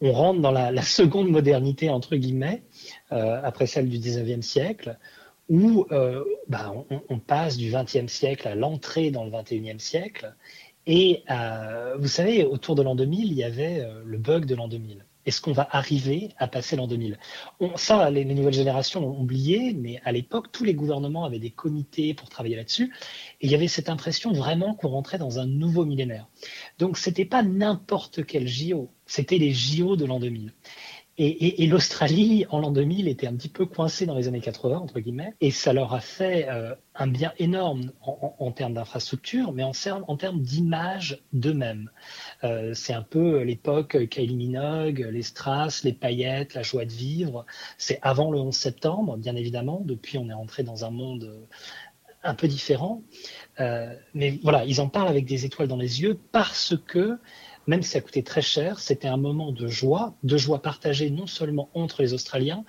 on 0.00 0.12
rentre 0.12 0.40
dans 0.40 0.52
la, 0.52 0.82
seconde 0.82 1.28
modernité, 1.28 1.90
entre 1.90 2.16
guillemets, 2.16 2.62
euh, 3.12 3.40
après 3.44 3.66
celle 3.66 3.90
du 3.90 3.98
19e 3.98 4.40
siècle, 4.40 4.98
où 5.50 5.86
euh, 5.92 6.24
bah, 6.48 6.72
on, 6.90 7.02
on, 7.10 7.18
passe 7.18 7.58
du 7.58 7.70
20e 7.70 8.08
siècle 8.08 8.48
à 8.48 8.54
l'entrée 8.54 9.10
dans 9.10 9.24
le 9.24 9.30
21e 9.30 9.78
siècle. 9.78 10.34
Et 10.86 11.24
vous 11.98 12.08
savez, 12.08 12.44
autour 12.44 12.74
de 12.74 12.82
l'an 12.82 12.94
2000, 12.94 13.26
il 13.28 13.34
y 13.34 13.44
avait 13.44 13.86
le 14.04 14.18
bug 14.18 14.46
de 14.46 14.54
l'an 14.54 14.66
2000 14.66 15.04
est-ce 15.26 15.40
qu'on 15.40 15.52
va 15.52 15.68
arriver 15.70 16.30
à 16.38 16.48
passer 16.48 16.76
l'an 16.76 16.86
2000 16.86 17.18
Ça, 17.76 18.10
les, 18.10 18.24
nouvelles 18.24 18.54
générations 18.54 19.06
ont 19.06 19.20
oublié, 19.20 19.72
mais 19.72 20.00
à 20.04 20.12
l'époque, 20.12 20.50
tous 20.52 20.64
les 20.64 20.74
gouvernements 20.74 21.24
avaient 21.24 21.38
des 21.38 21.50
comités 21.50 22.14
pour 22.14 22.28
travailler 22.28 22.56
là-dessus, 22.56 22.92
et 23.40 23.46
il 23.46 23.50
y 23.50 23.54
avait 23.54 23.68
cette 23.68 23.88
impression 23.88 24.32
vraiment 24.32 24.74
qu'on 24.74 24.88
rentrait 24.88 25.18
dans 25.18 25.38
un 25.38 25.46
nouveau 25.46 25.84
millénaire. 25.84 26.26
Donc, 26.78 26.98
ce 26.98 27.10
n'était 27.10 27.24
pas 27.24 27.42
n'importe 27.42 28.24
quel 28.24 28.48
JO, 28.48 28.90
c'était 29.06 29.38
les 29.38 29.52
JO 29.52 29.96
de 29.96 30.04
l'an 30.04 30.20
2000. 30.20 30.52
Et, 31.18 31.66
l'Australie, 31.66 32.46
en 32.48 32.58
l'an 32.58 32.70
2000, 32.70 33.06
était 33.06 33.26
un 33.26 33.34
petit 33.34 33.50
peu 33.50 33.66
coincée 33.66 34.06
dans 34.06 34.14
les 34.14 34.28
années 34.28 34.40
80, 34.40 34.78
entre 34.78 34.98
guillemets, 34.98 35.34
et 35.42 35.50
ça 35.50 35.74
leur 35.74 35.92
a 35.92 36.00
fait 36.00 36.48
euh, 36.48 36.74
un 36.94 37.06
bien 37.06 37.34
énorme 37.38 37.92
en, 38.00 38.50
termes 38.50 38.72
d'infrastructure, 38.72 39.52
mais 39.52 39.62
en, 39.62 39.72
termes 40.16 40.40
d'image 40.40 41.22
d'eux-mêmes. 41.34 41.90
Euh, 42.44 42.72
c'est 42.72 42.94
un 42.94 43.02
peu 43.02 43.42
l'époque 43.42 44.08
Kylie 44.08 44.36
Minogue, 44.36 45.06
les 45.12 45.22
strass, 45.22 45.84
les 45.84 45.92
paillettes, 45.92 46.54
la 46.54 46.62
joie 46.62 46.86
de 46.86 46.92
vivre. 46.92 47.44
C'est 47.76 47.98
avant 48.00 48.30
le 48.30 48.40
11 48.40 48.56
septembre, 48.56 49.18
bien 49.18 49.36
évidemment. 49.36 49.82
Depuis, 49.84 50.16
on 50.16 50.30
est 50.30 50.34
entré 50.34 50.62
dans 50.62 50.86
un 50.86 50.90
monde 50.90 51.24
euh, 51.24 51.44
un 52.24 52.34
peu 52.34 52.48
différent. 52.48 53.02
mais 53.58 54.38
voilà, 54.42 54.64
ils 54.64 54.80
en 54.80 54.88
parlent 54.88 55.08
avec 55.08 55.26
des 55.26 55.44
étoiles 55.44 55.68
dans 55.68 55.76
les 55.76 56.00
yeux 56.00 56.18
parce 56.30 56.74
que 56.86 57.18
même 57.66 57.82
si 57.82 57.90
ça 57.90 58.00
coûtait 58.00 58.22
très 58.22 58.42
cher, 58.42 58.80
c'était 58.80 59.08
un 59.08 59.16
moment 59.16 59.52
de 59.52 59.68
joie, 59.68 60.14
de 60.22 60.36
joie 60.36 60.62
partagée 60.62 61.10
non 61.10 61.26
seulement 61.26 61.70
entre 61.74 62.02
les 62.02 62.14
Australiens, 62.14 62.64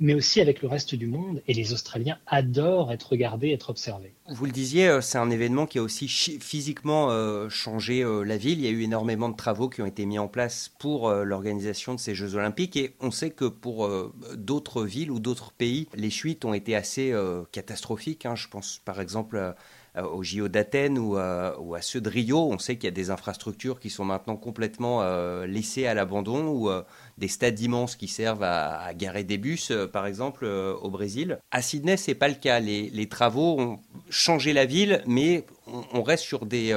mais 0.00 0.14
aussi 0.14 0.40
avec 0.40 0.62
le 0.62 0.68
reste 0.68 0.94
du 0.94 1.06
monde. 1.06 1.42
Et 1.46 1.54
les 1.54 1.72
Australiens 1.72 2.18
adorent 2.26 2.92
être 2.92 3.10
regardés, 3.10 3.50
être 3.50 3.70
observés. 3.70 4.14
Vous 4.30 4.44
le 4.44 4.52
disiez, 4.52 4.88
euh, 4.88 5.00
c'est 5.00 5.18
un 5.18 5.30
événement 5.30 5.66
qui 5.66 5.78
a 5.78 5.82
aussi 5.82 6.08
physiquement 6.08 7.10
euh, 7.10 7.48
changé 7.48 8.02
euh, 8.02 8.22
la 8.22 8.36
ville. 8.36 8.58
Il 8.58 8.64
y 8.64 8.68
a 8.68 8.70
eu 8.70 8.82
énormément 8.82 9.28
de 9.28 9.36
travaux 9.36 9.68
qui 9.68 9.80
ont 9.80 9.86
été 9.86 10.04
mis 10.04 10.18
en 10.18 10.28
place 10.28 10.70
pour 10.78 11.10
l'organisation 11.10 11.94
de 11.94 12.00
ces 12.00 12.14
Jeux 12.14 12.34
olympiques. 12.34 12.76
Et 12.76 12.94
on 13.00 13.10
sait 13.10 13.30
que 13.30 13.46
pour 13.46 13.88
d'autres 14.34 14.84
villes 14.84 15.10
ou 15.10 15.18
d'autres 15.18 15.52
pays, 15.52 15.88
les 15.94 16.10
chutes 16.10 16.44
ont 16.44 16.54
été 16.54 16.74
assez 16.74 17.14
catastrophiques. 17.52 18.26
Hein. 18.26 18.34
Je 18.34 18.48
pense 18.48 18.80
par 18.84 19.00
exemple 19.00 19.54
euh, 19.98 20.02
au 20.02 20.22
JO 20.22 20.48
d'Athènes 20.48 20.98
ou, 20.98 21.16
ou, 21.16 21.74
à 21.74 21.82
ceux 21.82 22.00
de 22.00 22.08
Rio. 22.08 22.38
On 22.50 22.58
sait 22.58 22.76
qu'il 22.76 22.84
y 22.84 22.88
a 22.88 22.92
des 22.92 23.10
infrastructures 23.10 23.80
qui 23.80 23.90
sont 23.90 24.04
maintenant 24.04 24.36
complètement 24.36 25.02
euh, 25.02 25.46
laissées 25.46 25.86
à 25.86 25.94
l'abandon 25.94 26.48
ou 26.48 26.70
euh, 26.70 26.82
des 27.18 27.28
stades 27.28 27.58
immenses 27.60 27.96
qui 27.96 28.08
servent 28.08 28.42
à, 28.42 28.92
garer 28.94 29.24
des 29.24 29.38
bus, 29.38 29.72
par 29.92 30.06
exemple, 30.06 30.44
au 30.44 30.90
Brésil. 30.90 31.38
À 31.50 31.62
Sydney, 31.62 31.96
c'est 31.96 32.14
pas 32.14 32.28
le 32.28 32.34
cas. 32.34 32.60
Les, 32.60 33.08
travaux 33.08 33.58
ont 33.58 33.80
changé 34.10 34.52
la 34.52 34.66
ville, 34.66 35.02
mais 35.06 35.44
on, 35.92 36.02
reste 36.02 36.24
sur 36.24 36.46
des 36.46 36.72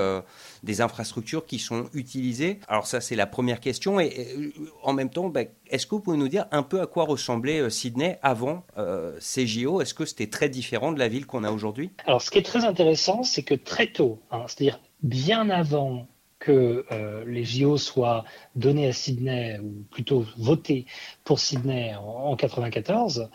des 0.63 0.82
infrastructures 0.82 1.45
qui 1.45 1.60
sont 1.60 1.86
utilisées. 1.93 2.60
Alors 2.67 2.88
ça, 2.88 3.02
c'est 3.02 3.15
la 3.15 3.28
première 3.28 3.60
question. 3.60 4.00
Et, 4.00 4.54
en 4.84 4.93
même 4.93 5.10
temps, 5.10 5.30
ben, 5.30 5.47
est-ce 5.67 5.86
que 5.86 5.95
vous 5.95 6.02
pouvez 6.02 6.17
nous 6.17 6.28
dire 6.28 6.45
un 6.52 6.63
peu 6.63 6.82
à 6.82 6.88
quoi 6.88 7.06
ressemblait 7.06 7.60
euh, 7.60 7.69
Sydney 7.69 8.19
avant 8.21 8.63
euh, 8.78 9.15
ces 9.19 9.47
JO 9.47 9.82
Est-ce 9.82 9.93
que 9.93 10.06
c'était 10.06 10.28
très 10.28 10.50
différent 10.50 10.91
de 10.91 11.00
la 11.00 11.08
ville 11.08 11.26
qu'on 11.26 11.43
a 11.43 11.52
aujourd'hui? 11.52 11.91
Alors 12.06 12.21
ce 12.21 12.30
qui 12.32 12.38
est 12.38 12.45
très 12.45 12.65
intéressant, 12.65 13.24
c'est 13.24 13.43
que 13.43 13.56
très 13.56 13.88
tôt, 13.88 14.19
hein, 14.32 14.43
c'est-à-dire 14.47 14.80
bien 15.04 15.50
avant 15.50 16.08
que 16.39 16.86
euh, 16.91 17.24
les 17.28 17.43
JO 17.43 17.78
soient 17.78 18.26
donnés 18.56 18.88
à 18.88 18.93
Sydney, 18.93 19.60
ou 19.60 19.84
plutôt 19.91 20.26
votés 20.38 20.86
pour 21.24 21.39
Sydney 21.39 21.93
en 21.95 22.36
1994, 22.36 23.30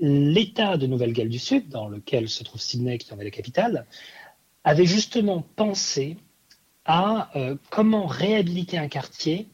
l'État 0.00 0.76
de 0.76 0.86
Nouvelle-Galles 0.86 1.28
du 1.28 1.38
Sud, 1.38 1.68
dans 1.68 1.88
lequel 1.88 2.28
se 2.28 2.44
trouve 2.44 2.60
Sydney, 2.60 2.98
qui 2.98 3.12
en 3.12 3.18
est 3.18 3.24
la 3.24 3.30
capitale, 3.30 3.86
avait 4.64 4.86
justement 4.86 5.44
pensé 5.56 6.16
à 6.88 7.30
euh, 7.36 7.56
comment 7.70 8.06
réhabiliter 8.06 8.78
un 8.78 8.88
quartier 8.88 9.46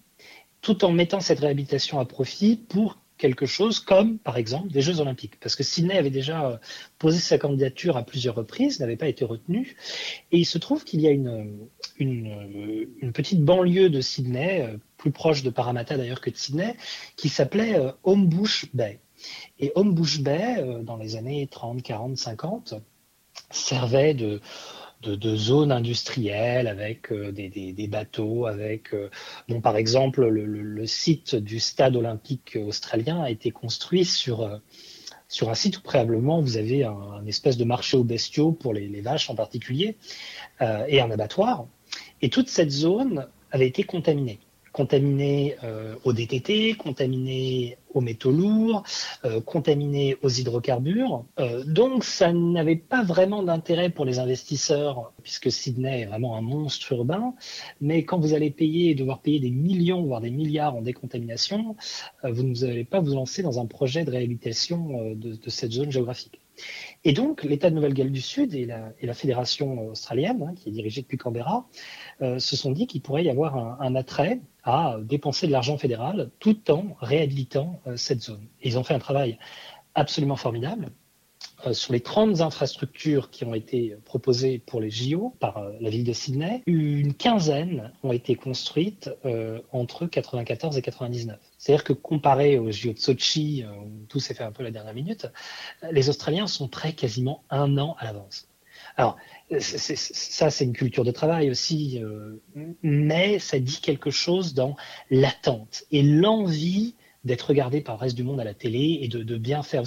tout 0.62 0.84
en 0.84 0.92
mettant 0.92 1.20
cette 1.20 1.40
réhabilitation 1.40 1.98
à 1.98 2.06
profit 2.06 2.56
pour 2.56 2.98
quelque 3.18 3.44
chose 3.44 3.80
comme, 3.80 4.18
par 4.18 4.36
exemple, 4.36 4.68
des 4.68 4.80
Jeux 4.80 5.00
Olympiques. 5.00 5.38
Parce 5.40 5.56
que 5.56 5.62
Sydney 5.62 5.96
avait 5.98 6.10
déjà 6.10 6.46
euh, 6.46 6.56
posé 6.98 7.18
sa 7.18 7.38
candidature 7.38 7.96
à 7.96 8.04
plusieurs 8.04 8.34
reprises, 8.36 8.80
n'avait 8.80 8.96
pas 8.96 9.08
été 9.08 9.24
retenu. 9.24 9.76
Et 10.32 10.38
il 10.38 10.44
se 10.44 10.58
trouve 10.58 10.84
qu'il 10.84 11.00
y 11.00 11.08
a 11.08 11.10
une, 11.10 11.68
une, 11.98 13.12
petite 13.12 13.42
banlieue 13.42 13.90
de 13.90 14.00
Sydney, 14.00 14.62
euh, 14.62 14.76
plus 14.96 15.10
proche 15.10 15.42
de 15.42 15.50
Parramatta 15.50 15.96
d'ailleurs 15.96 16.20
que 16.20 16.30
de 16.30 16.36
Sydney, 16.36 16.76
qui 17.16 17.28
s'appelait 17.28 17.78
Homebush 18.04 18.70
Bay. 18.74 19.00
Et 19.58 19.72
Homebush 19.74 20.20
Bay, 20.20 20.82
dans 20.82 20.96
les 20.96 21.16
années 21.16 21.46
30, 21.46 21.82
40, 21.82 22.16
50, 22.16 22.74
servait 23.50 24.14
de 24.14 24.40
de, 25.08 25.36
zones 25.36 25.72
industrielles 25.72 26.66
avec 26.66 27.12
euh, 27.12 27.32
des, 27.32 27.88
bateaux, 27.88 28.46
avec 28.46 28.94
euh, 28.94 29.08
par 29.62 29.76
exemple 29.76 30.26
le, 30.26 30.86
site 30.86 31.34
du 31.34 31.60
stade 31.60 31.96
olympique 31.96 32.58
australien 32.60 33.22
a 33.22 33.30
été 33.30 33.50
construit 33.50 34.04
sur 34.04 34.42
euh, 34.42 34.58
sur 35.28 35.50
un 35.50 35.54
site 35.54 35.78
où 35.78 35.80
préalablement 35.80 36.40
vous 36.40 36.56
avez 36.58 36.84
un, 36.84 37.24
espèce 37.26 37.56
de 37.56 37.64
marché 37.64 37.96
aux 37.96 38.04
bestiaux 38.04 38.52
pour 38.52 38.74
les, 38.74 38.86
les 38.88 39.00
vaches 39.00 39.30
en 39.30 39.34
particulier 39.34 39.96
et 40.60 41.00
un 41.00 41.10
abattoir. 41.10 41.66
Et 42.22 42.28
toute 42.28 42.48
cette 42.48 42.70
zone 42.70 43.26
avait 43.50 43.66
été 43.66 43.82
contaminée 43.82 44.38
contaminés 44.74 45.54
euh, 45.62 45.94
au 46.02 46.12
DTT, 46.12 46.74
contaminés 46.74 47.78
aux 47.94 48.00
métaux 48.00 48.32
lourds, 48.32 48.82
euh, 49.24 49.40
contaminés 49.40 50.16
aux 50.22 50.28
hydrocarbures. 50.28 51.24
Euh, 51.38 51.62
donc 51.62 52.02
ça 52.02 52.32
n'avait 52.32 52.74
pas 52.74 53.04
vraiment 53.04 53.44
d'intérêt 53.44 53.88
pour 53.88 54.04
les 54.04 54.18
investisseurs, 54.18 55.12
puisque 55.22 55.52
Sydney 55.52 56.00
est 56.00 56.06
vraiment 56.06 56.36
un 56.36 56.40
monstre 56.40 56.92
urbain. 56.92 57.34
Mais 57.80 58.02
quand 58.02 58.18
vous 58.18 58.34
allez 58.34 58.50
payer, 58.50 58.96
devoir 58.96 59.20
payer 59.20 59.38
des 59.38 59.52
millions, 59.52 60.02
voire 60.02 60.20
des 60.20 60.32
milliards 60.32 60.74
en 60.74 60.82
décontamination, 60.82 61.76
vous 62.24 62.42
n'allez 62.42 62.84
pas 62.84 62.98
vous 62.98 63.14
lancer 63.14 63.44
dans 63.44 63.60
un 63.60 63.66
projet 63.66 64.04
de 64.04 64.10
réhabilitation 64.10 65.14
de, 65.14 65.38
cette 65.46 65.70
zone 65.70 65.92
géographique. 65.92 66.40
Et 67.04 67.12
donc, 67.12 67.44
l'État 67.44 67.70
de 67.70 67.76
Nouvelle-Galles 67.76 68.10
du 68.10 68.20
Sud 68.20 68.54
et 68.54 68.66
la, 68.66 69.14
fédération 69.14 69.90
australienne, 69.90 70.42
hein, 70.42 70.54
qui 70.56 70.68
est 70.68 70.72
dirigée 70.72 71.02
depuis 71.02 71.16
Canberra, 71.16 71.68
se 72.20 72.56
sont 72.56 72.72
dit 72.72 72.88
qu'il 72.88 73.02
pourrait 73.02 73.24
y 73.24 73.30
avoir 73.30 73.80
un, 73.80 73.94
attrait 73.94 74.40
à 74.64 74.96
dépenser 75.02 75.46
de 75.46 75.52
l'argent 75.52 75.78
fédéral 75.78 76.30
tout 76.38 76.70
en 76.70 76.96
réhabilitant 77.00 77.80
euh, 77.86 77.96
cette 77.96 78.22
zone. 78.22 78.46
Et 78.62 78.68
ils 78.68 78.78
ont 78.78 78.84
fait 78.84 78.94
un 78.94 78.98
travail 78.98 79.38
absolument 79.94 80.36
formidable. 80.36 80.90
Euh, 81.66 81.74
sur 81.74 81.92
les 81.92 82.00
30 82.00 82.40
infrastructures 82.40 83.30
qui 83.30 83.44
ont 83.44 83.54
été 83.54 83.96
proposées 84.06 84.58
pour 84.58 84.80
les 84.80 84.90
JO 84.90 85.34
par 85.38 85.58
euh, 85.58 85.72
la 85.80 85.90
ville 85.90 86.04
de 86.04 86.14
Sydney, 86.14 86.62
une 86.66 87.12
quinzaine 87.12 87.92
ont 88.02 88.12
été 88.12 88.34
construites 88.34 89.10
entre 89.72 90.06
94 90.06 90.78
et 90.78 90.82
99. 90.82 91.38
C'est-à-dire 91.58 91.84
que 91.84 91.92
comparé 91.92 92.58
aux 92.58 92.70
JO 92.70 92.94
de 92.94 92.98
Sochi, 92.98 93.64
où 93.64 94.06
tout 94.08 94.20
s'est 94.20 94.34
fait 94.34 94.44
un 94.44 94.52
peu 94.52 94.62
la 94.62 94.70
dernière 94.70 94.94
minute, 94.94 95.26
les 95.90 96.08
Australiens 96.08 96.46
sont 96.46 96.68
prêts 96.68 96.94
quasiment 96.94 97.42
un 97.50 97.76
an 97.78 97.96
à 97.98 98.06
l'avance. 98.06 98.48
Alors, 98.96 99.16
ça, 99.60 100.50
c'est 100.50 100.64
une 100.64 100.72
culture 100.72 101.04
de 101.04 101.10
travail 101.10 101.50
aussi, 101.50 102.00
mais 102.82 103.38
ça 103.38 103.58
dit 103.58 103.80
quelque 103.80 104.10
chose 104.10 104.54
dans 104.54 104.76
l'attente 105.10 105.84
et 105.90 106.02
l'envie 106.02 106.94
d'être 107.24 107.42
regardé 107.42 107.80
par 107.80 107.96
le 107.96 108.00
reste 108.00 108.16
du 108.16 108.22
monde 108.22 108.40
à 108.40 108.44
la 108.44 108.54
télé 108.54 108.98
et 109.02 109.08
de, 109.08 109.36
bien 109.36 109.62
faire. 109.62 109.84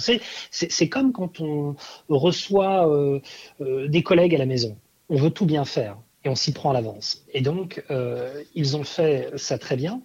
C'est 0.50 0.88
comme 0.88 1.12
quand 1.12 1.40
on 1.40 1.76
reçoit 2.08 2.88
euh, 2.88 3.20
euh, 3.60 3.88
des 3.88 4.02
collègues 4.02 4.34
à 4.34 4.38
la 4.38 4.46
maison. 4.46 4.76
On 5.08 5.16
veut 5.16 5.30
tout 5.30 5.46
bien 5.46 5.64
faire 5.64 5.96
et 6.24 6.28
on 6.28 6.34
s'y 6.34 6.52
prend 6.52 6.70
à 6.70 6.72
l'avance. 6.72 7.24
Et 7.32 7.40
donc, 7.40 7.82
euh, 7.90 8.42
ils 8.54 8.76
ont 8.76 8.84
fait 8.84 9.30
ça 9.36 9.58
très 9.58 9.76
bien 9.76 10.02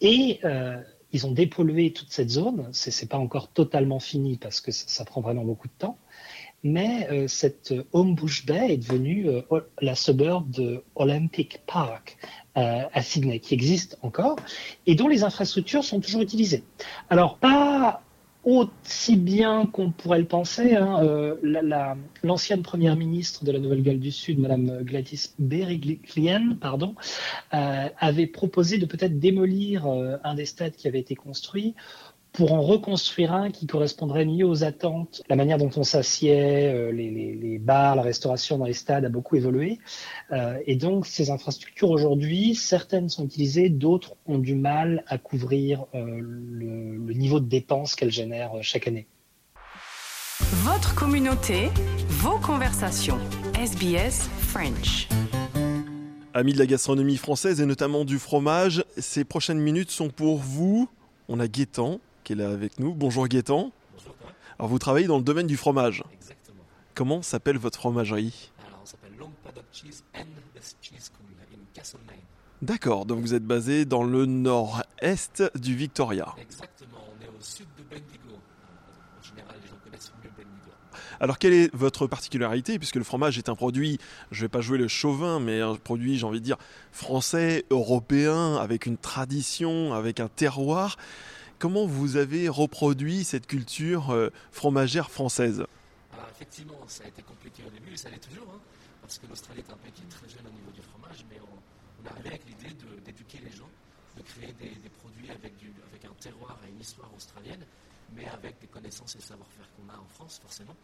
et 0.00 0.40
ils 1.12 1.26
ont 1.26 1.32
dépollué 1.32 1.92
toute 1.92 2.10
cette 2.10 2.30
zone. 2.30 2.68
C'est 2.72 3.08
pas 3.08 3.18
encore 3.18 3.48
totalement 3.48 4.00
fini 4.00 4.36
parce 4.36 4.60
que 4.60 4.70
ça 4.72 5.04
prend 5.04 5.20
vraiment 5.20 5.44
beaucoup 5.44 5.68
de 5.68 5.72
temps 5.78 5.98
mais 6.64 7.06
euh, 7.10 7.28
cette 7.28 7.72
Homebush 7.92 8.46
Bay 8.46 8.72
est 8.72 8.76
devenue 8.78 9.28
euh, 9.28 9.60
la 9.80 9.94
suburb 9.94 10.50
de 10.50 10.82
Olympic 10.96 11.60
Park 11.66 12.16
euh, 12.56 12.82
à 12.92 13.02
Sydney, 13.02 13.38
qui 13.38 13.54
existe 13.54 13.98
encore, 14.02 14.36
et 14.86 14.94
dont 14.94 15.06
les 15.06 15.22
infrastructures 15.22 15.84
sont 15.84 16.00
toujours 16.00 16.22
utilisées. 16.22 16.64
Alors, 17.10 17.36
pas 17.38 18.02
aussi 18.44 19.16
bien 19.16 19.66
qu'on 19.66 19.90
pourrait 19.90 20.18
le 20.18 20.26
penser. 20.26 20.76
Hein, 20.76 21.02
euh, 21.02 21.34
l'ancienne 22.22 22.62
première 22.62 22.96
ministre 22.96 23.44
de 23.44 23.52
la 23.52 23.58
Nouvelle-Galles 23.58 24.00
du 24.00 24.10
Sud, 24.10 24.38
Madame 24.38 24.82
Gladys 24.82 25.30
Berejiklian, 25.38 26.56
pardon, 26.60 26.94
euh, 27.54 27.88
avait 27.98 28.26
proposé 28.26 28.78
de 28.78 28.86
peut-être 28.86 29.18
démolir 29.18 29.86
euh, 29.86 30.16
un 30.24 30.34
des 30.34 30.44
stades 30.44 30.76
qui 30.76 30.88
avait 30.88 31.00
été 31.00 31.14
construit 31.14 31.74
pour 32.34 32.52
en 32.52 32.60
reconstruire 32.60 33.32
un 33.32 33.50
qui 33.50 33.66
correspondrait 33.66 34.24
mieux 34.24 34.44
aux 34.44 34.64
attentes. 34.64 35.22
La 35.28 35.36
manière 35.36 35.56
dont 35.56 35.70
on 35.76 35.84
s'assied, 35.84 36.66
euh, 36.66 36.90
les, 36.90 37.58
bars, 37.60 37.94
la 37.94 38.02
restauration 38.02 38.58
dans 38.58 38.64
les 38.64 38.72
stades 38.72 39.04
a 39.04 39.08
beaucoup 39.08 39.36
évolué. 39.36 39.78
Euh, 40.32 40.58
et 40.66 40.74
donc, 40.74 41.06
ces 41.06 41.30
infrastructures 41.30 41.90
aujourd'hui, 41.90 42.56
certaines 42.56 43.08
sont 43.08 43.24
utilisées, 43.24 43.68
d'autres 43.68 44.16
ont 44.26 44.38
du 44.38 44.56
mal 44.56 45.04
à 45.06 45.16
couvrir 45.16 45.86
euh, 45.94 46.04
le, 46.20 46.96
le, 46.96 47.14
niveau 47.14 47.38
de 47.38 47.46
dépenses 47.46 47.94
qu'elles 47.94 48.10
génèrent 48.10 48.54
chaque 48.62 48.88
année. 48.88 49.06
Votre 50.40 50.96
communauté, 50.96 51.68
vos 52.08 52.40
conversations. 52.40 53.18
SBS 53.56 54.28
French. 54.40 55.08
Amis 56.34 56.52
de 56.52 56.58
la 56.58 56.66
gastronomie 56.66 57.16
française 57.16 57.60
et 57.60 57.66
notamment 57.66 58.04
du 58.04 58.18
fromage, 58.18 58.84
ces 58.98 59.22
prochaines 59.22 59.60
minutes 59.60 59.92
sont 59.92 60.08
pour 60.08 60.38
vous. 60.38 60.88
On 61.28 61.38
a 61.38 61.46
Gaétan 61.46 62.00
qui 62.24 62.32
est 62.32 62.36
là 62.36 62.50
avec 62.50 62.80
nous. 62.80 62.94
Bonjour 62.94 63.28
Gaëtan. 63.28 63.70
Bonjour. 63.92 64.14
Alors 64.58 64.68
vous 64.68 64.78
travaillez 64.78 65.06
dans 65.06 65.18
le 65.18 65.22
domaine 65.22 65.46
du 65.46 65.56
fromage. 65.56 66.02
Exactement. 66.12 66.64
Comment 66.94 67.22
s'appelle 67.22 67.58
votre 67.58 67.78
fromagerie? 67.78 68.50
Alors 68.66 68.80
on 68.82 68.86
s'appelle 68.86 69.12
Long 69.18 69.30
Paddock 69.44 69.66
Cheese 69.70 70.02
and 70.14 70.24
the 70.54 70.74
Cheese 70.80 71.10
School 71.12 71.26
in 71.52 71.58
Castlemaine. 71.74 72.16
D'accord, 72.62 73.04
donc 73.04 73.20
vous 73.20 73.34
êtes 73.34 73.44
basé 73.44 73.84
dans 73.84 74.04
le 74.04 74.24
nord-est 74.24 75.42
du 75.54 75.76
Victoria. 75.76 76.34
Exactement, 76.40 76.98
on 77.08 77.22
est 77.22 77.28
au 77.28 77.42
sud 77.42 77.66
de 77.76 77.82
Bendigo. 77.82 78.38
En 79.18 79.22
général, 79.22 79.56
les 79.62 79.68
gens 79.68 79.76
connaissent 79.84 80.12
mieux 80.22 80.30
Bendigo. 80.30 80.70
Alors, 81.20 81.38
quelle 81.38 81.52
est 81.52 81.74
votre 81.74 82.06
particularité? 82.06 82.78
Puisque 82.78 82.96
le 82.96 83.04
fromage 83.04 83.36
est 83.36 83.50
un 83.50 83.54
produit, 83.54 83.98
je 84.30 84.40
ne 84.40 84.44
vais 84.46 84.48
pas 84.48 84.62
jouer 84.62 84.78
le 84.78 84.88
chauvin, 84.88 85.40
mais 85.40 85.60
un 85.60 85.74
produit, 85.74 86.16
j'ai 86.16 86.24
envie 86.24 86.40
de 86.40 86.44
dire, 86.44 86.56
français, 86.90 87.66
européen, 87.68 88.56
avec 88.56 88.86
une 88.86 88.96
tradition, 88.96 89.92
avec 89.92 90.18
un 90.18 90.28
terroir. 90.28 90.96
Comment 91.58 91.86
vous 91.86 92.16
avez 92.16 92.48
reproduit 92.48 93.24
cette 93.24 93.46
culture 93.46 94.10
euh, 94.10 94.30
fromagère 94.52 95.10
française? 95.10 95.64
Alors 96.12 96.28
effectivement, 96.30 96.78
ça 96.88 97.04
a 97.04 97.08
été 97.08 97.22
compliqué 97.22 97.62
au 97.66 97.70
début, 97.70 97.94
et 97.94 97.96
ça 97.96 98.10
l'est 98.10 98.18
toujours, 98.18 98.48
hein, 98.54 98.60
parce 99.00 99.18
que 99.18 99.26
l'Australie 99.26 99.60
est 99.60 99.72
un 99.72 99.76
pays 99.76 99.92
qui 99.92 100.02
est 100.02 100.10
très 100.10 100.28
jeune 100.28 100.46
au 100.46 100.54
niveau 100.54 100.70
du 100.74 100.82
fromage, 100.82 101.24
mais 101.30 101.36
on, 101.40 102.02
on 102.02 102.10
arrivé 102.10 102.28
avec 102.28 102.42
l'idée 102.46 102.74
d'éduquer 103.04 103.38
les 103.44 103.52
gens, 103.56 103.70
de 104.16 104.22
créer 104.22 104.52
des, 104.52 104.90
produits 105.00 105.30
avec, 105.30 105.54
avec 105.90 106.04
un 106.04 106.14
terroir 106.20 106.58
et 106.66 106.70
une 106.70 106.80
histoire 106.80 107.10
australienne, 107.16 107.64
mais 108.14 108.26
avec 108.28 108.60
des 108.60 108.66
connaissances 108.66 109.16
et 109.16 109.20
savoir-faire 109.20 109.68
qu'on 109.76 109.88
a 109.92 109.96
en 109.96 110.08
France, 110.14 110.40
forcément. 110.42 110.76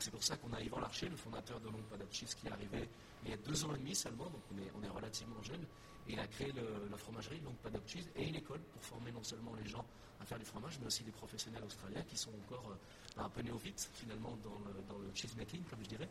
C'est 0.00 0.10
pour 0.10 0.22
ça 0.22 0.36
qu'on 0.36 0.52
a 0.52 0.60
Yvan 0.60 0.80
Larcher, 0.80 1.08
le 1.08 1.16
fondateur 1.16 1.60
de 1.60 1.68
Long 1.68 1.82
Cheese, 2.10 2.34
qui 2.40 2.46
est 2.46 2.52
arrivé 2.52 2.88
il 3.24 3.30
y 3.30 3.34
a 3.34 3.36
deux 3.38 3.64
ans 3.64 3.74
et 3.74 3.78
demi 3.78 3.94
seulement, 3.94 4.24
donc 4.24 4.42
on 4.52 4.82
est, 4.82 4.88
relativement 4.88 5.42
jeune, 5.42 5.62
et 6.08 6.12
il 6.12 6.18
a 6.20 6.26
créé 6.26 6.52
la 6.90 6.96
fromagerie 6.96 7.40
Long 7.40 7.54
Paddock 7.62 7.82
Cheese 7.86 8.06
et 8.16 8.28
une 8.28 8.36
école 8.36 8.60
pour 8.60 8.82
former 8.84 9.10
non 9.12 9.22
seulement 9.22 9.54
les 9.54 9.68
gens 9.68 9.84
à 10.20 10.24
faire 10.24 10.38
du 10.38 10.44
fromage, 10.44 10.78
mais 10.80 10.86
aussi 10.86 11.02
des 11.02 11.10
professionnels 11.10 11.64
australiens 11.64 12.02
qui 12.02 12.16
sont 12.16 12.30
encore 12.46 12.70
euh, 12.70 13.22
un 13.22 13.28
peu 13.28 13.40
néophytes 13.42 13.90
finalement 13.94 14.36
dans 14.42 14.58
le, 14.66 14.82
dans 14.88 14.98
le 14.98 15.10
cheese 15.14 15.34
making, 15.36 15.62
comme 15.64 15.82
je 15.82 15.88
dirais. 15.88 16.08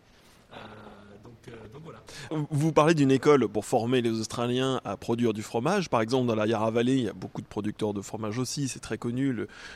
Euh, 0.54 1.50
euh, 1.50 1.52
donc, 1.74 1.82
voilà. 1.84 2.00
Vous 2.50 2.72
parlez 2.72 2.94
d'une 2.94 3.12
école 3.12 3.48
pour 3.48 3.66
former 3.66 4.02
les 4.02 4.12
Australiens 4.12 4.80
à 4.86 4.98
produire 4.98 5.34
du 5.34 5.42
fromage. 5.42 5.90
Par 5.90 6.02
exemple, 6.02 6.28
dans 6.28 6.36
la 6.36 6.48
Yarra 6.48 6.72
Valley, 6.72 6.98
il 6.98 7.04
y 7.04 7.10
a 7.10 7.14
beaucoup 7.14 7.42
de 7.42 7.48
producteurs 7.48 7.94
de 7.94 8.02
fromage 8.02 8.40
aussi. 8.40 8.68
C'est 8.68 8.80
très 8.80 8.98
connu. 8.98 9.34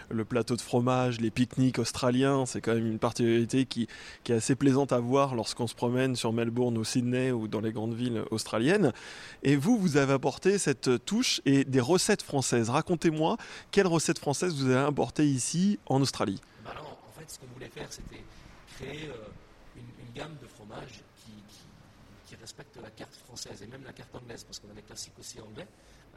Le, 0.10 0.26
plateau 0.26 0.56
de 0.56 0.62
fromage, 0.62 1.20
les 1.22 1.32
pique-niques 1.32 1.80
australiens, 1.80 2.46
c'est 2.46 2.62
quand 2.62 2.74
même 2.74 2.88
une 2.88 3.00
particularité 3.00 3.66
qui, 3.66 3.88
qui, 4.24 4.32
est 4.32 4.36
assez 4.36 4.56
plaisante 4.56 4.92
à 4.92 5.00
voir 5.00 5.36
lorsqu'on 5.36 5.68
se 5.68 5.76
promène 5.76 6.16
sur 6.16 6.34
Melbourne 6.34 6.78
ou 6.78 6.84
Sydney 6.84 7.32
ou 7.32 7.48
dans 7.48 7.62
les 7.62 7.72
grandes 7.72 7.94
villes 7.94 8.24
australiennes. 8.32 8.92
Et 9.44 9.56
vous, 9.56 9.78
vous 9.78 9.98
avez 9.98 10.14
apporté 10.14 10.58
cette 10.58 11.06
touche 11.06 11.42
et 11.46 11.64
des 11.66 11.82
recettes 11.82 12.22
françaises. 12.22 12.70
Racontez-moi 12.70 13.38
quelles 13.72 13.88
recettes 13.88 14.20
françaises 14.20 14.56
vous 14.56 14.70
avez 14.70 14.86
apportées 14.86 15.28
ici 15.28 15.80
en 15.86 16.02
Australie. 16.02 16.40
Bah 16.64 16.72
en 16.82 17.20
fait, 17.20 17.30
ce 17.30 17.40
qu'on 17.40 17.48
voulait 17.54 17.70
faire, 17.70 17.88
c'était 17.90 18.24
créer 18.78 19.10
une, 19.76 19.84
gamme 20.16 20.36
de 20.42 20.48
qui, 21.18 21.32
qui, 22.26 22.36
respecte 22.36 22.78
la 22.78 22.92
carte 22.92 23.16
française 23.16 23.62
et 23.64 23.68
même 23.68 23.84
la 23.84 23.94
carte 23.94 24.14
anglaise, 24.16 24.44
parce 24.44 24.60
qu'on 24.60 24.70
a 24.70 24.74
des 24.74 24.82
classiques 24.82 25.18
aussi 25.20 25.40
anglais. 25.40 25.68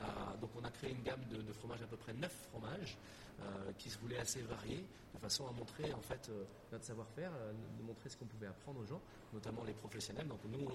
Euh, 0.01 0.41
donc 0.41 0.51
on 0.61 0.65
a 0.65 0.71
créé 0.71 0.91
une 0.91 1.03
gamme 1.03 1.21
de, 1.31 1.53
fromages, 1.53 1.83
à 1.83 1.87
peu 1.87 1.97
près 1.97 2.13
9 2.15 2.31
fromages, 2.51 2.97
euh, 3.41 3.45
qui 3.79 3.91
se 3.91 3.99
voulaient 3.99 4.19
assez 4.19 4.43
variés, 4.43 4.85
de 5.15 5.19
façon 5.19 5.47
à 5.47 5.53
montrer 5.53 5.93
en 5.93 6.01
fait 6.01 6.29
euh, 6.31 6.45
notre 6.73 6.85
savoir-faire, 6.85 7.31
de 7.79 7.87
montrer 7.87 8.09
ce 8.09 8.17
qu'on 8.17 8.27
pouvait 8.27 8.47
apprendre 8.47 8.81
aux 8.81 8.87
gens, 8.87 9.01
notamment 9.33 9.63
les 9.67 9.73
professionnels. 9.73 10.29
Donc 10.29 10.41
nous, 10.51 10.69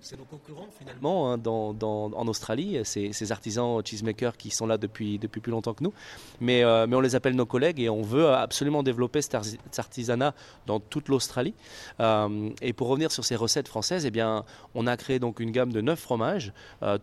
c'est 0.00 0.18
nos 0.18 0.24
concurrents 0.24 0.68
finalement 0.76 1.32
hein, 1.32 1.40
en 1.44 2.26
Australie, 2.26 2.80
ces, 2.84 3.12
ces, 3.12 3.32
artisans 3.32 3.84
cheesemakers 3.84 4.36
qui 4.36 4.50
sont 4.50 4.66
là 4.66 4.78
depuis, 4.78 5.18
depuis 5.18 5.40
plus 5.40 5.52
longtemps 5.52 5.74
que 5.74 5.84
nous. 5.84 5.92
Mais, 6.40 6.64
mais 6.86 6.96
on 6.96 7.00
les 7.00 7.14
appelle 7.14 7.36
nos 7.36 7.46
collègues 7.46 7.78
et 7.78 7.88
on 7.88 8.02
veut 8.02 8.28
absolument 8.28 8.82
développer 8.82 9.20
cet, 9.22 9.34
artisanat 9.78 10.34
dans 10.66 10.80
toute 10.80 11.08
l'Australie. 11.08 11.54
Et 12.00 12.72
pour 12.72 12.88
revenir 12.88 13.12
sur 13.12 13.24
ces 13.24 13.36
recettes 13.36 13.68
françaises, 13.68 14.06
eh 14.06 14.10
bien, 14.10 14.44
on 14.74 14.86
a 14.86 14.96
créé 14.96 15.18
donc 15.18 15.38
une 15.38 15.52
gamme 15.52 15.72
de 15.72 15.80
neuf 15.80 16.00
fromages, 16.00 16.52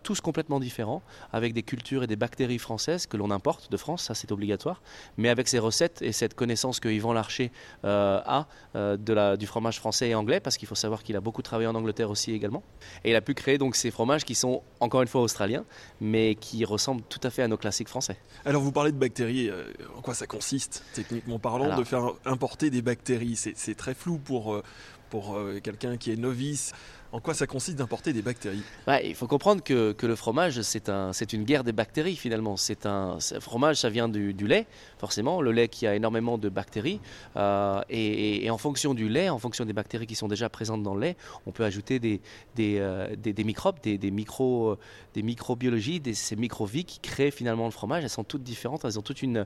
tous 0.03 0.19
complètement 0.19 0.59
différents, 0.59 1.03
avec 1.37 1.53
des 1.53 1.63
cultures 1.63 2.03
et 2.03 2.07
des 2.07 2.15
bactéries 2.15 2.59
françaises 2.59 3.07
que 3.07 3.17
l'on 3.17 3.31
importe 3.31 3.71
de 3.71 3.77
France, 3.77 4.03
ça 4.03 4.13
c'est 4.13 4.31
obligatoire, 4.31 4.81
mais 5.17 5.29
avec 5.29 5.47
ces 5.47 5.59
recettes 5.59 6.01
et 6.01 6.11
cette 6.11 6.33
connaissance 6.33 6.79
que 6.79 6.89
Yvan 6.89 7.13
Larcher 7.13 7.51
a 7.83 8.47
de 8.73 9.13
la, 9.13 9.37
du 9.37 9.47
fromage 9.47 9.79
français 9.79 10.09
et 10.09 10.15
anglais, 10.15 10.39
parce 10.39 10.57
qu'il 10.57 10.67
faut 10.67 10.75
savoir 10.75 11.03
qu'il 11.03 11.15
a 11.15 11.21
beaucoup 11.21 11.41
travaillé 11.41 11.67
en 11.67 11.75
Angleterre 11.75 12.09
aussi 12.09 12.31
également 12.33 12.63
et 13.03 13.11
il 13.11 13.15
a 13.15 13.21
pu 13.21 13.33
créer 13.33 13.57
donc 13.57 13.75
ces 13.75 13.91
fromages 13.91 14.25
qui 14.25 14.35
sont 14.35 14.63
encore 14.79 15.01
une 15.01 15.07
fois 15.07 15.21
australiens, 15.21 15.65
mais 16.01 16.35
qui 16.35 16.65
ressemblent 16.65 17.03
tout 17.09 17.19
à 17.23 17.29
fait 17.29 17.41
à 17.41 17.47
nos 17.47 17.57
classiques 17.57 17.89
français. 17.89 18.17
Alors 18.45 18.61
vous 18.61 18.71
parlez 18.71 18.91
de 18.91 18.97
bactéries, 18.97 19.49
euh, 19.49 19.65
en 19.95 20.01
quoi 20.01 20.13
ça 20.13 20.27
consiste 20.27 20.83
techniquement 20.93 21.39
parlant 21.39 21.77
de 21.77 21.83
faire 21.83 22.11
importer 22.25 22.69
des 22.69 22.81
bactéries? 22.81 23.35
C'est 23.35 23.75
très 23.75 23.93
flou 23.93 24.17
pour, 24.17 24.53
euh, 24.53 24.63
pour 25.09 25.35
euh, 25.35 25.59
quelqu'un 25.61 25.97
qui 25.97 26.11
est 26.11 26.15
novice. 26.15 26.73
En 27.13 27.21
quoi 27.21 27.33
ça 27.33 27.47
consiste 27.47 27.77
d'importer 27.77 28.11
des 28.11 28.21
bactéries 28.21 28.61
Il 29.03 29.15
faut 29.15 29.27
comprendre 29.27 29.63
que, 29.63 29.95
le 30.01 30.15
fromage, 30.15 30.61
c'est 30.61 30.89
un, 30.89 31.11
une 31.33 31.43
guerre 31.43 31.63
des 31.63 31.71
bactéries 31.71 32.17
finalement. 32.17 32.57
C'est 32.57 32.85
un, 32.85 33.17
fromage, 33.39 33.77
ça 33.77 33.89
vient 33.89 34.09
du, 34.09 34.33
lait, 34.47 34.67
forcément, 34.97 35.41
le 35.41 35.51
lait 35.51 35.69
qui 35.69 35.87
a 35.87 35.95
énormément 35.95 36.37
de 36.37 36.49
bactéries. 36.49 36.99
Euh, 37.37 37.81
et, 37.89 38.49
en 38.49 38.57
fonction 38.57 38.93
du 38.93 39.07
lait, 39.07 39.29
en 39.29 39.39
fonction 39.39 39.63
des 39.63 39.73
bactéries 39.73 40.07
qui 40.07 40.15
sont 40.15 40.27
déjà 40.27 40.49
présentes 40.49 40.83
dans 40.83 40.95
le 40.95 41.01
lait, 41.01 41.17
on 41.45 41.51
peut 41.51 41.63
ajouter 41.63 41.99
des, 41.99 42.19
des, 42.55 42.77
euh, 42.79 43.15
microbes, 43.45 43.79
des, 43.81 44.11
micro, 44.11 44.77
des 45.13 45.23
microbiologies, 45.23 46.01
ces 46.13 46.35
micro-vies 46.35 46.85
qui 46.85 46.99
créent 46.99 47.31
finalement 47.31 47.65
le 47.65 47.71
fromage. 47.71 48.03
Elles 48.03 48.09
sont 48.09 48.25
toutes 48.25 48.43
différentes, 48.43 48.83
elles 48.83 48.99
ont 48.99 49.03
toute 49.03 49.21
une, 49.21 49.45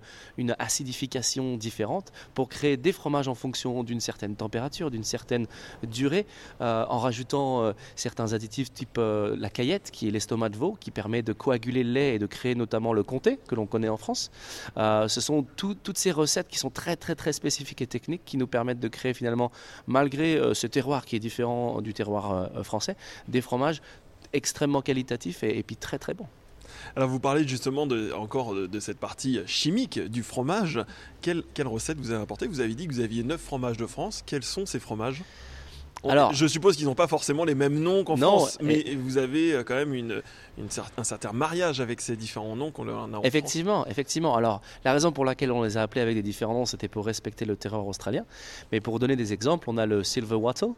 acidification 0.57 1.57
différente 1.57 2.11
pour 2.33 2.49
créer 2.49 2.75
des 2.77 2.91
fromages 2.91 3.27
en 3.27 3.35
fonction 3.35 3.83
d'une 3.83 3.99
certaine 3.99 4.35
température, 4.35 4.89
d'une 4.89 5.03
certaine 5.03 5.45
durée, 5.83 6.25
euh, 6.61 6.85
en 6.89 6.99
rajoutant 6.99 7.50
euh, 7.59 7.73
certains 7.95 8.33
additifs 8.33 8.71
type 8.71 8.97
euh, 8.97 9.35
la 9.37 9.49
caillette, 9.49 9.91
qui 9.91 10.07
est 10.07 10.11
l'estomac 10.11 10.49
de 10.49 10.57
veau, 10.57 10.77
qui 10.79 10.91
permet 10.91 11.21
de 11.21 11.33
coaguler 11.33 11.83
le 11.83 11.91
lait 11.91 12.15
et 12.15 12.19
de 12.19 12.25
créer 12.25 12.55
notamment 12.55 12.93
le 12.93 13.03
comté, 13.03 13.39
que 13.47 13.55
l'on 13.55 13.65
connaît 13.65 13.89
en 13.89 13.97
France. 13.97 14.31
Euh, 14.77 15.07
ce 15.07 15.21
sont 15.21 15.45
toutes 15.55 15.97
ces 15.97 16.11
recettes 16.11 16.47
qui 16.47 16.57
sont 16.57 16.69
très 16.69 16.95
très 16.95 17.15
très 17.15 17.33
spécifiques 17.33 17.81
et 17.81 17.87
techniques 17.87 18.23
qui 18.25 18.37
nous 18.37 18.47
permettent 18.47 18.79
de 18.79 18.87
créer 18.87 19.13
finalement, 19.13 19.51
malgré 19.87 20.53
ce 20.53 20.67
terroir 20.67 21.05
qui 21.05 21.15
est 21.15 21.19
différent 21.19 21.81
du 21.81 21.93
terroir 21.93 22.49
français, 22.63 22.95
des 23.27 23.41
fromages 23.41 23.81
extrêmement 24.33 24.81
qualitatifs 24.81 25.43
et, 25.43 25.61
puis 25.63 25.75
très 25.75 25.99
très 25.99 26.13
bons. 26.13 26.27
Alors 26.95 27.09
vous 27.09 27.19
parlez 27.19 27.47
justement 27.47 27.85
de, 27.85 28.11
encore 28.13 28.53
de, 28.55 28.79
cette 28.79 28.97
partie 28.97 29.39
chimique 29.45 29.99
du 29.99 30.23
fromage. 30.23 30.79
Quelle, 31.21 31.43
quelle 31.53 31.67
recette 31.67 31.97
vous 31.97 32.11
avez 32.11 32.23
apporté 32.23 32.47
Vous 32.47 32.61
avez 32.61 32.75
dit 32.75 32.87
que 32.87 32.93
vous 32.93 33.01
aviez 33.01 33.23
9 33.23 33.39
fromages 33.39 33.77
de 33.77 33.85
France. 33.85 34.23
Quels 34.25 34.43
sont 34.43 34.65
ces 34.65 34.79
fromages? 34.79 35.23
Alors, 36.09 36.33
je 36.33 36.47
suppose 36.47 36.75
qu'ils 36.77 36.85
n'ont 36.85 36.95
pas 36.95 37.07
forcément 37.07 37.45
les 37.45 37.55
mêmes 37.55 37.79
noms 37.79 38.03
qu'en 38.03 38.17
France, 38.17 38.57
mais 38.61 38.95
vous 38.95 39.17
avez 39.17 39.53
euh, 39.53 39.63
quand 39.63 39.75
même 39.75 39.93
une, 39.93 40.21
un 40.97 41.03
certain 41.03 41.31
mariage 41.31 41.79
avec 41.79 42.01
ces 42.01 42.15
différents 42.15 42.55
noms 42.55 42.71
qu'on 42.71 42.83
leur 42.83 42.99
a 42.99 43.03
en 43.03 43.21
Effectivement, 43.23 43.81
France. 43.81 43.91
effectivement. 43.91 44.35
Alors, 44.35 44.61
la 44.83 44.93
raison 44.93 45.11
pour 45.11 45.25
laquelle 45.25 45.51
on 45.51 45.63
les 45.63 45.77
a 45.77 45.83
appelés 45.83 46.01
avec 46.01 46.15
des 46.15 46.23
différents 46.23 46.53
noms, 46.53 46.65
c'était 46.65 46.87
pour 46.87 47.05
respecter 47.05 47.45
le 47.45 47.55
terreur 47.55 47.85
australien. 47.85 48.25
Mais 48.71 48.79
pour 48.79 48.99
donner 48.99 49.15
des 49.15 49.33
exemples, 49.33 49.69
on 49.69 49.77
a 49.77 49.85
le 49.85 50.03
Silver 50.03 50.35
Wattle, 50.35 50.71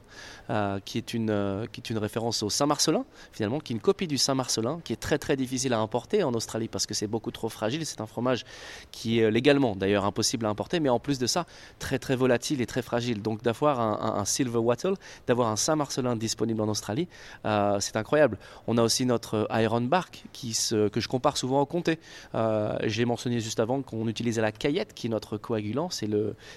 euh, 0.50 0.80
qui, 0.84 0.98
est 0.98 1.14
une, 1.14 1.30
euh, 1.30 1.66
qui 1.72 1.82
est 1.82 1.90
une 1.90 1.98
référence 1.98 2.44
au 2.44 2.50
Saint-Marcelin, 2.50 3.06
finalement, 3.32 3.60
qui 3.60 3.74
est 3.74 3.76
une 3.76 3.82
copie 3.82 4.08
du 4.08 4.18
Saint-Marcelin, 4.18 4.80
qui 4.84 4.94
est 4.94 4.98
très 4.98 5.18
très 5.18 5.36
difficile 5.36 5.74
à 5.74 5.80
importer 5.80 6.24
en 6.24 6.34
Australie 6.34 6.68
parce 6.68 6.86
que 6.86 6.94
c'est 6.94 7.08
beaucoup 7.08 7.32
trop 7.32 7.50
fragile. 7.50 7.86
C'est 7.86 8.02
un 8.02 8.08
fromage 8.08 8.44
qui 8.92 9.20
est 9.20 9.32
légalement 9.32 9.76
d'ailleurs 9.76 10.06
impossible 10.06 10.46
à 10.46 10.50
importer, 10.50 10.80
mais 10.80 10.90
en 10.90 11.00
plus 11.00 11.18
de 11.20 11.28
ça, 11.28 11.46
très 11.80 12.00
très 12.00 12.16
volatile 12.16 12.62
et 12.62 12.66
très 12.66 12.82
fragile. 12.82 13.22
Donc 13.22 13.42
d'avoir 13.42 13.80
un, 13.80 14.20
un 14.20 14.26
Silver 14.26 14.60
Wattle, 14.60 14.94
d'avoir 15.28 15.50
un 15.50 15.56
Saint-Marcelin 15.56 16.16
disponible 16.16 16.62
en 16.62 16.68
Australie, 16.68 17.08
euh, 17.46 17.80
c'est 17.80 17.96
incroyable. 17.96 18.38
On 18.68 18.78
a 18.78 18.84
aussi 18.84 19.06
notre 19.06 19.48
Iron 19.52 19.82
Bark 19.82 20.24
qui 20.32 20.54
que 20.72 21.00
je 21.00 21.08
compare 21.08 21.38
souvent 21.38 21.62
au 21.62 21.66
comté. 21.66 22.00
Euh, 22.36 22.78
J'ai 22.84 23.06
mentionné 23.06 23.40
juste 23.40 23.60
avant 23.60 23.82
qu'on 23.82 24.08
utilisait 24.08 24.42
la 24.42 24.52
caillette 24.52 24.94
qui 24.94 25.08
est 25.08 25.10
notre 25.10 25.38
coagulant. 25.38 25.90
C'est 25.90 26.10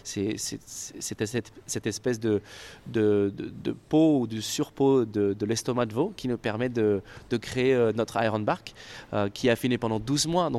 cette, 0.04 1.52
cette, 1.66 1.86
espèce 1.86 2.20
de, 2.20 2.42
de, 2.86 3.32
de, 3.36 3.72
peau 3.88 4.20
ou 4.20 4.26
de 4.26 4.40
surpeau 4.40 5.04
de, 5.04 5.32
de 5.32 5.46
l'estomac 5.46 5.86
de 5.86 5.94
veau 5.94 6.12
qui 6.16 6.28
nous 6.28 6.38
permet 6.38 6.68
de, 6.68 7.02
créer 7.40 7.74
euh, 7.74 7.92
notre 7.92 8.22
Iron 8.22 8.40
Bark 8.40 8.74
euh, 9.12 9.28
qui 9.28 9.48
est 9.48 9.50
affiné 9.50 9.78
pendant 9.78 10.00
12 10.00 10.26
mois. 10.26 10.50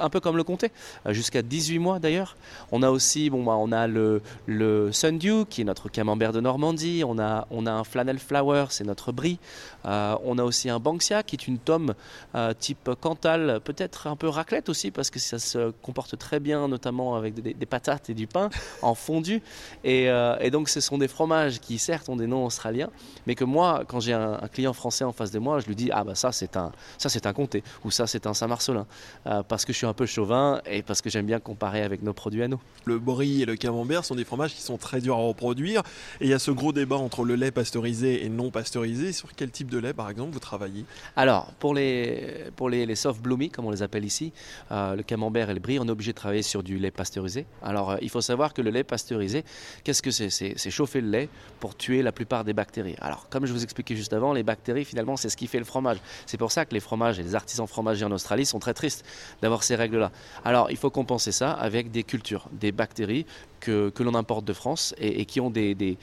Un 0.00 0.10
peu 0.10 0.20
comme 0.20 0.36
le 0.36 0.44
comté, 0.44 0.70
euh, 1.06 1.12
jusqu'à 1.12 1.42
18 1.42 1.78
mois 1.78 1.98
d'ailleurs. 1.98 2.36
On 2.70 2.82
a 2.82 2.90
aussi, 2.90 3.30
bon, 3.30 3.44
bah, 3.44 3.52
on 3.58 3.72
a 3.72 3.86
le, 3.86 4.22
le 4.46 4.92
Sundew, 4.92 5.44
qui 5.48 5.62
est 5.62 5.64
notre 5.64 5.88
camembert 5.88 6.32
de 6.32 6.40
Normandie. 6.40 7.02
On 7.06 7.18
a, 7.18 7.46
on 7.50 7.66
a 7.66 7.72
un 7.72 7.84
Flannel 7.84 8.18
Flower, 8.18 8.66
c'est 8.70 8.84
notre 8.84 9.12
brie. 9.12 9.38
Euh, 9.86 10.16
on 10.24 10.38
a 10.38 10.44
aussi 10.44 10.70
un 10.70 10.78
Banksia, 10.78 11.22
qui 11.22 11.36
est 11.36 11.46
une 11.46 11.58
tome 11.58 11.94
euh, 12.34 12.52
type 12.58 12.90
Cantal, 13.00 13.60
peut-être 13.64 14.06
un 14.06 14.16
peu 14.16 14.28
raclette 14.28 14.68
aussi, 14.68 14.90
parce 14.90 15.10
que 15.10 15.18
ça 15.18 15.38
se 15.38 15.70
comporte 15.82 16.16
très 16.18 16.40
bien, 16.40 16.68
notamment 16.68 17.16
avec 17.16 17.34
des, 17.34 17.66
patates 17.66 18.10
et 18.10 18.14
du 18.14 18.26
pain 18.26 18.50
en 18.82 18.94
fondu. 18.94 19.42
Et, 19.84 20.08
donc, 20.50 20.68
ce 20.68 20.80
sont 20.80 20.98
des 20.98 21.08
fromages 21.08 21.60
qui, 21.60 21.78
certes, 21.78 22.08
ont 22.08 22.16
des 22.16 22.26
noms 22.26 22.44
australiens, 22.44 22.90
mais 23.26 23.34
que 23.34 23.44
moi, 23.44 23.84
quand 23.86 24.00
j'ai 24.00 24.12
un, 24.12 24.38
client 24.52 24.72
français 24.72 25.04
en 25.04 25.12
face 25.12 25.30
de 25.30 25.38
moi, 25.38 25.60
je 25.60 25.66
lui 25.66 25.76
dis, 25.76 25.90
ah 25.92 26.04
bah 26.04 26.14
ça, 26.14 26.32
c'est 26.32 26.56
un, 26.56 26.72
ça, 26.98 27.08
c'est 27.08 27.26
un 27.26 27.32
comté, 27.32 27.62
ou 27.84 27.90
ça, 27.90 28.06
c'est 28.06 28.26
un 28.26 28.34
Saint-Marcelin, 28.34 28.86
parce 29.48 29.64
que 29.64 29.72
je 29.72 29.78
suis 29.82 29.88
un 29.88 29.94
peu 29.94 30.06
chauvin 30.06 30.60
et 30.64 30.82
parce 30.82 31.02
que 31.02 31.10
j'aime 31.10 31.26
bien 31.26 31.40
comparer 31.40 31.82
avec 31.82 32.02
nos 32.02 32.12
produits 32.12 32.42
à 32.44 32.48
nous. 32.48 32.60
Le 32.84 33.00
brie 33.00 33.42
et 33.42 33.46
le 33.46 33.56
camembert 33.56 34.04
sont 34.04 34.14
des 34.14 34.24
fromages 34.24 34.54
qui 34.54 34.62
sont 34.62 34.78
très 34.78 35.00
durs 35.00 35.16
à 35.16 35.20
reproduire 35.20 35.82
et 36.20 36.26
il 36.26 36.30
y 36.30 36.34
a 36.34 36.38
ce 36.38 36.52
gros 36.52 36.72
débat 36.72 36.96
entre 36.96 37.24
le 37.24 37.34
lait 37.34 37.50
pasteurisé 37.50 38.24
et 38.24 38.28
non 38.28 38.52
pasteurisé. 38.52 39.12
Sur 39.12 39.34
quel 39.34 39.50
type 39.50 39.70
de 39.70 39.78
lait, 39.78 39.92
par 39.92 40.08
exemple, 40.08 40.32
vous 40.32 40.38
travaillez? 40.38 40.84
Alors, 41.16 41.46
pour 41.58 41.74
les, 41.74 42.44
pour 42.54 42.70
les, 42.70 42.86
les 42.86 42.94
soft 42.94 43.20
bloomy, 43.20 43.50
comme 43.50 43.64
on 43.64 43.72
les 43.72 43.82
appelle 43.82 44.04
ici, 44.04 44.32
euh, 44.70 44.94
le 44.94 45.02
camembert 45.02 45.50
et 45.50 45.54
le 45.54 45.60
brie, 45.60 45.80
on 45.80 45.88
est 45.88 45.90
obligé 45.90 46.12
de 46.12 46.16
travailler 46.16 46.42
sur 46.42 46.62
du 46.62 46.78
lait 46.78 46.92
pasteurisé. 46.92 47.44
Alors, 47.60 47.90
euh, 47.90 47.96
il 48.02 48.08
faut 48.08 48.20
savoir 48.20 48.54
que 48.54 48.62
le 48.62 48.70
lait 48.70 48.84
pasteurisé, 48.84 49.44
qu'est-ce 49.82 50.02
que 50.02 50.12
c'est? 50.12 50.30
C'est 50.30 50.70
chauffer 50.70 51.00
le 51.00 51.10
lait 51.10 51.28
pour 51.58 51.76
tuer 51.76 52.02
la 52.02 52.12
plupart 52.12 52.44
des 52.44 52.52
bactéries. 52.52 52.94
Alors, 53.00 53.28
comme 53.28 53.46
je 53.46 53.52
vous 53.52 53.64
expliquais 53.64 53.96
juste 53.96 54.12
avant, 54.12 54.32
les 54.32 54.44
bactéries, 54.44 54.84
finalement, 54.84 55.16
c'est 55.16 55.28
ce 55.28 55.36
qui 55.36 55.48
fait 55.48 55.58
le 55.58 55.64
fromage. 55.64 55.98
C'est 56.26 56.38
pour 56.38 56.52
ça 56.52 56.64
que 56.66 56.72
les 56.72 56.80
fromages 56.80 57.18
et 57.18 57.24
les 57.24 57.34
artisans 57.34 57.66
fromagers 57.66 58.04
en 58.04 58.12
Australie 58.12 58.46
sont 58.46 58.60
très 58.60 58.74
tristes 58.74 59.04
d'avoir 59.40 59.64
ces 59.64 59.71
règles-là. 59.76 60.10
Alors, 60.44 60.70
il 60.70 60.76
faut 60.76 60.90
compenser 60.90 61.32
ça 61.32 61.52
avec 61.52 61.90
des 61.90 62.02
cultures, 62.02 62.48
des 62.52 62.72
bactéries 62.72 63.26
que, 63.62 64.02
l'on 64.02 64.14
importe 64.14 64.44
de 64.44 64.52
France 64.52 64.94
et, 64.98 65.24
qui 65.24 65.40
ont 65.40 65.50
des, 65.50 65.96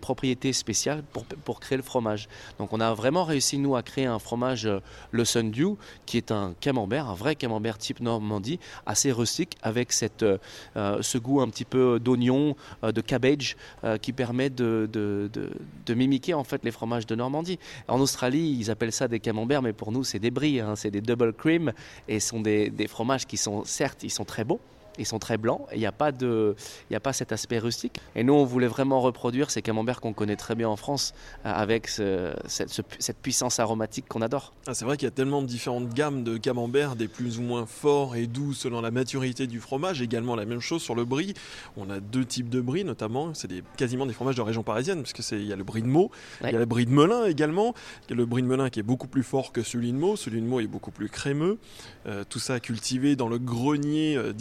propriétés 0.00 0.52
spéciales 0.52 1.02
pour, 1.44 1.60
créer 1.60 1.76
le 1.76 1.82
fromage. 1.82 2.28
Donc, 2.58 2.72
on 2.72 2.80
a 2.80 2.92
vraiment 2.94 3.24
réussi, 3.24 3.58
nous, 3.58 3.76
à 3.76 3.82
créer 3.82 4.04
un 4.04 4.18
fromage, 4.18 4.66
euh, 4.66 4.80
le 5.10 5.24
Sundew, 5.24 5.76
qui 6.04 6.18
est 6.18 6.30
un 6.30 6.54
camembert, 6.60 7.08
un 7.08 7.14
vrai 7.14 7.34
camembert 7.34 7.78
type 7.78 8.00
Normandie, 8.00 8.60
assez 8.84 9.10
rustique, 9.10 9.56
avec 9.62 9.92
cette, 9.92 10.22
euh, 10.22 10.38
euh, 10.76 11.00
ce 11.00 11.16
goût 11.18 11.40
un 11.40 11.48
petit 11.48 11.64
peu 11.64 11.98
d'oignon, 11.98 12.54
de 12.82 13.00
cabbage, 13.00 13.56
qui 14.02 14.12
permet 14.12 14.50
de, 14.50 14.88
de, 14.92 15.94
mimiquer 15.94 16.34
en 16.34 16.44
fait 16.44 16.62
les 16.64 16.70
fromages 16.70 17.06
de 17.06 17.14
Normandie. 17.14 17.58
En 17.88 18.00
Australie, 18.00 18.56
ils 18.60 18.70
appellent 18.70 18.92
ça 18.92 19.08
des 19.08 19.20
camemberts, 19.20 19.62
mais 19.62 19.72
pour 19.72 19.92
nous, 19.92 20.04
c'est 20.04 20.18
des 20.18 20.30
bris, 20.30 20.60
hein, 20.60 20.76
c'est 20.76 20.90
des 20.90 21.00
double 21.00 21.32
cream, 21.32 21.72
et 22.06 22.20
ce 22.20 22.28
sont 22.28 22.40
des, 22.40 22.68
des 22.68 22.86
fromages 22.86 23.26
qui 23.26 23.38
sont, 23.38 23.64
certes, 23.64 24.02
ils 24.02 24.10
sont 24.10 24.24
très 24.24 24.44
beaux, 24.44 24.60
ils 24.98 25.06
sont 25.06 25.18
très 25.18 25.36
blancs 25.36 25.62
et 25.70 25.76
il 25.76 25.80
n'y 25.80 25.86
a, 25.86 25.92
pas 25.92 26.12
de, 26.12 26.54
a 26.92 27.00
pas 27.00 27.12
cet 27.12 27.32
aspect 27.32 27.58
rustique. 27.58 28.00
Et 28.14 28.24
nous, 28.24 28.34
on 28.34 28.44
voulait 28.44 28.66
vraiment 28.66 29.00
reproduire 29.00 29.50
ces 29.50 29.62
camemberts 29.62 30.00
qu'on 30.00 30.12
connaît 30.12 30.36
très 30.36 30.54
bien 30.54 30.68
en 30.68 30.76
France 30.76 31.14
euh, 31.44 31.52
avec 31.52 31.88
cette, 31.88 33.16
puissance 33.22 33.58
aromatique 33.60 34.06
qu'on 34.08 34.22
adore. 34.22 34.52
Ah, 34.66 34.74
c'est 34.74 34.84
vrai 34.84 34.96
qu'il 34.96 35.06
y 35.06 35.08
a 35.08 35.12
tellement 35.12 35.42
de 35.42 35.46
différentes 35.46 35.92
gammes 35.92 36.22
de 36.22 36.36
camemberts, 36.36 36.96
des 36.96 37.08
plus 37.08 37.38
ou 37.38 37.42
moins 37.42 37.66
forts 37.66 38.16
et 38.16 38.26
doux 38.26 38.52
selon 38.52 38.80
la 38.80 38.90
maturité 38.90 39.46
du 39.46 39.60
fromage. 39.60 40.02
Également 40.02 40.36
la 40.36 40.44
même 40.44 40.60
chose 40.60 40.82
sur 40.82 40.94
le 40.94 41.04
brie. 41.04 41.34
On 41.76 41.90
a 41.90 42.00
deux 42.00 42.24
types 42.24 42.48
de 42.48 42.60
brie 42.60 42.84
notamment. 42.84 43.34
C'est 43.34 43.48
quasiment 43.76 44.06
des 44.06 44.12
fromages 44.12 44.36
de 44.36 44.42
région 44.42 44.62
parisienne 44.62 45.02
parce 45.02 45.12
qu'il 45.12 45.46
y 45.46 45.52
a 45.52 45.56
le 45.56 45.64
brie 45.64 45.82
de 45.82 45.86
Meaux, 45.86 46.10
il 46.42 46.50
y 46.50 46.56
a 46.56 46.58
le 46.58 46.64
brie 46.64 46.86
de 46.86 46.90
Melun 46.90 47.26
également. 47.26 47.74
Il 48.06 48.10
y 48.10 48.12
a 48.14 48.16
le 48.16 48.26
brie 48.26 48.42
de 48.42 48.46
Melun 48.46 48.70
qui 48.70 48.80
est 48.80 48.84
beaucoup 48.84 49.08
plus 49.08 49.22
fort 49.22 49.52
que 49.52 49.62
celui 49.62 49.92
de 49.92 49.96
Meaux. 49.96 50.16
Celui 50.16 50.40
de 50.40 50.46
Meaux 50.46 50.60
est 50.60 50.66
beaucoup 50.66 50.90
plus 50.90 51.08
crémeux. 51.08 51.58
Euh, 52.06 52.24
tout 52.28 52.38
ça 52.38 52.60
cultivé 52.60 53.16
dans 53.16 53.28
le 53.28 53.38
grenier 53.38 54.16
euh, 54.16 54.32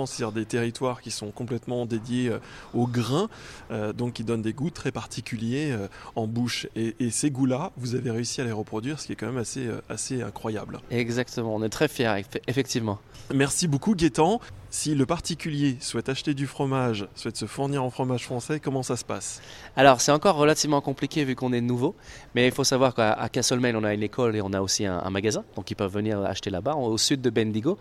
d'Île-de-France 0.00 0.12
c'est-à-dire 0.12 0.32
des 0.32 0.44
territoires 0.44 1.00
qui 1.00 1.10
sont 1.10 1.30
complètement 1.30 1.86
dédiés 1.86 2.28
euh, 2.28 2.38
au 2.74 2.86
grain, 2.86 3.28
euh, 3.70 3.92
donc 3.92 4.14
qui 4.14 4.24
donnent 4.24 4.42
des 4.42 4.52
goûts 4.52 4.70
très 4.70 4.92
particuliers 4.92 5.72
euh, 5.72 5.88
en 6.16 6.26
bouche. 6.26 6.66
Et, 6.76 6.94
ces 7.10 7.30
goûts-là, 7.30 7.72
vous 7.76 7.94
avez 7.94 8.10
réussi 8.10 8.40
à 8.40 8.44
les 8.44 8.52
reproduire, 8.52 9.00
ce 9.00 9.06
qui 9.06 9.12
est 9.12 9.16
quand 9.16 9.26
même 9.26 9.38
assez, 9.38 9.68
assez 9.88 10.22
incroyable. 10.22 10.80
Exactement, 10.90 11.54
on 11.54 11.62
est 11.62 11.68
très 11.68 11.88
fiers, 11.88 12.22
effectivement. 12.46 12.98
Merci 13.34 13.68
beaucoup 13.68 13.94
Gaétan. 13.94 14.40
Si 14.72 14.94
le 14.94 15.04
particulier 15.04 15.76
souhaite 15.80 16.08
acheter 16.08 16.32
du 16.32 16.46
fromage, 16.46 17.08
souhaite 17.16 17.36
se 17.36 17.46
fournir 17.46 17.82
en 17.82 17.90
fromage 17.90 18.24
français, 18.24 18.60
comment 18.60 18.84
ça 18.84 18.96
se 18.96 19.04
passe? 19.04 19.42
Alors, 19.74 20.00
c'est 20.00 20.12
encore 20.12 20.36
relativement 20.36 20.80
compliqué 20.80 21.24
vu 21.24 21.34
qu'on 21.34 21.52
est 21.52 21.60
nouveau, 21.60 21.96
mais 22.36 22.46
il 22.46 22.52
faut 22.52 22.62
savoir 22.62 22.94
qu'à 22.94 23.28
Castlemaine, 23.32 23.74
on 23.74 23.82
a 23.82 23.92
une 23.92 24.04
école 24.04 24.36
et 24.36 24.40
on 24.40 24.52
a 24.52 24.60
aussi 24.60 24.86
un, 24.86 25.10
magasin, 25.10 25.44
donc 25.56 25.72
ils 25.72 25.74
peuvent 25.74 25.92
venir 25.92 26.20
acheter 26.20 26.50
là-bas, 26.50 26.76
au 26.76 26.96
sud 26.98 27.20
de 27.20 27.30
Bendigo. 27.30 27.78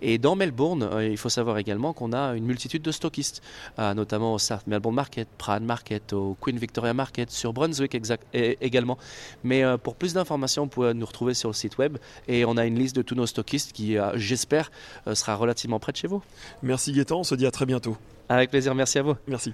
Et 0.00 0.18
dans 0.18 0.34
Melbourne, 0.34 0.82
euh, 0.82 1.08
il 1.08 1.16
faut 1.16 1.28
savoir 1.28 1.58
également 1.58 1.92
qu'on 1.92 2.12
a 2.12 2.34
une 2.34 2.44
multitude 2.44 2.82
de 2.82 2.90
stockistes, 2.90 3.40
euh, 3.78 3.94
notamment 3.94 4.34
au 4.34 4.38
South 4.40 4.66
Melbourne 4.66 4.96
Market, 4.96 5.28
Pratt 5.38 5.62
Market, 5.62 6.12
au 6.12 6.36
Queen 6.40 6.58
Victoria 6.58 6.92
Market, 6.92 7.30
sur 7.30 7.52
Brunswick 7.52 7.94
exact, 7.94 8.26
également. 8.32 8.98
Mais 9.44 9.62
euh, 9.62 9.76
pour 9.78 9.94
plus 9.94 10.14
d'informations, 10.14 10.64
vous 10.64 10.70
pouvez 10.70 10.92
nous 10.92 11.06
retrouver 11.06 11.34
sur 11.34 11.50
le 11.50 11.54
site 11.54 11.78
web 11.78 11.98
et 12.26 12.44
on 12.44 12.56
a 12.56 12.66
une 12.66 12.80
liste 12.80 12.96
de 12.96 13.02
tous 13.02 13.14
nos 13.14 13.26
stockistes 13.26 13.72
qui, 13.72 13.96
j'espère, 14.16 14.72
sera 15.14 15.36
relativement 15.36 15.78
près 15.78 15.92
de 15.92 15.98
chez 15.98 16.08
vous. 16.08 16.20
Merci 16.62 16.92
Gaëtan, 16.92 17.20
on 17.20 17.24
se 17.24 17.34
dit 17.34 17.46
à 17.46 17.50
très 17.50 17.66
bientôt. 17.66 17.96
Avec 18.28 18.50
plaisir, 18.50 18.74
merci 18.74 18.98
à 18.98 19.02
vous. 19.02 19.14
Merci. 19.26 19.52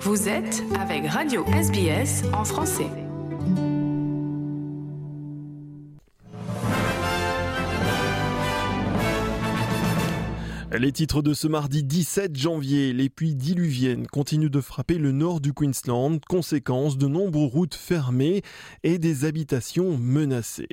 Vous 0.00 0.28
êtes 0.28 0.62
avec 0.80 1.06
Radio 1.06 1.44
SBS 1.52 2.24
en 2.32 2.44
français. 2.44 3.07
Les 10.70 10.92
titres 10.92 11.22
de 11.22 11.32
ce 11.32 11.48
mardi 11.48 11.82
17 11.82 12.36
janvier, 12.36 12.92
les 12.92 13.08
pluies 13.08 13.34
diluviennes 13.34 14.06
continuent 14.06 14.50
de 14.50 14.60
frapper 14.60 14.98
le 14.98 15.12
nord 15.12 15.40
du 15.40 15.54
Queensland, 15.54 16.20
conséquence 16.28 16.98
de 16.98 17.06
nombreuses 17.06 17.50
routes 17.50 17.74
fermées 17.74 18.42
et 18.82 18.98
des 18.98 19.24
habitations 19.24 19.96
menacées. 19.96 20.68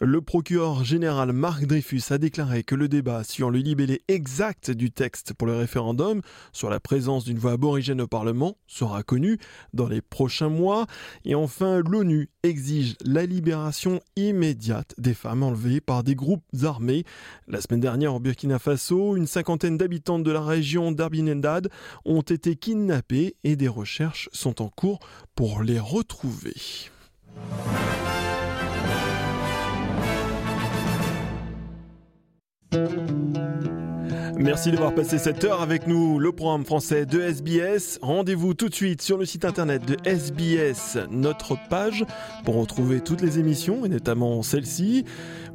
Le 0.00 0.20
procureur 0.20 0.82
général 0.82 1.32
Marc 1.32 1.64
Dreyfus 1.64 2.02
a 2.10 2.18
déclaré 2.18 2.64
que 2.64 2.74
le 2.74 2.88
débat 2.88 3.22
sur 3.22 3.50
le 3.50 3.60
libellé 3.60 4.02
exact 4.08 4.72
du 4.72 4.90
texte 4.90 5.32
pour 5.32 5.46
le 5.46 5.56
référendum 5.56 6.22
sur 6.52 6.68
la 6.68 6.80
présence 6.80 7.24
d'une 7.24 7.38
voix 7.38 7.52
aborigène 7.52 8.00
au 8.00 8.08
Parlement 8.08 8.56
sera 8.66 9.04
connu 9.04 9.38
dans 9.74 9.86
les 9.86 10.00
prochains 10.00 10.48
mois. 10.48 10.86
Et 11.24 11.36
enfin, 11.36 11.82
l'ONU 11.86 12.30
exige 12.42 12.96
la 13.04 13.26
libération 13.26 14.00
immédiate 14.16 14.94
des 14.98 15.14
femmes 15.14 15.44
enlevées 15.44 15.80
par 15.80 16.02
des 16.02 16.16
groupes 16.16 16.42
armés. 16.64 17.04
La 17.46 17.60
semaine 17.60 17.80
dernière 17.80 18.14
au 18.14 18.18
Burkina 18.20 18.58
Faso, 18.58 19.19
une 19.20 19.26
cinquantaine 19.26 19.76
d'habitants 19.76 20.18
de 20.18 20.30
la 20.30 20.40
région 20.40 20.92
d'Arbinendad 20.92 21.68
ont 22.06 22.22
été 22.22 22.56
kidnappés 22.56 23.36
et 23.44 23.54
des 23.54 23.68
recherches 23.68 24.30
sont 24.32 24.62
en 24.62 24.68
cours 24.68 24.98
pour 25.34 25.62
les 25.62 25.78
retrouver. 25.78 26.54
Merci 34.38 34.70
d'avoir 34.70 34.94
passé 34.94 35.18
cette 35.18 35.44
heure 35.44 35.60
avec 35.60 35.86
nous, 35.86 36.18
le 36.18 36.32
programme 36.32 36.64
français 36.64 37.04
de 37.04 37.20
SBS. 37.20 37.98
Rendez-vous 38.00 38.54
tout 38.54 38.70
de 38.70 38.74
suite 38.74 39.02
sur 39.02 39.18
le 39.18 39.26
site 39.26 39.44
internet 39.44 39.86
de 39.86 39.98
SBS, 40.08 40.96
notre 41.10 41.58
page, 41.68 42.06
pour 42.46 42.54
retrouver 42.54 43.02
toutes 43.02 43.20
les 43.20 43.38
émissions, 43.38 43.84
et 43.84 43.90
notamment 43.90 44.42
celle-ci. 44.42 45.04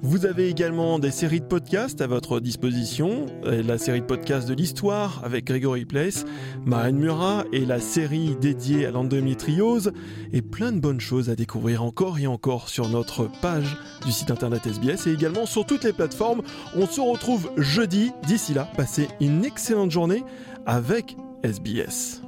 Vous 0.01 0.25
avez 0.25 0.49
également 0.49 0.99
des 0.99 1.11
séries 1.11 1.41
de 1.41 1.45
podcasts 1.45 2.01
à 2.01 2.07
votre 2.07 2.39
disposition. 2.39 3.25
La 3.43 3.77
série 3.77 4.01
de 4.01 4.05
podcasts 4.05 4.47
de 4.47 4.53
l'histoire 4.53 5.21
avec 5.23 5.45
Gregory 5.45 5.85
Place, 5.85 6.25
Marine 6.65 6.97
Murat 6.97 7.45
et 7.51 7.65
la 7.65 7.79
série 7.79 8.35
dédiée 8.39 8.85
à 8.85 8.91
l'endométriose 8.91 9.91
et 10.31 10.41
plein 10.41 10.71
de 10.71 10.79
bonnes 10.79 10.99
choses 10.99 11.29
à 11.29 11.35
découvrir 11.35 11.83
encore 11.83 12.19
et 12.19 12.27
encore 12.27 12.69
sur 12.69 12.89
notre 12.89 13.29
page 13.41 13.77
du 14.05 14.11
site 14.11 14.31
internet 14.31 14.65
SBS 14.67 15.07
et 15.07 15.13
également 15.13 15.45
sur 15.45 15.65
toutes 15.65 15.83
les 15.83 15.93
plateformes. 15.93 16.41
On 16.75 16.85
se 16.85 17.01
retrouve 17.01 17.49
jeudi. 17.57 18.11
D'ici 18.27 18.53
là, 18.53 18.69
passez 18.77 19.07
une 19.19 19.45
excellente 19.45 19.91
journée 19.91 20.23
avec 20.65 21.15
SBS. 21.43 22.24